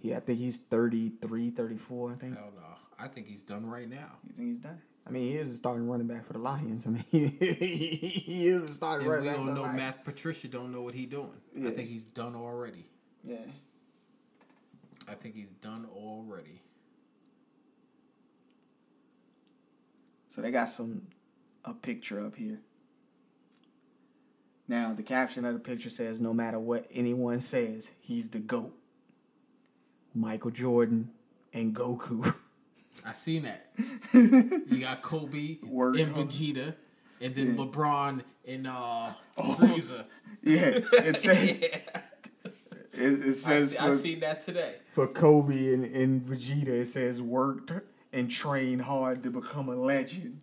Yeah, 0.00 0.16
I 0.16 0.20
think 0.20 0.38
he's 0.38 0.56
33, 0.56 1.50
34, 1.50 2.12
I 2.12 2.14
think. 2.14 2.34
Hell 2.34 2.52
no, 2.56 2.62
I 2.98 3.08
think 3.08 3.26
he's 3.26 3.42
done 3.42 3.66
right 3.66 3.88
now. 3.88 4.12
You 4.26 4.34
think 4.34 4.48
he's 4.48 4.60
done? 4.60 4.80
I 5.06 5.10
mean, 5.10 5.22
he 5.22 5.36
is 5.36 5.52
a 5.52 5.54
starting 5.54 5.88
running 5.88 6.08
back 6.08 6.24
for 6.26 6.32
the 6.32 6.40
Lions. 6.40 6.86
I 6.86 6.90
mean, 6.90 7.04
he 7.10 8.46
is 8.46 8.64
a 8.64 8.72
starting 8.74 9.06
And 9.06 9.14
running 9.14 9.26
back 9.26 9.36
for 9.36 9.38
don't 9.38 9.46
the 9.46 9.54
know 9.54 9.62
Lions. 9.62 9.76
Matt 9.76 10.04
Patricia 10.04 10.48
don't 10.48 10.72
know 10.72 10.82
what 10.82 10.94
he 10.94 11.06
doing. 11.06 11.30
Yeah. 11.54 11.68
I 11.68 11.72
think 11.72 11.88
he's 11.88 12.02
done 12.02 12.34
already. 12.34 12.86
Yeah. 13.22 13.36
I 15.08 15.14
think 15.14 15.36
he's 15.36 15.52
done 15.52 15.86
already. 15.94 16.62
So 20.30 20.42
they 20.42 20.50
got 20.50 20.68
some 20.68 21.02
a 21.64 21.72
picture 21.72 22.24
up 22.24 22.36
here. 22.36 22.60
Now 24.68 24.92
the 24.92 25.04
caption 25.04 25.44
of 25.44 25.54
the 25.54 25.60
picture 25.60 25.88
says, 25.88 26.20
"No 26.20 26.34
matter 26.34 26.58
what 26.58 26.86
anyone 26.90 27.40
says, 27.40 27.92
he's 28.00 28.30
the 28.30 28.40
goat." 28.40 28.76
Michael 30.14 30.50
Jordan 30.50 31.12
and 31.52 31.74
Goku. 31.74 32.34
I 33.04 33.12
seen 33.12 33.42
that. 33.44 33.66
you 34.14 34.78
got 34.80 35.02
Kobe 35.02 35.58
Word 35.62 35.96
and 35.96 36.14
Vegeta, 36.14 36.74
and 37.20 37.34
then 37.34 37.56
LeBron 37.56 38.22
and 38.46 38.66
uh, 38.66 39.10
Frieza. 39.38 40.04
yeah, 40.42 40.80
it 40.92 41.16
says 41.16 41.58
Yeah. 41.62 41.78
it, 42.92 43.12
it 43.24 43.28
I, 43.28 43.32
says 43.32 43.70
see, 43.70 43.76
I 43.78 43.94
seen 43.94 44.20
that 44.20 44.44
today. 44.44 44.76
for 44.90 45.06
Kobe 45.06 45.72
and, 45.74 45.84
and 45.84 46.22
Vegeta, 46.24 46.68
it 46.68 46.86
says 46.86 47.20
worked 47.22 47.72
and 48.12 48.30
trained 48.30 48.82
hard 48.82 49.22
to 49.24 49.30
become 49.30 49.68
a 49.68 49.74
legend. 49.76 50.40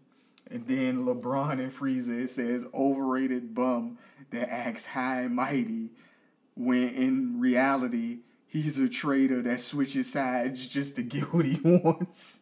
And 0.52 0.68
then 0.68 1.06
LeBron 1.06 1.54
and 1.54 1.72
Frieza, 1.74 2.24
it 2.24 2.30
says 2.30 2.66
overrated 2.74 3.56
bum 3.56 3.98
that 4.32 4.52
acts 4.54 4.86
high 4.88 5.22
and 5.22 5.36
mighty 5.36 5.90
when 6.56 6.90
in 6.90 7.40
reality 7.40 8.20
he's 8.46 8.78
a 8.78 8.88
traitor 8.88 9.42
that 9.42 9.62
switches 9.62 10.12
sides 10.12 10.68
just 10.68 10.96
to 10.98 11.02
get 11.02 11.34
what 11.34 11.46
he 11.46 11.60
wants. 11.64 12.42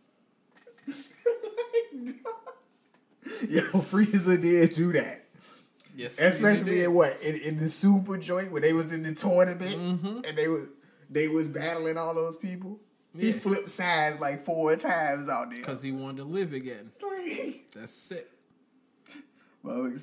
Yo, 3.49 3.61
Frieza 3.81 4.39
did 4.41 4.75
do 4.75 4.91
that. 4.93 5.25
Yes, 5.95 6.17
Especially 6.19 6.83
in 6.83 6.93
what 6.93 7.21
in, 7.21 7.35
in 7.35 7.57
the 7.59 7.69
super 7.69 8.17
joint 8.17 8.51
when 8.51 8.61
they 8.61 8.73
was 8.73 8.93
in 8.93 9.03
the 9.03 9.13
tournament 9.13 9.75
Mm-hmm. 9.75 10.19
and 10.27 10.37
they 10.37 10.47
was 10.47 10.69
they 11.09 11.27
was 11.27 11.47
battling 11.47 11.97
all 11.97 12.13
those 12.13 12.37
people. 12.37 12.79
He 13.17 13.27
Yeah. 13.31 13.39
flipped 13.39 13.69
sides 13.69 14.19
like 14.21 14.45
four 14.45 14.73
times 14.77 15.27
out 15.27 15.49
there. 15.49 15.59
because 15.59 15.81
he 15.81 15.91
wanted 15.91 16.17
to 16.17 16.23
live 16.23 16.53
again. 16.53 16.91
That's 17.75 18.11
it. 18.11 18.31
Well, 19.63 19.85
I 19.93 19.97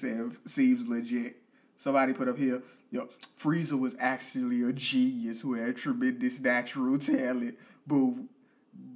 seems 0.47 0.87
legit. 0.87 1.37
Somebody 1.77 2.13
put 2.13 2.29
up 2.29 2.37
here 2.39 2.63
yo, 2.91 3.09
Frieza 3.41 3.79
was 3.79 3.95
actually 3.99 4.63
a 4.63 4.73
genius 4.73 5.41
who 5.41 5.55
had 5.55 5.77
tremendous 5.77 6.41
natural 6.41 6.99
talent, 6.99 7.57
but 7.87 8.11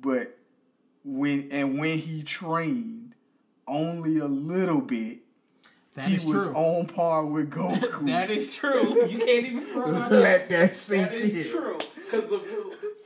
but 0.00 0.38
when 1.04 1.48
and 1.50 1.78
when 1.78 1.98
he 1.98 2.22
trained 2.22 3.01
only 3.66 4.18
a 4.18 4.26
little 4.26 4.80
bit, 4.80 5.18
That 5.94 6.08
he 6.08 6.14
was 6.14 6.24
true. 6.24 6.54
on 6.54 6.86
par 6.86 7.24
with 7.26 7.50
Goku. 7.54 8.06
That 8.06 8.30
is 8.30 8.54
true. 8.54 9.06
You 9.08 9.18
can't 9.18 9.46
even 9.46 9.64
throw 9.72 9.94
out 9.94 10.10
that. 10.10 10.12
Let 10.12 10.48
that 10.50 10.74
sink 10.74 11.08
That 11.10 11.14
is 11.18 11.46
in. 11.46 11.52
true. 11.52 11.78
Because 11.94 12.26
the 12.28 12.42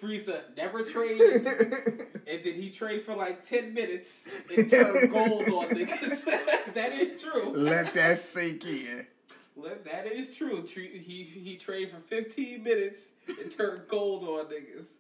Frieza 0.02 0.40
never 0.57 0.82
trained, 0.82 1.20
and 1.46 2.44
then 2.44 2.54
he 2.54 2.70
trained 2.70 3.02
for 3.04 3.14
like 3.14 3.48
ten 3.48 3.72
minutes 3.72 4.26
and 4.57 4.68
turned 4.68 5.12
gold 5.12 5.48
on 5.48 5.68
niggas. 5.68 6.24
that 6.74 6.92
is 6.92 7.22
true. 7.22 7.52
Let 7.54 7.94
that 7.94 8.18
sink 8.18 8.64
in. 8.66 9.07
Let- 9.57 9.84
That 9.84 10.07
is 10.07 10.34
true. 10.34 10.66
He 10.66 11.22
he 11.22 11.57
trained 11.57 11.92
for 11.92 12.00
fifteen 12.00 12.64
minutes 12.64 13.11
and 13.28 13.50
turned 13.57 13.82
gold 13.88 14.24
on 14.24 14.46
niggas. 14.46 14.94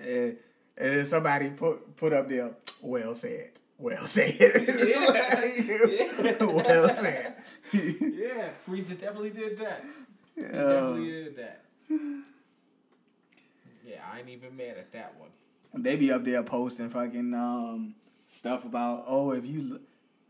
And, 0.00 0.36
and 0.76 0.96
then 0.96 1.06
somebody 1.06 1.50
put 1.50 1.96
put 1.96 2.12
up 2.12 2.28
there, 2.28 2.50
well 2.82 3.14
said. 3.14 3.50
Well 3.78 4.02
said. 4.02 4.34
well 6.40 6.94
said. 6.94 7.34
Yeah, 7.72 8.50
Frieza 8.66 8.98
definitely 8.98 9.30
did 9.30 9.58
that. 9.58 9.84
He 10.36 10.44
Uh, 10.44 10.48
definitely 10.50 11.10
did 11.10 11.36
that. 11.36 11.64
Yeah, 13.86 14.00
I 14.12 14.20
ain't 14.20 14.28
even 14.28 14.56
mad 14.56 14.76
at 14.78 14.92
that 14.92 15.14
one. 15.18 15.30
they 15.82 15.96
be 15.96 16.10
up 16.10 16.24
there 16.24 16.42
posting 16.42 16.88
fucking 16.88 17.34
um 17.34 17.94
stuff 18.28 18.64
about 18.64 19.04
oh 19.06 19.32
if 19.32 19.44
you 19.46 19.80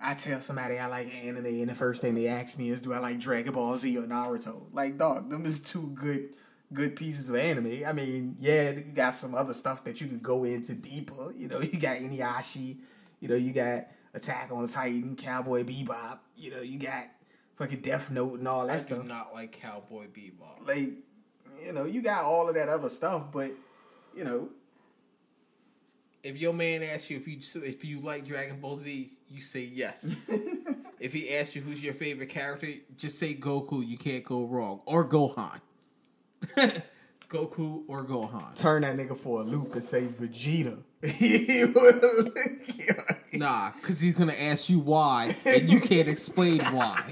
I 0.00 0.14
tell 0.14 0.40
somebody 0.40 0.78
I 0.78 0.86
like 0.86 1.08
anime 1.14 1.46
and 1.46 1.70
the 1.70 1.74
first 1.74 2.02
thing 2.02 2.14
they 2.14 2.26
ask 2.26 2.58
me 2.58 2.70
is 2.70 2.80
do 2.80 2.92
I 2.92 2.98
like 2.98 3.20
Dragon 3.20 3.52
Ball 3.54 3.76
Z 3.76 3.96
or 3.96 4.02
Naruto? 4.02 4.64
Like 4.72 4.98
dog, 4.98 5.30
them 5.30 5.46
is 5.46 5.60
two 5.60 5.92
good 5.94 6.30
good 6.74 6.96
pieces 6.96 7.30
of 7.30 7.36
anime. 7.36 7.82
I 7.86 7.92
mean, 7.92 8.36
yeah, 8.40 8.70
you 8.70 8.80
got 8.82 9.14
some 9.14 9.34
other 9.34 9.54
stuff 9.54 9.84
that 9.84 10.00
you 10.00 10.06
could 10.08 10.22
go 10.22 10.44
into 10.44 10.74
deeper. 10.74 11.32
You 11.34 11.48
know, 11.48 11.60
you 11.60 11.78
got 11.78 11.98
Inuyasha, 11.98 12.76
you 13.20 13.28
know, 13.28 13.36
you 13.36 13.52
got 13.52 13.86
Attack 14.12 14.50
on 14.52 14.66
Titan, 14.68 15.16
Cowboy 15.16 15.64
Bebop, 15.64 16.18
you 16.36 16.50
know, 16.50 16.60
you 16.60 16.78
got 16.78 17.06
fucking 17.56 17.80
Death 17.80 18.10
Note 18.10 18.38
and 18.38 18.46
all 18.48 18.66
that 18.66 18.74
I 18.74 18.78
stuff. 18.78 19.02
do 19.02 19.08
not 19.08 19.32
like 19.34 19.52
Cowboy 19.60 20.06
Bebop. 20.06 20.66
like 20.66 20.92
you 21.64 21.72
know, 21.72 21.84
you 21.84 22.02
got 22.02 22.24
all 22.24 22.48
of 22.48 22.54
that 22.56 22.68
other 22.68 22.88
stuff, 22.90 23.32
but 23.32 23.52
you 24.16 24.24
know, 24.24 24.50
If 26.22 26.38
your 26.38 26.52
man 26.52 26.82
asks 26.82 27.10
you 27.10 27.16
if 27.18 27.26
you 27.28 27.38
if 27.62 27.84
you 27.84 28.00
like 28.00 28.24
Dragon 28.24 28.60
Ball 28.60 28.76
Z, 28.78 29.12
you 29.28 29.40
say 29.40 29.62
yes. 29.72 30.20
if 31.00 31.12
he 31.12 31.34
asks 31.34 31.54
you 31.54 31.62
who's 31.62 31.82
your 31.82 31.94
favorite 31.94 32.28
character, 32.30 32.68
just 32.96 33.18
say 33.18 33.34
Goku. 33.34 33.86
You 33.86 33.98
can't 33.98 34.24
go 34.24 34.44
wrong. 34.44 34.80
Or 34.86 35.06
Gohan. 35.08 35.60
Goku 37.28 37.82
or 37.88 38.04
Gohan. 38.04 38.54
turn 38.54 38.82
that 38.82 38.96
nigga 38.96 39.16
for 39.16 39.40
a 39.40 39.44
loop 39.44 39.74
and 39.74 39.82
say 39.82 40.06
Vegeta. 40.06 40.82
Nah, 43.36 43.72
because 43.72 43.98
he's 43.98 44.14
gonna 44.14 44.32
ask 44.32 44.70
you 44.70 44.78
why, 44.78 45.34
and 45.44 45.68
you 45.68 45.80
can't 45.80 46.06
explain 46.06 46.60
why. 46.66 47.02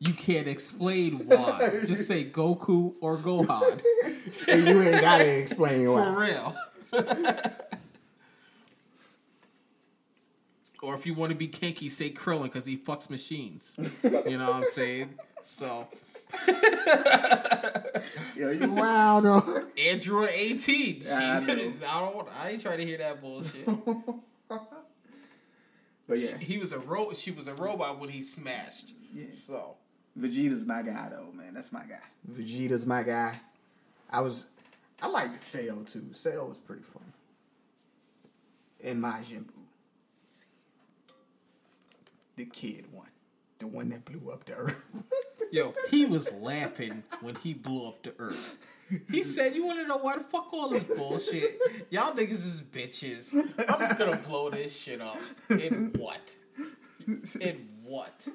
You 0.00 0.12
can't 0.12 0.48
explain 0.48 1.24
why. 1.28 1.82
Just 1.86 2.08
say 2.08 2.24
Goku 2.24 2.94
or 3.00 3.16
Gohan. 3.16 3.80
and 4.48 4.66
you 4.66 4.82
ain't 4.82 5.00
gotta 5.00 5.38
explain 5.38 5.88
why. 5.92 6.04
For 6.04 6.20
real. 6.20 6.56
or 10.82 10.94
if 10.94 11.06
you 11.06 11.14
want 11.14 11.30
to 11.30 11.36
be 11.36 11.46
kinky, 11.46 11.88
say 11.88 12.10
Krillin 12.10 12.44
because 12.44 12.66
he 12.66 12.76
fucks 12.76 13.08
machines. 13.08 13.76
You 14.02 14.38
know 14.38 14.46
what 14.50 14.56
I'm 14.56 14.64
saying? 14.64 15.14
So 15.42 15.86
Yo, 18.36 18.50
you 18.50 18.72
wild 18.72 19.24
dog. 19.24 19.66
Android 19.78 20.30
18. 20.32 21.02
Yeah, 21.04 21.40
I 21.40 21.40
know. 21.44 21.52
I 21.88 22.00
don't. 22.00 22.16
want- 22.16 22.28
I 22.42 22.50
ain't 22.50 22.62
trying 22.62 22.78
to 22.78 22.86
hear 22.86 22.98
that 22.98 23.20
bullshit. 23.20 23.68
But 26.08 26.18
yeah, 26.18 26.38
He 26.38 26.58
was 26.58 26.72
a 26.72 26.78
ro- 26.80 27.12
She 27.12 27.30
was 27.30 27.46
a 27.46 27.54
robot 27.54 28.00
when 28.00 28.10
he 28.10 28.20
smashed. 28.20 28.94
Yeah. 29.14 29.26
So 29.30 29.76
Vegeta's 30.18 30.64
my 30.64 30.82
guy 30.82 31.08
though, 31.08 31.30
man. 31.32 31.54
That's 31.54 31.70
my 31.70 31.84
guy. 31.84 32.00
Vegeta's 32.28 32.84
my 32.84 33.04
guy. 33.04 33.38
I 34.10 34.20
was, 34.20 34.46
I 35.00 35.06
liked 35.06 35.44
Seo 35.44 35.88
too. 35.88 36.06
Seo 36.12 36.48
was 36.48 36.58
pretty 36.58 36.82
funny. 36.82 37.04
And 38.82 39.00
Majin 39.00 39.44
Buu, 39.44 39.62
the 42.34 42.46
kid 42.46 42.86
one, 42.92 43.06
the 43.60 43.68
one 43.68 43.90
that 43.90 44.04
blew 44.04 44.32
up 44.32 44.44
the 44.46 44.54
earth. 44.54 44.84
Yo, 45.50 45.74
he 45.90 46.04
was 46.06 46.30
laughing 46.32 47.02
when 47.20 47.34
he 47.36 47.54
blew 47.54 47.86
up 47.86 48.02
the 48.02 48.14
earth. 48.18 48.58
He 49.10 49.22
said, 49.22 49.54
"You 49.54 49.64
want 49.64 49.80
to 49.80 49.86
know 49.86 49.98
why 49.98 50.16
The 50.16 50.24
fuck 50.24 50.52
all 50.52 50.70
this 50.70 50.84
bullshit. 50.84 51.58
Y'all 51.90 52.12
niggas 52.12 52.32
is 52.32 52.60
bitches. 52.60 53.34
I'm 53.34 53.80
just 53.80 53.98
gonna 53.98 54.16
blow 54.16 54.50
this 54.50 54.76
shit 54.76 55.00
up. 55.00 55.18
In 55.48 55.92
what? 55.98 56.34
In 57.40 57.68
what? 57.82 58.26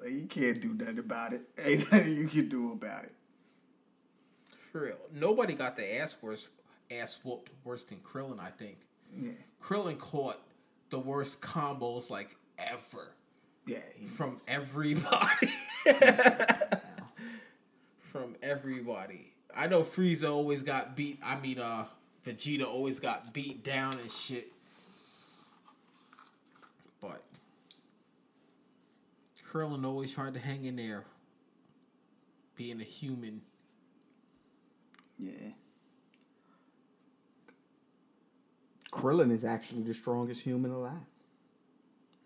like, 0.00 0.12
you 0.12 0.26
can't 0.26 0.60
do 0.60 0.74
nothing 0.74 0.98
about 0.98 1.32
it. 1.32 1.42
Ain't 1.62 1.90
nothing 1.92 2.16
you 2.16 2.28
can 2.28 2.48
do 2.48 2.72
about 2.72 3.04
it. 3.04 3.12
For 4.72 4.82
real. 4.82 4.96
Nobody 5.12 5.54
got 5.54 5.76
the 5.76 5.98
ass 6.00 6.16
worse, 6.20 6.48
ass 6.90 7.18
whooped 7.22 7.50
worse 7.64 7.84
than 7.84 7.98
Krillin. 7.98 8.40
I 8.40 8.50
think 8.50 8.78
Yeah, 9.16 9.32
Krillin 9.62 9.98
caught 9.98 10.40
the 10.90 10.98
worst 10.98 11.40
combos 11.40 12.10
like 12.10 12.36
ever 12.58 13.14
yeah. 13.68 13.78
From 14.16 14.38
everybody. 14.48 15.52
from 17.98 18.34
everybody. 18.42 19.32
I 19.54 19.66
know 19.66 19.82
Frieza 19.82 20.30
always 20.30 20.62
got 20.62 20.96
beat. 20.96 21.18
I 21.22 21.38
mean, 21.38 21.58
uh, 21.58 21.84
Vegeta 22.26 22.66
always 22.66 22.98
got 22.98 23.34
beat 23.34 23.62
down 23.62 23.98
and 23.98 24.10
shit. 24.10 24.52
But 27.00 27.22
Krillin 29.52 29.84
always 29.84 30.12
tried 30.12 30.34
to 30.34 30.40
hang 30.40 30.64
in 30.64 30.76
there, 30.76 31.04
being 32.56 32.80
a 32.80 32.84
human. 32.84 33.42
yeah. 35.18 35.50
Krillin 38.90 39.30
is 39.30 39.44
actually 39.44 39.82
the 39.82 39.92
strongest 39.94 40.42
human 40.42 40.70
alive. 40.70 40.94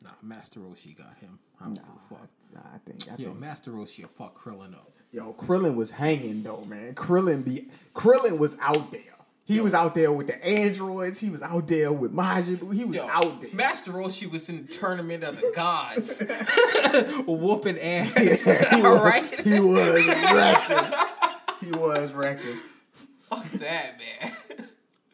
Nah, 0.03 0.11
Master 0.23 0.61
Roshi 0.61 0.97
got 0.97 1.17
him. 1.21 1.39
I 1.61 1.65
don't 1.65 1.75
Nah, 1.77 1.83
give 1.83 1.95
a 1.95 2.15
fuck. 2.15 2.29
nah, 2.55 2.61
I 2.75 2.79
think. 2.79 3.03
I 3.11 3.23
Yo, 3.23 3.29
think. 3.31 3.41
Master 3.41 3.71
Roshi 3.71 4.03
will 4.03 4.09
fuck 4.09 4.43
Krillin 4.43 4.75
up. 4.75 4.91
Yo, 5.13 5.33
Krillin 5.35 5.75
was 5.75 5.91
hanging 5.91 6.43
though, 6.43 6.65
man. 6.65 6.95
Krillin 6.95 7.45
be 7.45 7.69
Krillin 7.95 8.39
was 8.39 8.57
out 8.61 8.91
there. 8.91 9.01
He 9.45 9.61
was 9.61 9.75
out 9.75 9.95
there 9.95 10.11
with 10.13 10.29
the 10.29 10.43
androids. 10.45 11.19
He 11.21 11.29
was 11.29 11.43
out 11.43 11.67
there 11.67 11.93
with 11.93 12.15
Majin 12.15 12.57
Buu. 12.59 12.75
He 12.75 12.85
was 12.85 12.97
Yo, 12.97 13.07
out 13.09 13.41
there. 13.43 13.51
Master 13.53 13.93
Roshi 13.93 14.31
was 14.31 14.49
in 14.49 14.65
the 14.67 14.73
tournament 14.73 15.25
of 15.25 15.37
the 15.37 15.53
gods, 15.55 16.23
whooping 17.27 17.79
ass. 17.79 18.47
Yeah, 18.47 18.75
he 18.77 18.83
was, 18.83 19.01
right? 19.03 19.41
he 19.41 19.61
was 19.61 19.97
wrecking. 20.07 20.95
He 21.61 21.71
was 21.73 22.13
wrecking. 22.13 22.61
Fuck 23.29 23.51
that, 23.53 23.99
man. 23.99 24.33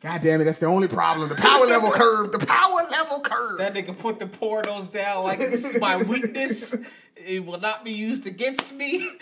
God 0.00 0.20
damn 0.22 0.40
it, 0.40 0.44
that's 0.44 0.60
the 0.60 0.66
only 0.66 0.86
problem. 0.86 1.28
The 1.28 1.34
power 1.34 1.66
level 1.66 1.90
curve. 1.90 2.30
The 2.32 2.38
power 2.38 2.86
level 2.90 3.20
curve. 3.20 3.58
That 3.58 3.74
nigga 3.74 3.98
put 3.98 4.18
the 4.20 4.26
portals 4.26 4.86
down 4.88 5.24
like 5.24 5.38
this 5.40 5.64
is 5.64 5.80
my 5.80 5.96
weakness. 6.02 6.76
It 7.16 7.44
will 7.44 7.60
not 7.60 7.84
be 7.84 7.90
used 7.92 8.26
against 8.26 8.72
me. 8.74 9.08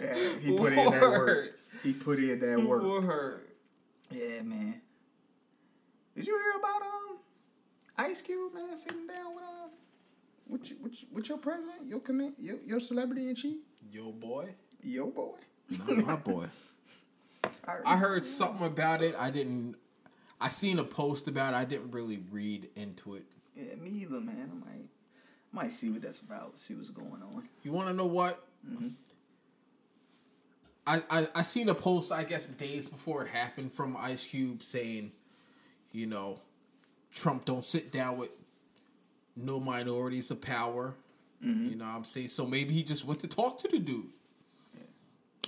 Yeah, 0.00 0.38
he 0.40 0.56
put 0.56 0.72
in 0.72 0.76
that 0.76 1.00
work. 1.02 1.26
Word. 1.26 1.54
He 1.82 1.92
put 1.92 2.18
in 2.18 2.40
that 2.40 2.64
work. 2.64 2.82
Word. 2.82 3.40
Yeah, 4.10 4.40
man. 4.42 4.80
Did 6.16 6.26
you 6.26 6.34
hear 6.38 6.58
about 6.58 6.82
um 6.82 7.18
Ice 7.98 8.22
Cube 8.22 8.54
man 8.54 8.74
sitting 8.76 9.06
down 9.06 9.34
with 9.34 9.44
um 9.44 9.70
with 10.48 10.70
your, 10.70 10.78
with, 10.82 11.02
your, 11.02 11.10
with 11.12 11.28
your 11.28 11.38
president, 11.38 11.86
your 11.86 12.00
commit, 12.00 12.32
your, 12.38 12.56
your 12.66 12.80
celebrity 12.80 13.28
in 13.28 13.34
chief, 13.34 13.58
Yo, 13.92 14.10
boy. 14.10 14.54
yo 14.82 15.06
boy. 15.10 15.36
Not 15.86 16.06
my 16.06 16.16
boy. 16.16 16.46
I 17.84 17.96
heard 17.96 18.24
something 18.24 18.66
about 18.66 19.02
it. 19.02 19.14
I 19.18 19.30
didn't. 19.30 19.76
I 20.40 20.48
seen 20.48 20.78
a 20.78 20.84
post 20.84 21.28
about 21.28 21.54
it. 21.54 21.56
I 21.56 21.64
didn't 21.64 21.90
really 21.90 22.20
read 22.30 22.68
into 22.74 23.14
it. 23.14 23.24
Yeah, 23.54 23.74
me 23.76 23.90
either, 23.90 24.20
man. 24.20 24.50
I 24.52 24.70
might 24.70 24.88
might 25.52 25.72
see 25.72 25.90
what 25.90 26.02
that's 26.02 26.20
about. 26.20 26.58
See 26.58 26.74
what's 26.74 26.90
going 26.90 27.22
on. 27.22 27.48
You 27.62 27.72
want 27.72 27.88
to 27.88 27.94
know 27.94 28.06
what? 28.06 28.44
Mm-hmm. 28.68 28.88
I, 30.86 31.02
I 31.10 31.28
I 31.34 31.42
seen 31.42 31.68
a 31.68 31.74
post. 31.74 32.12
I 32.12 32.24
guess 32.24 32.46
days 32.46 32.88
before 32.88 33.24
it 33.24 33.28
happened 33.28 33.72
from 33.72 33.96
Ice 33.96 34.24
Cube 34.24 34.62
saying, 34.62 35.12
you 35.92 36.06
know, 36.06 36.40
Trump 37.12 37.44
don't 37.44 37.64
sit 37.64 37.92
down 37.92 38.18
with 38.18 38.30
no 39.36 39.60
minorities 39.60 40.30
of 40.30 40.40
power. 40.40 40.94
Mm-hmm. 41.44 41.70
You 41.70 41.76
know 41.76 41.84
what 41.86 41.94
I'm 41.94 42.04
saying? 42.04 42.28
So 42.28 42.46
maybe 42.46 42.74
he 42.74 42.82
just 42.82 43.04
went 43.04 43.20
to 43.20 43.26
talk 43.26 43.58
to 43.60 43.68
the 43.68 43.78
dude. 43.78 44.06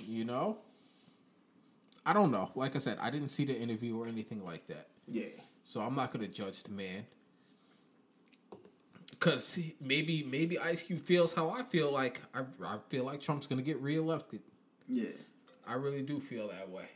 You 0.05 0.25
know? 0.25 0.57
I 2.05 2.13
don't 2.13 2.31
know. 2.31 2.51
Like 2.55 2.75
I 2.75 2.79
said, 2.79 2.97
I 3.01 3.09
didn't 3.09 3.29
see 3.29 3.45
the 3.45 3.57
interview 3.57 3.97
or 3.97 4.07
anything 4.07 4.43
like 4.43 4.67
that. 4.67 4.87
Yeah. 5.07 5.25
So 5.63 5.81
I'm 5.81 5.95
not 5.95 6.11
gonna 6.11 6.27
judge 6.27 6.63
the 6.63 6.71
man. 6.71 7.05
Cause 9.19 9.57
maybe 9.79 10.23
maybe 10.29 10.59
Ice 10.59 10.81
Cube 10.81 11.01
feels 11.01 11.33
how 11.33 11.49
I 11.49 11.63
feel 11.63 11.91
like 11.91 12.21
I, 12.33 12.41
I 12.65 12.77
feel 12.89 13.05
like 13.05 13.21
Trump's 13.21 13.47
gonna 13.47 13.61
get 13.61 13.81
reelected. 13.81 14.41
Yeah. 14.87 15.09
I 15.65 15.75
really 15.75 16.01
do 16.01 16.19
feel 16.19 16.49
that 16.49 16.69
way. 16.69 16.87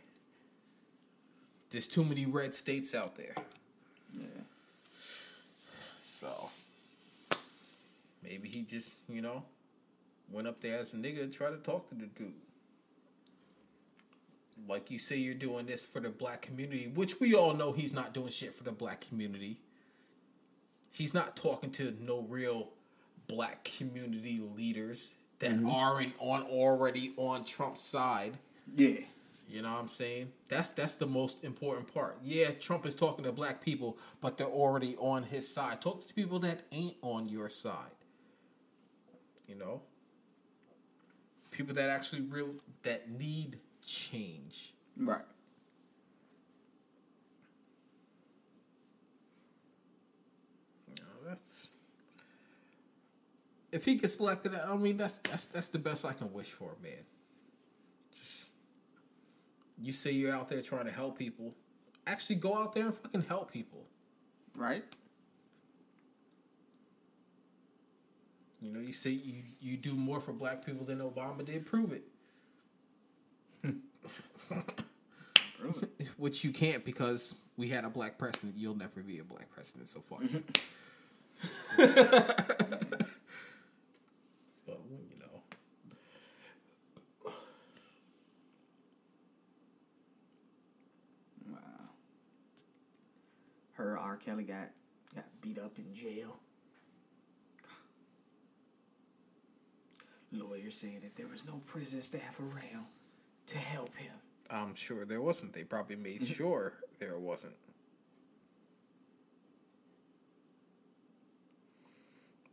There's 1.69 1.87
too 1.87 2.03
many 2.03 2.25
red 2.25 2.53
states 2.53 2.93
out 2.93 3.15
there. 3.15 3.35
Yeah. 4.13 4.25
So 5.97 6.49
maybe 8.23 8.49
he 8.49 8.63
just, 8.63 8.95
you 9.07 9.21
know, 9.21 9.43
went 10.29 10.47
up 10.47 10.61
there 10.61 10.79
as 10.79 10.93
a 10.93 10.97
nigga 10.97 11.23
and 11.23 11.33
tried 11.33 11.51
to 11.51 11.57
talk 11.57 11.87
to 11.89 11.95
the 11.95 12.07
dude. 12.07 12.33
Like 14.67 14.91
you 14.91 14.99
say 14.99 15.17
you're 15.17 15.33
doing 15.33 15.65
this 15.65 15.85
for 15.85 15.99
the 15.99 16.09
black 16.09 16.41
community, 16.41 16.91
which 16.93 17.19
we 17.19 17.33
all 17.33 17.53
know 17.53 17.71
he's 17.71 17.93
not 17.93 18.13
doing 18.13 18.29
shit 18.29 18.55
for 18.55 18.63
the 18.63 18.71
black 18.71 19.05
community. 19.07 19.59
He's 20.91 21.13
not 21.13 21.35
talking 21.35 21.71
to 21.71 21.95
no 22.01 22.21
real 22.21 22.69
black 23.27 23.69
community 23.77 24.41
leaders 24.55 25.13
that 25.39 25.51
mm-hmm. 25.51 25.69
aren't 25.69 26.13
on 26.19 26.43
already 26.43 27.13
on 27.17 27.43
Trump's 27.45 27.81
side. 27.81 28.37
Yeah. 28.75 28.99
You 29.49 29.61
know 29.61 29.71
what 29.71 29.79
I'm 29.79 29.87
saying? 29.87 30.33
That's 30.49 30.71
that's 30.71 30.95
the 30.95 31.07
most 31.07 31.43
important 31.43 31.93
part. 31.93 32.17
Yeah, 32.21 32.49
Trump 32.51 32.85
is 32.85 32.95
talking 32.95 33.23
to 33.23 33.31
black 33.31 33.63
people, 33.63 33.97
but 34.19 34.37
they're 34.37 34.47
already 34.47 34.97
on 34.97 35.23
his 35.23 35.47
side. 35.47 35.81
Talk 35.81 36.05
to 36.05 36.13
people 36.13 36.39
that 36.39 36.61
ain't 36.71 36.97
on 37.01 37.29
your 37.29 37.49
side. 37.49 37.95
You 39.47 39.55
know? 39.55 39.81
People 41.51 41.75
that 41.75 41.89
actually 41.89 42.23
real 42.23 42.55
that 42.83 43.09
need 43.09 43.59
change. 43.88 44.73
Right. 44.97 45.21
That's 51.25 51.67
if 53.71 53.83
he 53.83 53.95
gets 53.95 54.15
elected, 54.15 54.55
I 54.55 54.75
mean 54.75 54.97
that's 54.97 55.17
that's 55.19 55.47
that's 55.47 55.69
the 55.69 55.79
best 55.79 56.05
I 56.05 56.13
can 56.13 56.31
wish 56.31 56.51
for, 56.51 56.75
man. 56.81 57.03
Just 58.13 58.49
you 59.81 59.91
say 59.91 60.11
you're 60.11 60.33
out 60.33 60.49
there 60.49 60.61
trying 60.61 60.85
to 60.85 60.91
help 60.91 61.17
people, 61.17 61.53
actually 62.05 62.35
go 62.35 62.55
out 62.57 62.73
there 62.73 62.85
and 62.85 62.95
fucking 62.95 63.25
help 63.27 63.51
people. 63.51 63.85
Right. 64.55 64.85
You 68.61 68.71
know, 68.71 68.79
you 68.79 68.91
say 68.93 69.11
you, 69.11 69.43
you 69.61 69.77
do 69.77 69.93
more 69.93 70.19
for 70.19 70.33
black 70.33 70.65
people 70.65 70.83
than 70.83 70.99
Obama 70.99 71.45
did. 71.45 71.65
Prove 71.65 71.91
it. 71.91 72.03
Which 76.17 76.43
you 76.43 76.51
can't 76.51 76.83
because 76.85 77.35
we 77.57 77.69
had 77.69 77.83
a 77.83 77.89
black 77.89 78.17
president. 78.17 78.55
You'll 78.57 78.77
never 78.77 79.01
be 79.01 79.19
a 79.19 79.23
black 79.23 79.49
president, 79.51 79.87
so 79.89 80.01
fuck. 80.01 80.21
you. 80.31 80.43
but 81.77 81.87
you 84.67 85.19
know, 85.19 85.41
Wow. 91.51 91.57
Her 93.73 93.97
R. 93.97 94.17
Kelly 94.17 94.43
got 94.43 94.69
got 95.15 95.25
beat 95.41 95.57
up 95.59 95.77
in 95.77 95.93
jail. 95.95 96.39
Lawyers 100.31 100.75
saying 100.75 100.99
that 101.03 101.15
there 101.15 101.27
was 101.27 101.45
no 101.45 101.61
prison 101.65 102.01
staff 102.01 102.39
around 102.39 102.85
to 103.47 103.57
help 103.57 103.95
him. 103.95 104.13
I'm 104.49 104.75
sure 104.75 105.05
there 105.05 105.21
wasn't. 105.21 105.53
They 105.53 105.63
probably 105.63 105.95
made 105.95 106.21
mm-hmm. 106.21 106.33
sure 106.33 106.73
there 106.99 107.17
wasn't. 107.17 107.55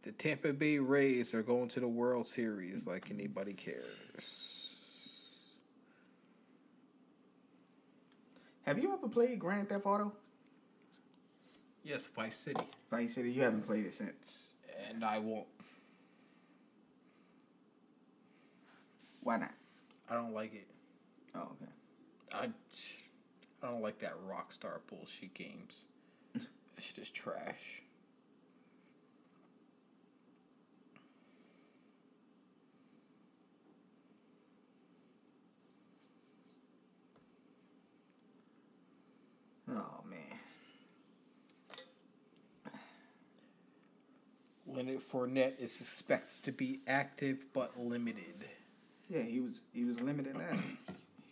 The 0.03 0.13
Tampa 0.13 0.53
Bay 0.53 0.79
Rays 0.79 1.33
are 1.33 1.43
going 1.43 1.69
to 1.71 1.81
the 1.81 1.89
World 1.89 2.29
Series 2.29 2.87
like 2.87 3.11
anybody 3.11 3.55
cares. 3.55 4.55
Have 8.67 8.79
you 8.79 8.93
ever 8.93 9.09
played 9.09 9.39
Grand 9.39 9.69
Theft 9.69 9.87
Auto? 9.87 10.13
Yes, 11.85 12.07
Vice 12.07 12.37
City. 12.37 12.65
Vice 12.91 13.15
City, 13.15 13.31
you 13.33 13.43
haven't 13.43 13.67
played 13.67 13.85
it 13.85 13.95
since. 13.95 14.39
And 14.91 15.05
I 15.05 15.19
won't. 15.19 15.47
Why 19.23 19.39
not? 19.39 19.53
I 20.11 20.15
don't 20.15 20.35
like 20.35 20.55
it. 20.55 20.67
Oh, 21.37 21.41
okay. 21.41 21.71
I, 22.33 22.49
I 23.63 23.71
don't 23.71 23.83
like 23.83 23.99
that 24.01 24.15
Rockstar 24.29 24.79
bullshit 24.89 25.35
games. 25.35 25.87
it's 26.77 26.93
just 26.93 27.15
trash. 27.15 27.83
Oh 39.69 40.05
man. 40.09 40.21
Leonard 44.67 45.01
Fournette 45.01 45.59
is 45.59 45.73
suspected 45.73 46.43
to 46.45 46.53
be 46.53 46.81
active 46.87 47.47
but 47.53 47.79
limited. 47.79 48.45
Yeah, 49.09 49.23
he 49.23 49.41
was 49.41 49.61
he 49.73 49.85
was 49.85 50.01
limited 50.01 50.37
last 50.37 50.63
week. 50.63 50.79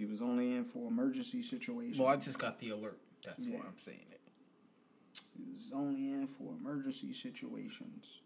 He 0.03 0.07
was 0.07 0.21
only 0.21 0.57
in 0.57 0.65
for 0.65 0.89
emergency 0.89 1.43
situations. 1.43 1.97
Well, 1.97 2.09
I 2.09 2.17
just 2.17 2.37
got 2.37 2.59
the 2.59 2.71
alert. 2.71 2.99
That's 3.25 3.47
why 3.47 3.61
I'm 3.61 3.79
saying 3.79 4.05
it. 4.11 4.21
He 5.39 5.45
was 5.49 5.71
only 5.73 6.11
in 6.11 6.27
for 6.27 6.53
emergency 6.61 7.13
situations. 7.13 8.21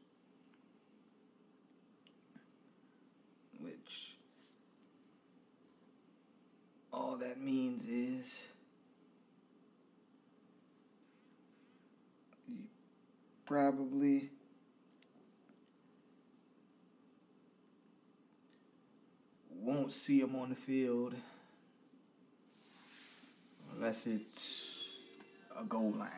Which 3.60 4.16
all 6.94 7.18
that 7.18 7.42
means 7.42 7.82
is 7.86 8.44
you 12.48 12.62
probably 13.44 14.30
won't 19.50 19.92
see 19.92 20.20
him 20.20 20.34
on 20.36 20.48
the 20.48 20.54
field 20.54 21.14
unless 23.76 24.06
it's 24.06 24.88
a 25.58 25.64
goal 25.64 25.92
line 25.98 26.10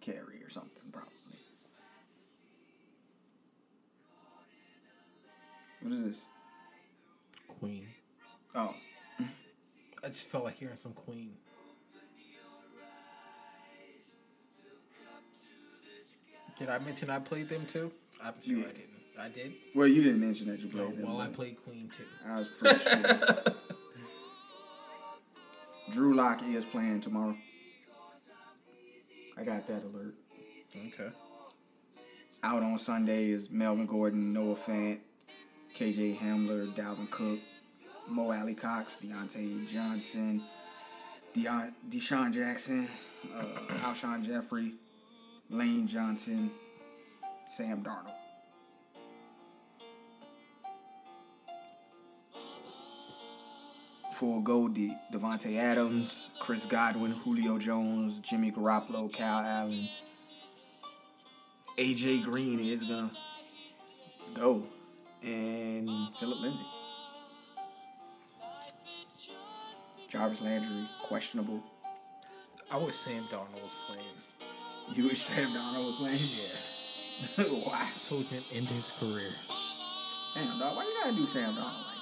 carry 0.00 0.42
or 0.44 0.50
something, 0.50 0.82
probably. 0.92 1.10
What 5.80 5.92
is 5.92 6.04
this? 6.04 6.22
Queen. 7.60 7.86
Oh, 8.54 8.74
I 10.04 10.08
just 10.08 10.26
felt 10.28 10.44
like 10.44 10.56
hearing 10.58 10.76
some 10.76 10.92
Queen. 10.92 11.32
Did 16.58 16.68
I 16.68 16.78
mention 16.78 17.10
I 17.10 17.18
played 17.18 17.48
them 17.48 17.66
too? 17.66 17.90
I'm 18.22 18.34
sure 18.40 18.58
Yeah. 18.58 18.64
I 18.66 18.68
didn't. 18.68 18.90
I 19.16 19.28
did. 19.28 19.52
well, 19.74 19.86
you 19.86 20.02
didn't 20.02 20.20
mention 20.20 20.48
that 20.48 20.58
you 20.60 20.66
No, 20.72 20.86
played 20.86 20.98
them. 20.98 21.06
well, 21.06 21.20
I 21.20 21.28
played 21.28 21.56
Queen 21.64 21.90
too. 21.96 22.04
I 22.28 22.38
was 22.38 22.48
pretty 22.48 22.80
sure. 22.80 23.44
Drew 25.94 26.12
Lock 26.12 26.42
is 26.42 26.64
playing 26.64 27.02
tomorrow. 27.02 27.36
I 29.36 29.44
got 29.44 29.68
that 29.68 29.84
alert. 29.84 30.16
Okay. 30.76 31.08
Out 32.42 32.62
on 32.64 32.76
Sunday 32.78 33.30
is 33.30 33.48
Melvin 33.48 33.86
Gordon, 33.86 34.32
Noah 34.32 34.56
Fant, 34.56 34.98
KJ 35.76 36.18
Hamler, 36.18 36.74
Dalvin 36.74 37.08
Cook, 37.12 37.38
Mo 38.08 38.32
Alley 38.32 38.56
Cox, 38.56 38.98
Diontae 39.00 39.68
Johnson, 39.68 40.42
Deion, 41.32 41.72
DeSean 41.88 42.34
Jackson, 42.34 42.88
uh, 43.32 43.44
Alshon 43.84 44.26
Jeffery, 44.26 44.74
Lane 45.48 45.86
Johnson, 45.86 46.50
Sam 47.46 47.84
Darnold. 47.84 48.23
Full 54.14 54.42
Goldie, 54.42 54.96
Davante 55.12 55.56
Adams, 55.56 56.30
Chris 56.38 56.66
Godwin, 56.66 57.10
Julio 57.10 57.58
Jones, 57.58 58.20
Jimmy 58.20 58.52
Garoppolo, 58.52 59.12
Kyle 59.12 59.44
Allen, 59.44 59.88
AJ 61.76 62.22
Green 62.22 62.60
is 62.60 62.84
gonna 62.84 63.10
go, 64.32 64.62
and 65.20 66.14
Philip 66.20 66.40
Lindsay. 66.40 66.64
Jarvis 70.08 70.40
Landry 70.40 70.88
questionable. 71.02 71.60
I 72.70 72.76
wish 72.76 72.94
Sam 72.94 73.24
Darnold 73.24 73.64
was 73.64 73.72
playing. 73.88 74.94
You 74.96 75.08
wish 75.08 75.22
Sam 75.22 75.48
Darnold 75.50 75.86
was 75.86 75.94
playing? 75.96 76.20
Yeah. 77.36 77.64
Why? 77.64 77.88
So 77.96 78.18
he 78.18 78.24
can 78.24 78.42
end 78.54 78.68
his 78.68 78.92
career. 79.00 79.30
Damn, 80.36 80.60
dog. 80.60 80.76
Why 80.76 80.84
you 80.84 80.94
gotta 81.02 81.16
do 81.16 81.26
Sam 81.26 81.56
that? 81.56 81.93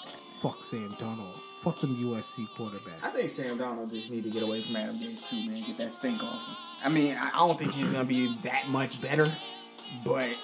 Fuck 0.42 0.64
Sam 0.64 0.88
Darnold. 0.98 1.38
Fuck 1.62 1.80
them 1.80 1.96
USC 1.96 2.48
quarterbacks. 2.48 3.00
I 3.04 3.10
think 3.10 3.30
Sam 3.30 3.56
Darnold 3.56 3.92
just 3.92 4.10
need 4.10 4.24
to 4.24 4.30
get 4.30 4.42
away 4.42 4.60
from 4.62 4.74
Adam 4.74 4.96
Gase 4.98 5.24
too, 5.28 5.36
man. 5.48 5.62
Get 5.64 5.78
that 5.78 5.94
stink 5.94 6.20
off 6.20 6.32
him. 6.48 6.56
I 6.84 6.88
mean, 6.88 7.16
I 7.16 7.30
don't 7.30 7.56
think 7.56 7.70
he's 7.72 7.88
gonna 7.90 8.04
be 8.04 8.36
that 8.42 8.68
much 8.68 9.00
better, 9.00 9.32
but 10.04 10.36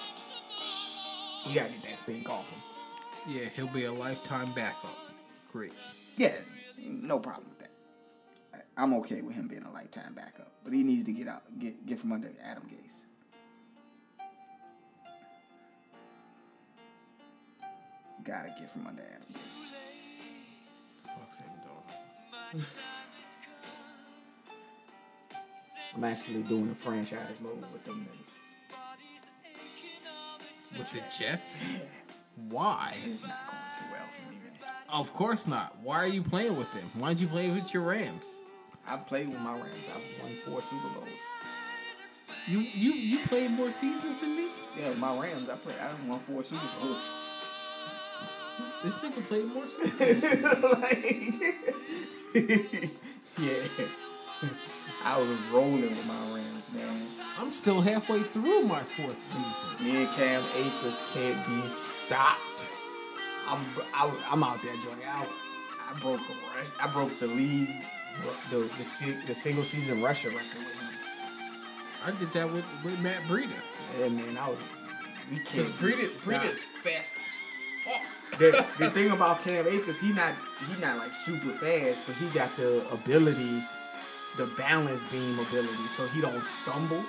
You 1.45 1.55
gotta 1.55 1.69
get 1.71 1.83
that 1.83 1.97
stink 1.97 2.29
off 2.29 2.49
him. 2.49 2.61
Yeah, 3.27 3.49
he'll 3.55 3.67
be 3.67 3.85
a 3.85 3.91
lifetime 3.93 4.53
backup. 4.53 4.95
Great. 5.51 5.73
Yeah, 6.15 6.35
no 6.77 7.19
problem 7.19 7.47
with 7.49 7.59
that. 7.59 8.65
I'm 8.77 8.93
okay 8.95 9.21
with 9.21 9.35
him 9.35 9.47
being 9.47 9.63
a 9.63 9.71
lifetime 9.71 10.13
backup, 10.13 10.51
but 10.63 10.71
he 10.73 10.83
needs 10.83 11.05
to 11.05 11.11
get 11.11 11.27
out, 11.27 11.43
get 11.59 11.85
get 11.85 11.99
from 11.99 12.11
under 12.11 12.29
Adam 12.43 12.63
Gase. 12.63 12.85
Gotta 18.23 18.49
get 18.59 18.71
from 18.71 18.87
under 18.87 19.01
Adam 19.01 19.27
Gase. 19.33 19.68
Sake, 21.31 21.47
dog. 21.63 22.63
I'm 25.95 26.03
actually 26.03 26.43
doing 26.43 26.69
a 26.69 26.75
franchise 26.75 27.39
mode 27.41 27.63
with 27.73 27.83
them 27.85 28.05
niggas. 28.05 28.25
With 30.77 30.91
the 30.91 31.01
Jets? 31.17 31.61
Why? 32.47 32.95
It's 33.05 33.23
not 33.23 33.37
going 33.47 33.57
too 33.77 33.85
well 33.91 34.07
for 34.15 34.31
me, 34.31 34.37
man. 34.37 34.69
Of 34.87 35.13
course 35.13 35.47
not. 35.47 35.75
Why 35.81 35.97
are 35.97 36.07
you 36.07 36.21
playing 36.21 36.55
with 36.57 36.71
them? 36.73 36.89
Why 36.93 37.09
don't 37.09 37.19
you 37.19 37.27
play 37.27 37.49
with 37.49 37.73
your 37.73 37.83
Rams? 37.83 38.25
I've 38.87 39.05
played 39.07 39.29
with 39.29 39.39
my 39.39 39.53
Rams. 39.53 39.87
I've 39.95 40.23
won 40.23 40.35
four 40.45 40.61
Super 40.61 40.89
Bowls. 40.95 41.09
You 42.47 42.59
you 42.59 42.93
you 42.93 43.19
played 43.27 43.51
more 43.51 43.71
seasons 43.71 44.19
than 44.21 44.35
me. 44.35 44.47
Yeah, 44.77 44.93
my 44.93 45.19
Rams, 45.19 45.49
I 45.49 45.55
played. 45.55 45.77
I 45.79 45.91
won 46.07 46.19
four 46.19 46.43
Super 46.43 46.65
Bowls. 46.81 47.01
This 48.83 48.95
nigga 48.95 49.27
played 49.27 49.45
more 49.53 49.65
like, 50.79 51.33
yeah. 53.39 53.87
I 55.03 55.17
was 55.19 55.37
rolling 55.51 55.81
with 55.81 56.05
my 56.07 56.35
Rams, 56.35 56.63
man. 56.73 57.07
I'm 57.37 57.51
still 57.51 57.81
halfway 57.81 58.23
through 58.23 58.61
my 58.63 58.81
fourth 58.83 59.21
season. 59.21 59.83
Me 59.85 60.03
and 60.03 60.11
Cam 60.13 60.43
Akers 60.55 60.99
can't 61.13 61.45
be 61.47 61.67
stopped. 61.67 62.39
I'm 63.47 63.65
I, 63.93 64.27
I'm 64.29 64.43
out 64.43 64.61
there, 64.61 64.77
Johnny. 64.77 65.03
I, 65.05 65.25
I 65.89 65.99
broke 65.99 66.21
a 66.21 66.33
rush. 66.57 66.67
I 66.79 66.87
broke 66.87 67.17
the 67.19 67.27
league, 67.27 67.69
the 68.49 68.69
the, 68.77 68.83
si- 68.85 69.17
the 69.27 69.35
single 69.35 69.63
season 69.63 70.01
rusher 70.01 70.29
record 70.29 70.43
with 70.57 70.79
him. 70.79 70.89
I 72.05 72.11
did 72.11 72.31
that 72.33 72.51
with, 72.53 72.63
with 72.83 72.99
Matt 72.99 73.23
Breida. 73.23 73.51
Yeah, 73.99 74.07
man. 74.09 74.37
I 74.37 74.49
was. 74.49 74.59
We 75.31 75.39
can't. 75.39 75.67
Breida, 75.79 76.05
stopped. 76.07 76.25
Breida's 76.25 76.63
fast 76.83 77.13
as 77.15 77.31
fuck. 77.33 77.48
The, 78.37 78.65
the 78.77 78.89
thing 78.91 79.11
about 79.11 79.43
Cam 79.43 79.67
Akers, 79.67 79.99
he 79.99 80.11
not 80.11 80.33
he 80.67 80.81
not 80.81 80.97
like 80.97 81.13
super 81.13 81.49
fast, 81.49 82.05
but 82.07 82.15
he 82.15 82.27
got 82.27 82.55
the 82.55 82.83
ability, 82.91 83.63
the 84.37 84.47
balance 84.57 85.03
beam 85.05 85.39
ability, 85.39 85.87
so 85.89 86.07
he 86.07 86.21
don't 86.21 86.43
stumble. 86.43 87.03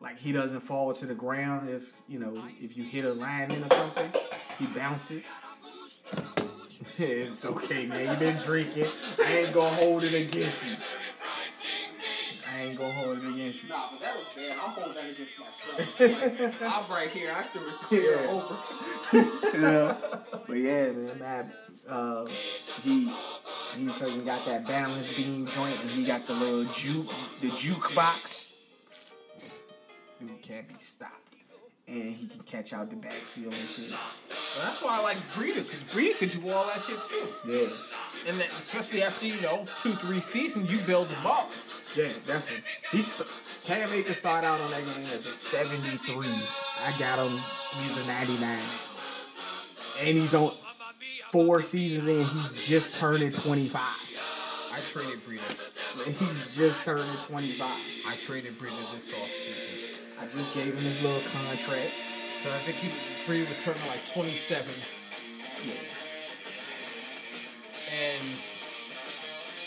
Like 0.00 0.18
he 0.18 0.32
doesn't 0.32 0.60
fall 0.60 0.92
to 0.94 1.06
the 1.06 1.14
ground 1.14 1.68
if 1.68 1.92
you 2.08 2.18
know 2.18 2.42
if 2.60 2.76
you 2.76 2.84
hit 2.84 3.04
a 3.04 3.12
lineman 3.12 3.64
or 3.64 3.68
something, 3.68 4.12
he 4.58 4.66
bounces. 4.66 5.26
it's 6.98 7.44
okay, 7.44 7.86
man. 7.86 8.12
You 8.12 8.16
been 8.18 8.36
drinking. 8.36 8.86
I 9.18 9.38
ain't 9.38 9.52
gonna 9.52 9.76
hold 9.76 10.04
it 10.04 10.14
against 10.14 10.64
you. 10.64 10.76
Ain't 12.68 12.78
gonna 12.78 12.92
hold 12.92 13.18
it 13.18 13.28
against 13.28 13.62
you. 13.62 13.68
Nah, 13.70 13.88
but 13.90 14.00
that 14.00 14.14
was 14.16 14.26
bad. 14.36 14.52
I'm 14.52 14.70
holding 14.70 14.94
that 14.94 15.10
against 15.10 15.34
myself. 15.38 16.00
Like, 16.60 16.62
I'm 16.62 16.90
right 16.90 17.10
here. 17.10 17.30
I 17.30 17.42
have 17.42 17.52
to 17.54 17.58
clear 17.84 18.20
Yeah. 18.22 18.30
over. 18.30 18.58
yeah. 19.58 19.96
But 20.46 20.56
yeah, 20.56 20.90
man, 20.92 21.18
that 21.18 21.54
uh, 21.88 22.26
he 22.82 23.10
he 23.76 23.86
fucking 23.88 24.24
got 24.24 24.44
that 24.46 24.66
balance 24.66 25.10
beam 25.12 25.46
joint, 25.46 25.78
and 25.82 25.90
he 25.90 26.04
got 26.04 26.26
the 26.26 26.32
little 26.34 26.64
juke, 26.72 27.08
the 27.40 27.48
jukebox. 27.48 28.50
Dude 30.18 30.42
can't 30.42 30.66
be 30.68 30.74
stopped, 30.78 31.34
and 31.86 32.14
he 32.14 32.26
can 32.28 32.40
catch 32.40 32.72
out 32.72 32.88
the 32.90 32.96
backfield 32.96 33.52
and 33.54 33.68
shit. 33.68 33.90
But 33.90 34.64
that's 34.64 34.82
why 34.82 34.98
I 34.98 35.02
like 35.02 35.18
Breida, 35.34 35.56
because 35.56 35.82
Breida 35.84 36.16
could 36.18 36.32
do 36.32 36.50
all 36.50 36.66
that 36.66 36.82
shit 36.82 36.96
too. 37.08 37.28
Yeah, 37.52 37.68
And 38.30 38.40
then, 38.40 38.48
especially 38.58 39.02
after, 39.02 39.26
you 39.26 39.40
know, 39.42 39.66
two, 39.82 39.92
three 39.94 40.20
seasons, 40.20 40.72
you 40.72 40.78
build 40.80 41.08
them 41.08 41.26
up. 41.26 41.52
Yeah, 41.98 42.12
definitely. 42.26 42.64
He's 42.92 43.12
st- 43.12 43.28
Cam 43.64 43.92
Akers 43.92 44.18
started 44.18 44.46
out 44.46 44.60
on 44.60 44.70
that 44.70 44.84
game 44.84 45.06
as 45.12 45.26
a 45.26 45.32
seventy-three. 45.32 46.42
I 46.84 46.98
got 46.98 47.18
him. 47.18 47.38
He's 47.82 47.96
a 47.98 48.06
ninety-nine, 48.06 48.62
and 50.00 50.16
he's 50.16 50.34
on 50.34 50.52
four 51.32 51.60
seasons 51.62 52.06
in. 52.06 52.24
He's 52.24 52.54
just 52.54 52.94
turning 52.94 53.32
twenty-five. 53.32 53.96
I 54.72 54.80
traded 54.80 55.24
Breida. 55.24 56.04
He's 56.06 56.56
just 56.56 56.84
turning 56.84 57.04
twenty-five. 57.24 57.80
I 58.06 58.16
traded 58.16 58.58
Breida 58.58 58.92
this 58.94 59.12
offseason. 59.12 59.96
I 60.20 60.26
just 60.26 60.52
gave 60.54 60.74
him 60.74 60.80
his 60.80 61.00
little 61.02 61.20
contract. 61.32 61.92
Because 62.36 62.52
I 62.52 62.58
think 62.60 62.76
he, 62.76 62.88
Breida 63.26 63.48
was 63.48 63.62
turning 63.62 63.82
like 63.88 64.06
27. 64.06 64.72
And 65.62 65.72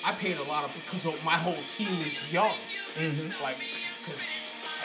I 0.04 0.14
paid 0.14 0.38
a 0.38 0.44
lot 0.44 0.64
of, 0.66 0.74
because 0.74 1.06
my 1.24 1.38
whole 1.38 1.62
team 1.78 1.94
is 2.02 2.32
young. 2.32 2.58
Mm-hmm. 2.98 3.44
Like, 3.44 3.58
because 4.02 4.22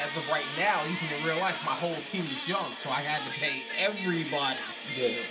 as 0.04 0.16
of 0.16 0.28
right 0.28 0.44
now, 0.58 0.84
even 0.84 1.08
in 1.08 1.24
real 1.24 1.40
life, 1.40 1.56
my 1.64 1.72
whole 1.72 1.96
team 2.04 2.22
is 2.22 2.48
young. 2.48 2.72
So 2.76 2.90
I 2.90 3.00
had 3.00 3.24
to 3.24 3.32
pay 3.40 3.64
everybody. 3.80 4.60
Yeah. 4.92 5.24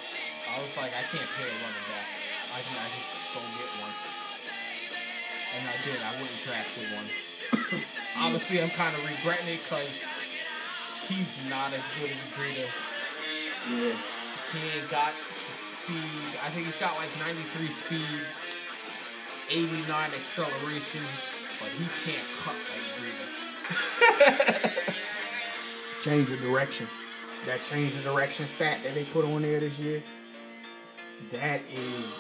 I 0.50 0.58
was 0.58 0.74
like, 0.78 0.92
I 0.96 1.04
can't 1.06 1.30
pay 1.38 1.46
a 1.46 1.56
running 1.62 1.86
back. 1.92 2.08
I 2.56 2.60
can, 2.64 2.76
I 2.80 2.88
can 2.90 3.04
just 3.12 3.30
go 3.36 3.40
get 3.60 3.72
one. 3.84 3.96
And 5.56 5.64
I 5.70 5.76
did. 5.86 6.00
I 6.02 6.12
went 6.18 6.32
and 6.34 6.42
drafted 6.42 6.88
one. 6.98 7.08
Honestly, 8.26 8.62
I'm 8.62 8.72
kind 8.72 8.96
of 8.96 9.04
regretting 9.06 9.48
it 9.54 9.62
because 9.64 10.06
he's 11.08 11.38
not 11.50 11.74
as 11.74 11.84
good 12.00 12.10
as 12.10 12.22
Breida. 12.34 12.66
Yeah. 13.70 13.98
He 14.54 14.80
ain't 14.80 14.90
got 14.90 15.12
the 15.12 15.56
speed. 15.56 16.40
I 16.44 16.50
think 16.50 16.66
he's 16.66 16.78
got 16.78 16.96
like 16.96 17.10
93 17.20 17.68
speed, 17.68 18.22
89 19.50 20.12
acceleration, 20.14 21.02
but 21.60 21.70
he 21.70 21.86
can't 22.04 22.28
cut 22.40 22.56
like 22.72 22.86
Breida. 24.84 24.94
Change 26.04 26.30
of 26.32 26.42
direction. 26.42 26.88
That 27.46 27.62
change 27.62 27.94
of 27.96 28.04
direction 28.04 28.48
stat 28.48 28.80
that 28.84 28.94
they 28.96 29.04
put 29.06 29.26
on 29.26 29.42
there 29.42 29.60
this 29.60 29.80
year. 29.80 30.04
That 31.32 31.62
is. 31.72 32.20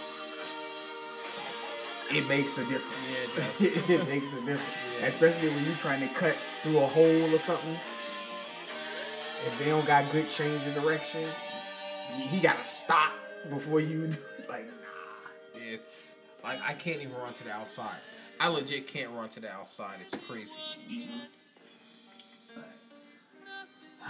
It 2.11 2.27
makes 2.27 2.57
a 2.57 2.65
difference. 2.65 3.59
Yeah, 3.59 3.67
it 3.67 3.89
it 4.01 4.07
makes 4.07 4.33
a 4.33 4.41
difference. 4.41 4.63
Especially 5.03 5.49
when 5.49 5.65
you're 5.65 5.75
trying 5.75 6.07
to 6.07 6.13
cut 6.13 6.35
through 6.61 6.77
a 6.79 6.87
hole 6.87 7.33
or 7.33 7.39
something. 7.39 7.77
If 9.45 9.59
they 9.59 9.65
don't 9.65 9.85
got 9.85 10.11
good 10.11 10.29
change 10.29 10.65
of 10.67 10.73
direction, 10.81 11.29
he 12.29 12.39
got 12.39 12.57
to 12.57 12.63
stop 12.63 13.11
before 13.49 13.79
you 13.79 14.07
do 14.07 14.17
Like, 14.49 14.65
nah. 14.65 15.59
It's 15.59 16.14
like 16.45 16.61
I 16.61 16.73
can't 16.73 17.01
even 17.01 17.15
run 17.15 17.33
to 17.33 17.43
the 17.43 17.51
outside. 17.51 17.97
I 18.39 18.49
legit 18.49 18.87
can't 18.87 19.11
run 19.11 19.29
to 19.29 19.39
the 19.39 19.51
outside. 19.51 19.95
It's 20.01 20.15
crazy. 20.27 20.51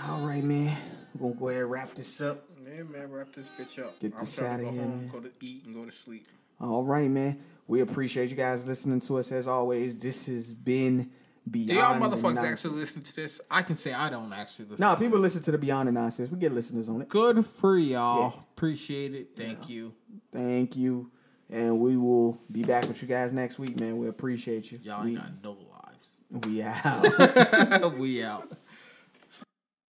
All 0.08 0.22
right, 0.22 0.44
man. 0.44 0.78
We're 1.18 1.30
gonna 1.30 1.40
go 1.40 1.50
ahead 1.50 1.62
and 1.62 1.72
wrap 1.72 1.96
this 1.96 2.20
up. 2.22 2.44
Yeah, 2.66 2.84
man, 2.84 3.12
wrap 3.12 3.34
this 3.34 3.50
bitch 3.50 3.80
up. 3.80 4.00
Get 4.00 4.18
this 4.18 4.42
out 4.42 4.60
of 4.60 4.66
here, 4.66 4.82
home, 4.82 5.02
man. 5.02 5.10
go 5.10 5.20
to 5.20 5.32
eat, 5.40 5.66
and 5.66 5.74
go 5.76 5.86
to 5.86 5.92
sleep. 5.92 6.28
All 6.60 6.84
right, 6.84 7.10
man. 7.10 7.40
We 7.68 7.82
appreciate 7.82 8.30
you 8.30 8.36
guys 8.36 8.68
listening 8.68 9.00
to 9.02 9.18
us 9.18 9.32
as 9.32 9.48
always. 9.48 9.96
This 9.98 10.26
has 10.28 10.54
been 10.54 11.12
Beyond. 11.50 11.68
Do 11.68 11.74
y'all 11.76 11.94
Beyond 11.94 12.14
the 12.14 12.18
motherfuckers 12.18 12.22
Noncents. 12.36 12.66
actually 12.66 12.80
listen 12.80 13.04
to 13.04 13.16
this? 13.16 13.42
I 13.50 13.62
can 13.62 13.78
say 13.78 13.94
I 13.94 14.10
don't 14.10 14.34
actually 14.34 14.66
listen. 14.66 14.86
No, 14.86 14.96
to 14.96 15.00
people 15.00 15.18
this. 15.20 15.36
listen 15.36 15.44
to 15.44 15.52
the 15.52 15.58
Beyond 15.60 15.88
the 15.88 15.92
Noncents. 15.92 16.32
We 16.32 16.40
get 16.40 16.52
listeners 16.52 16.90
on 16.90 17.02
it. 17.02 17.08
Good 17.10 17.46
for 17.46 17.78
y'all. 17.78 18.34
Yeah. 18.36 18.42
Appreciate 18.56 19.14
it. 19.14 19.30
Thank 19.38 19.70
you. 19.70 19.94
Thank 20.32 20.76
you. 20.76 21.12
And 21.50 21.80
we 21.80 21.96
will 21.96 22.40
be 22.52 22.64
back 22.64 22.88
with 22.88 23.02
you 23.02 23.08
guys 23.08 23.32
next 23.32 23.60
week, 23.60 23.80
man. 23.80 23.98
We 23.98 24.08
appreciate 24.08 24.72
you. 24.72 24.80
Y'all 24.82 25.04
we, 25.04 25.12
ain't 25.12 25.20
got 25.20 25.44
no 25.44 25.58
lives. 25.72 26.24
we 26.32 26.64
out. 26.64 27.94
we 27.98 28.24
out. 28.24 28.52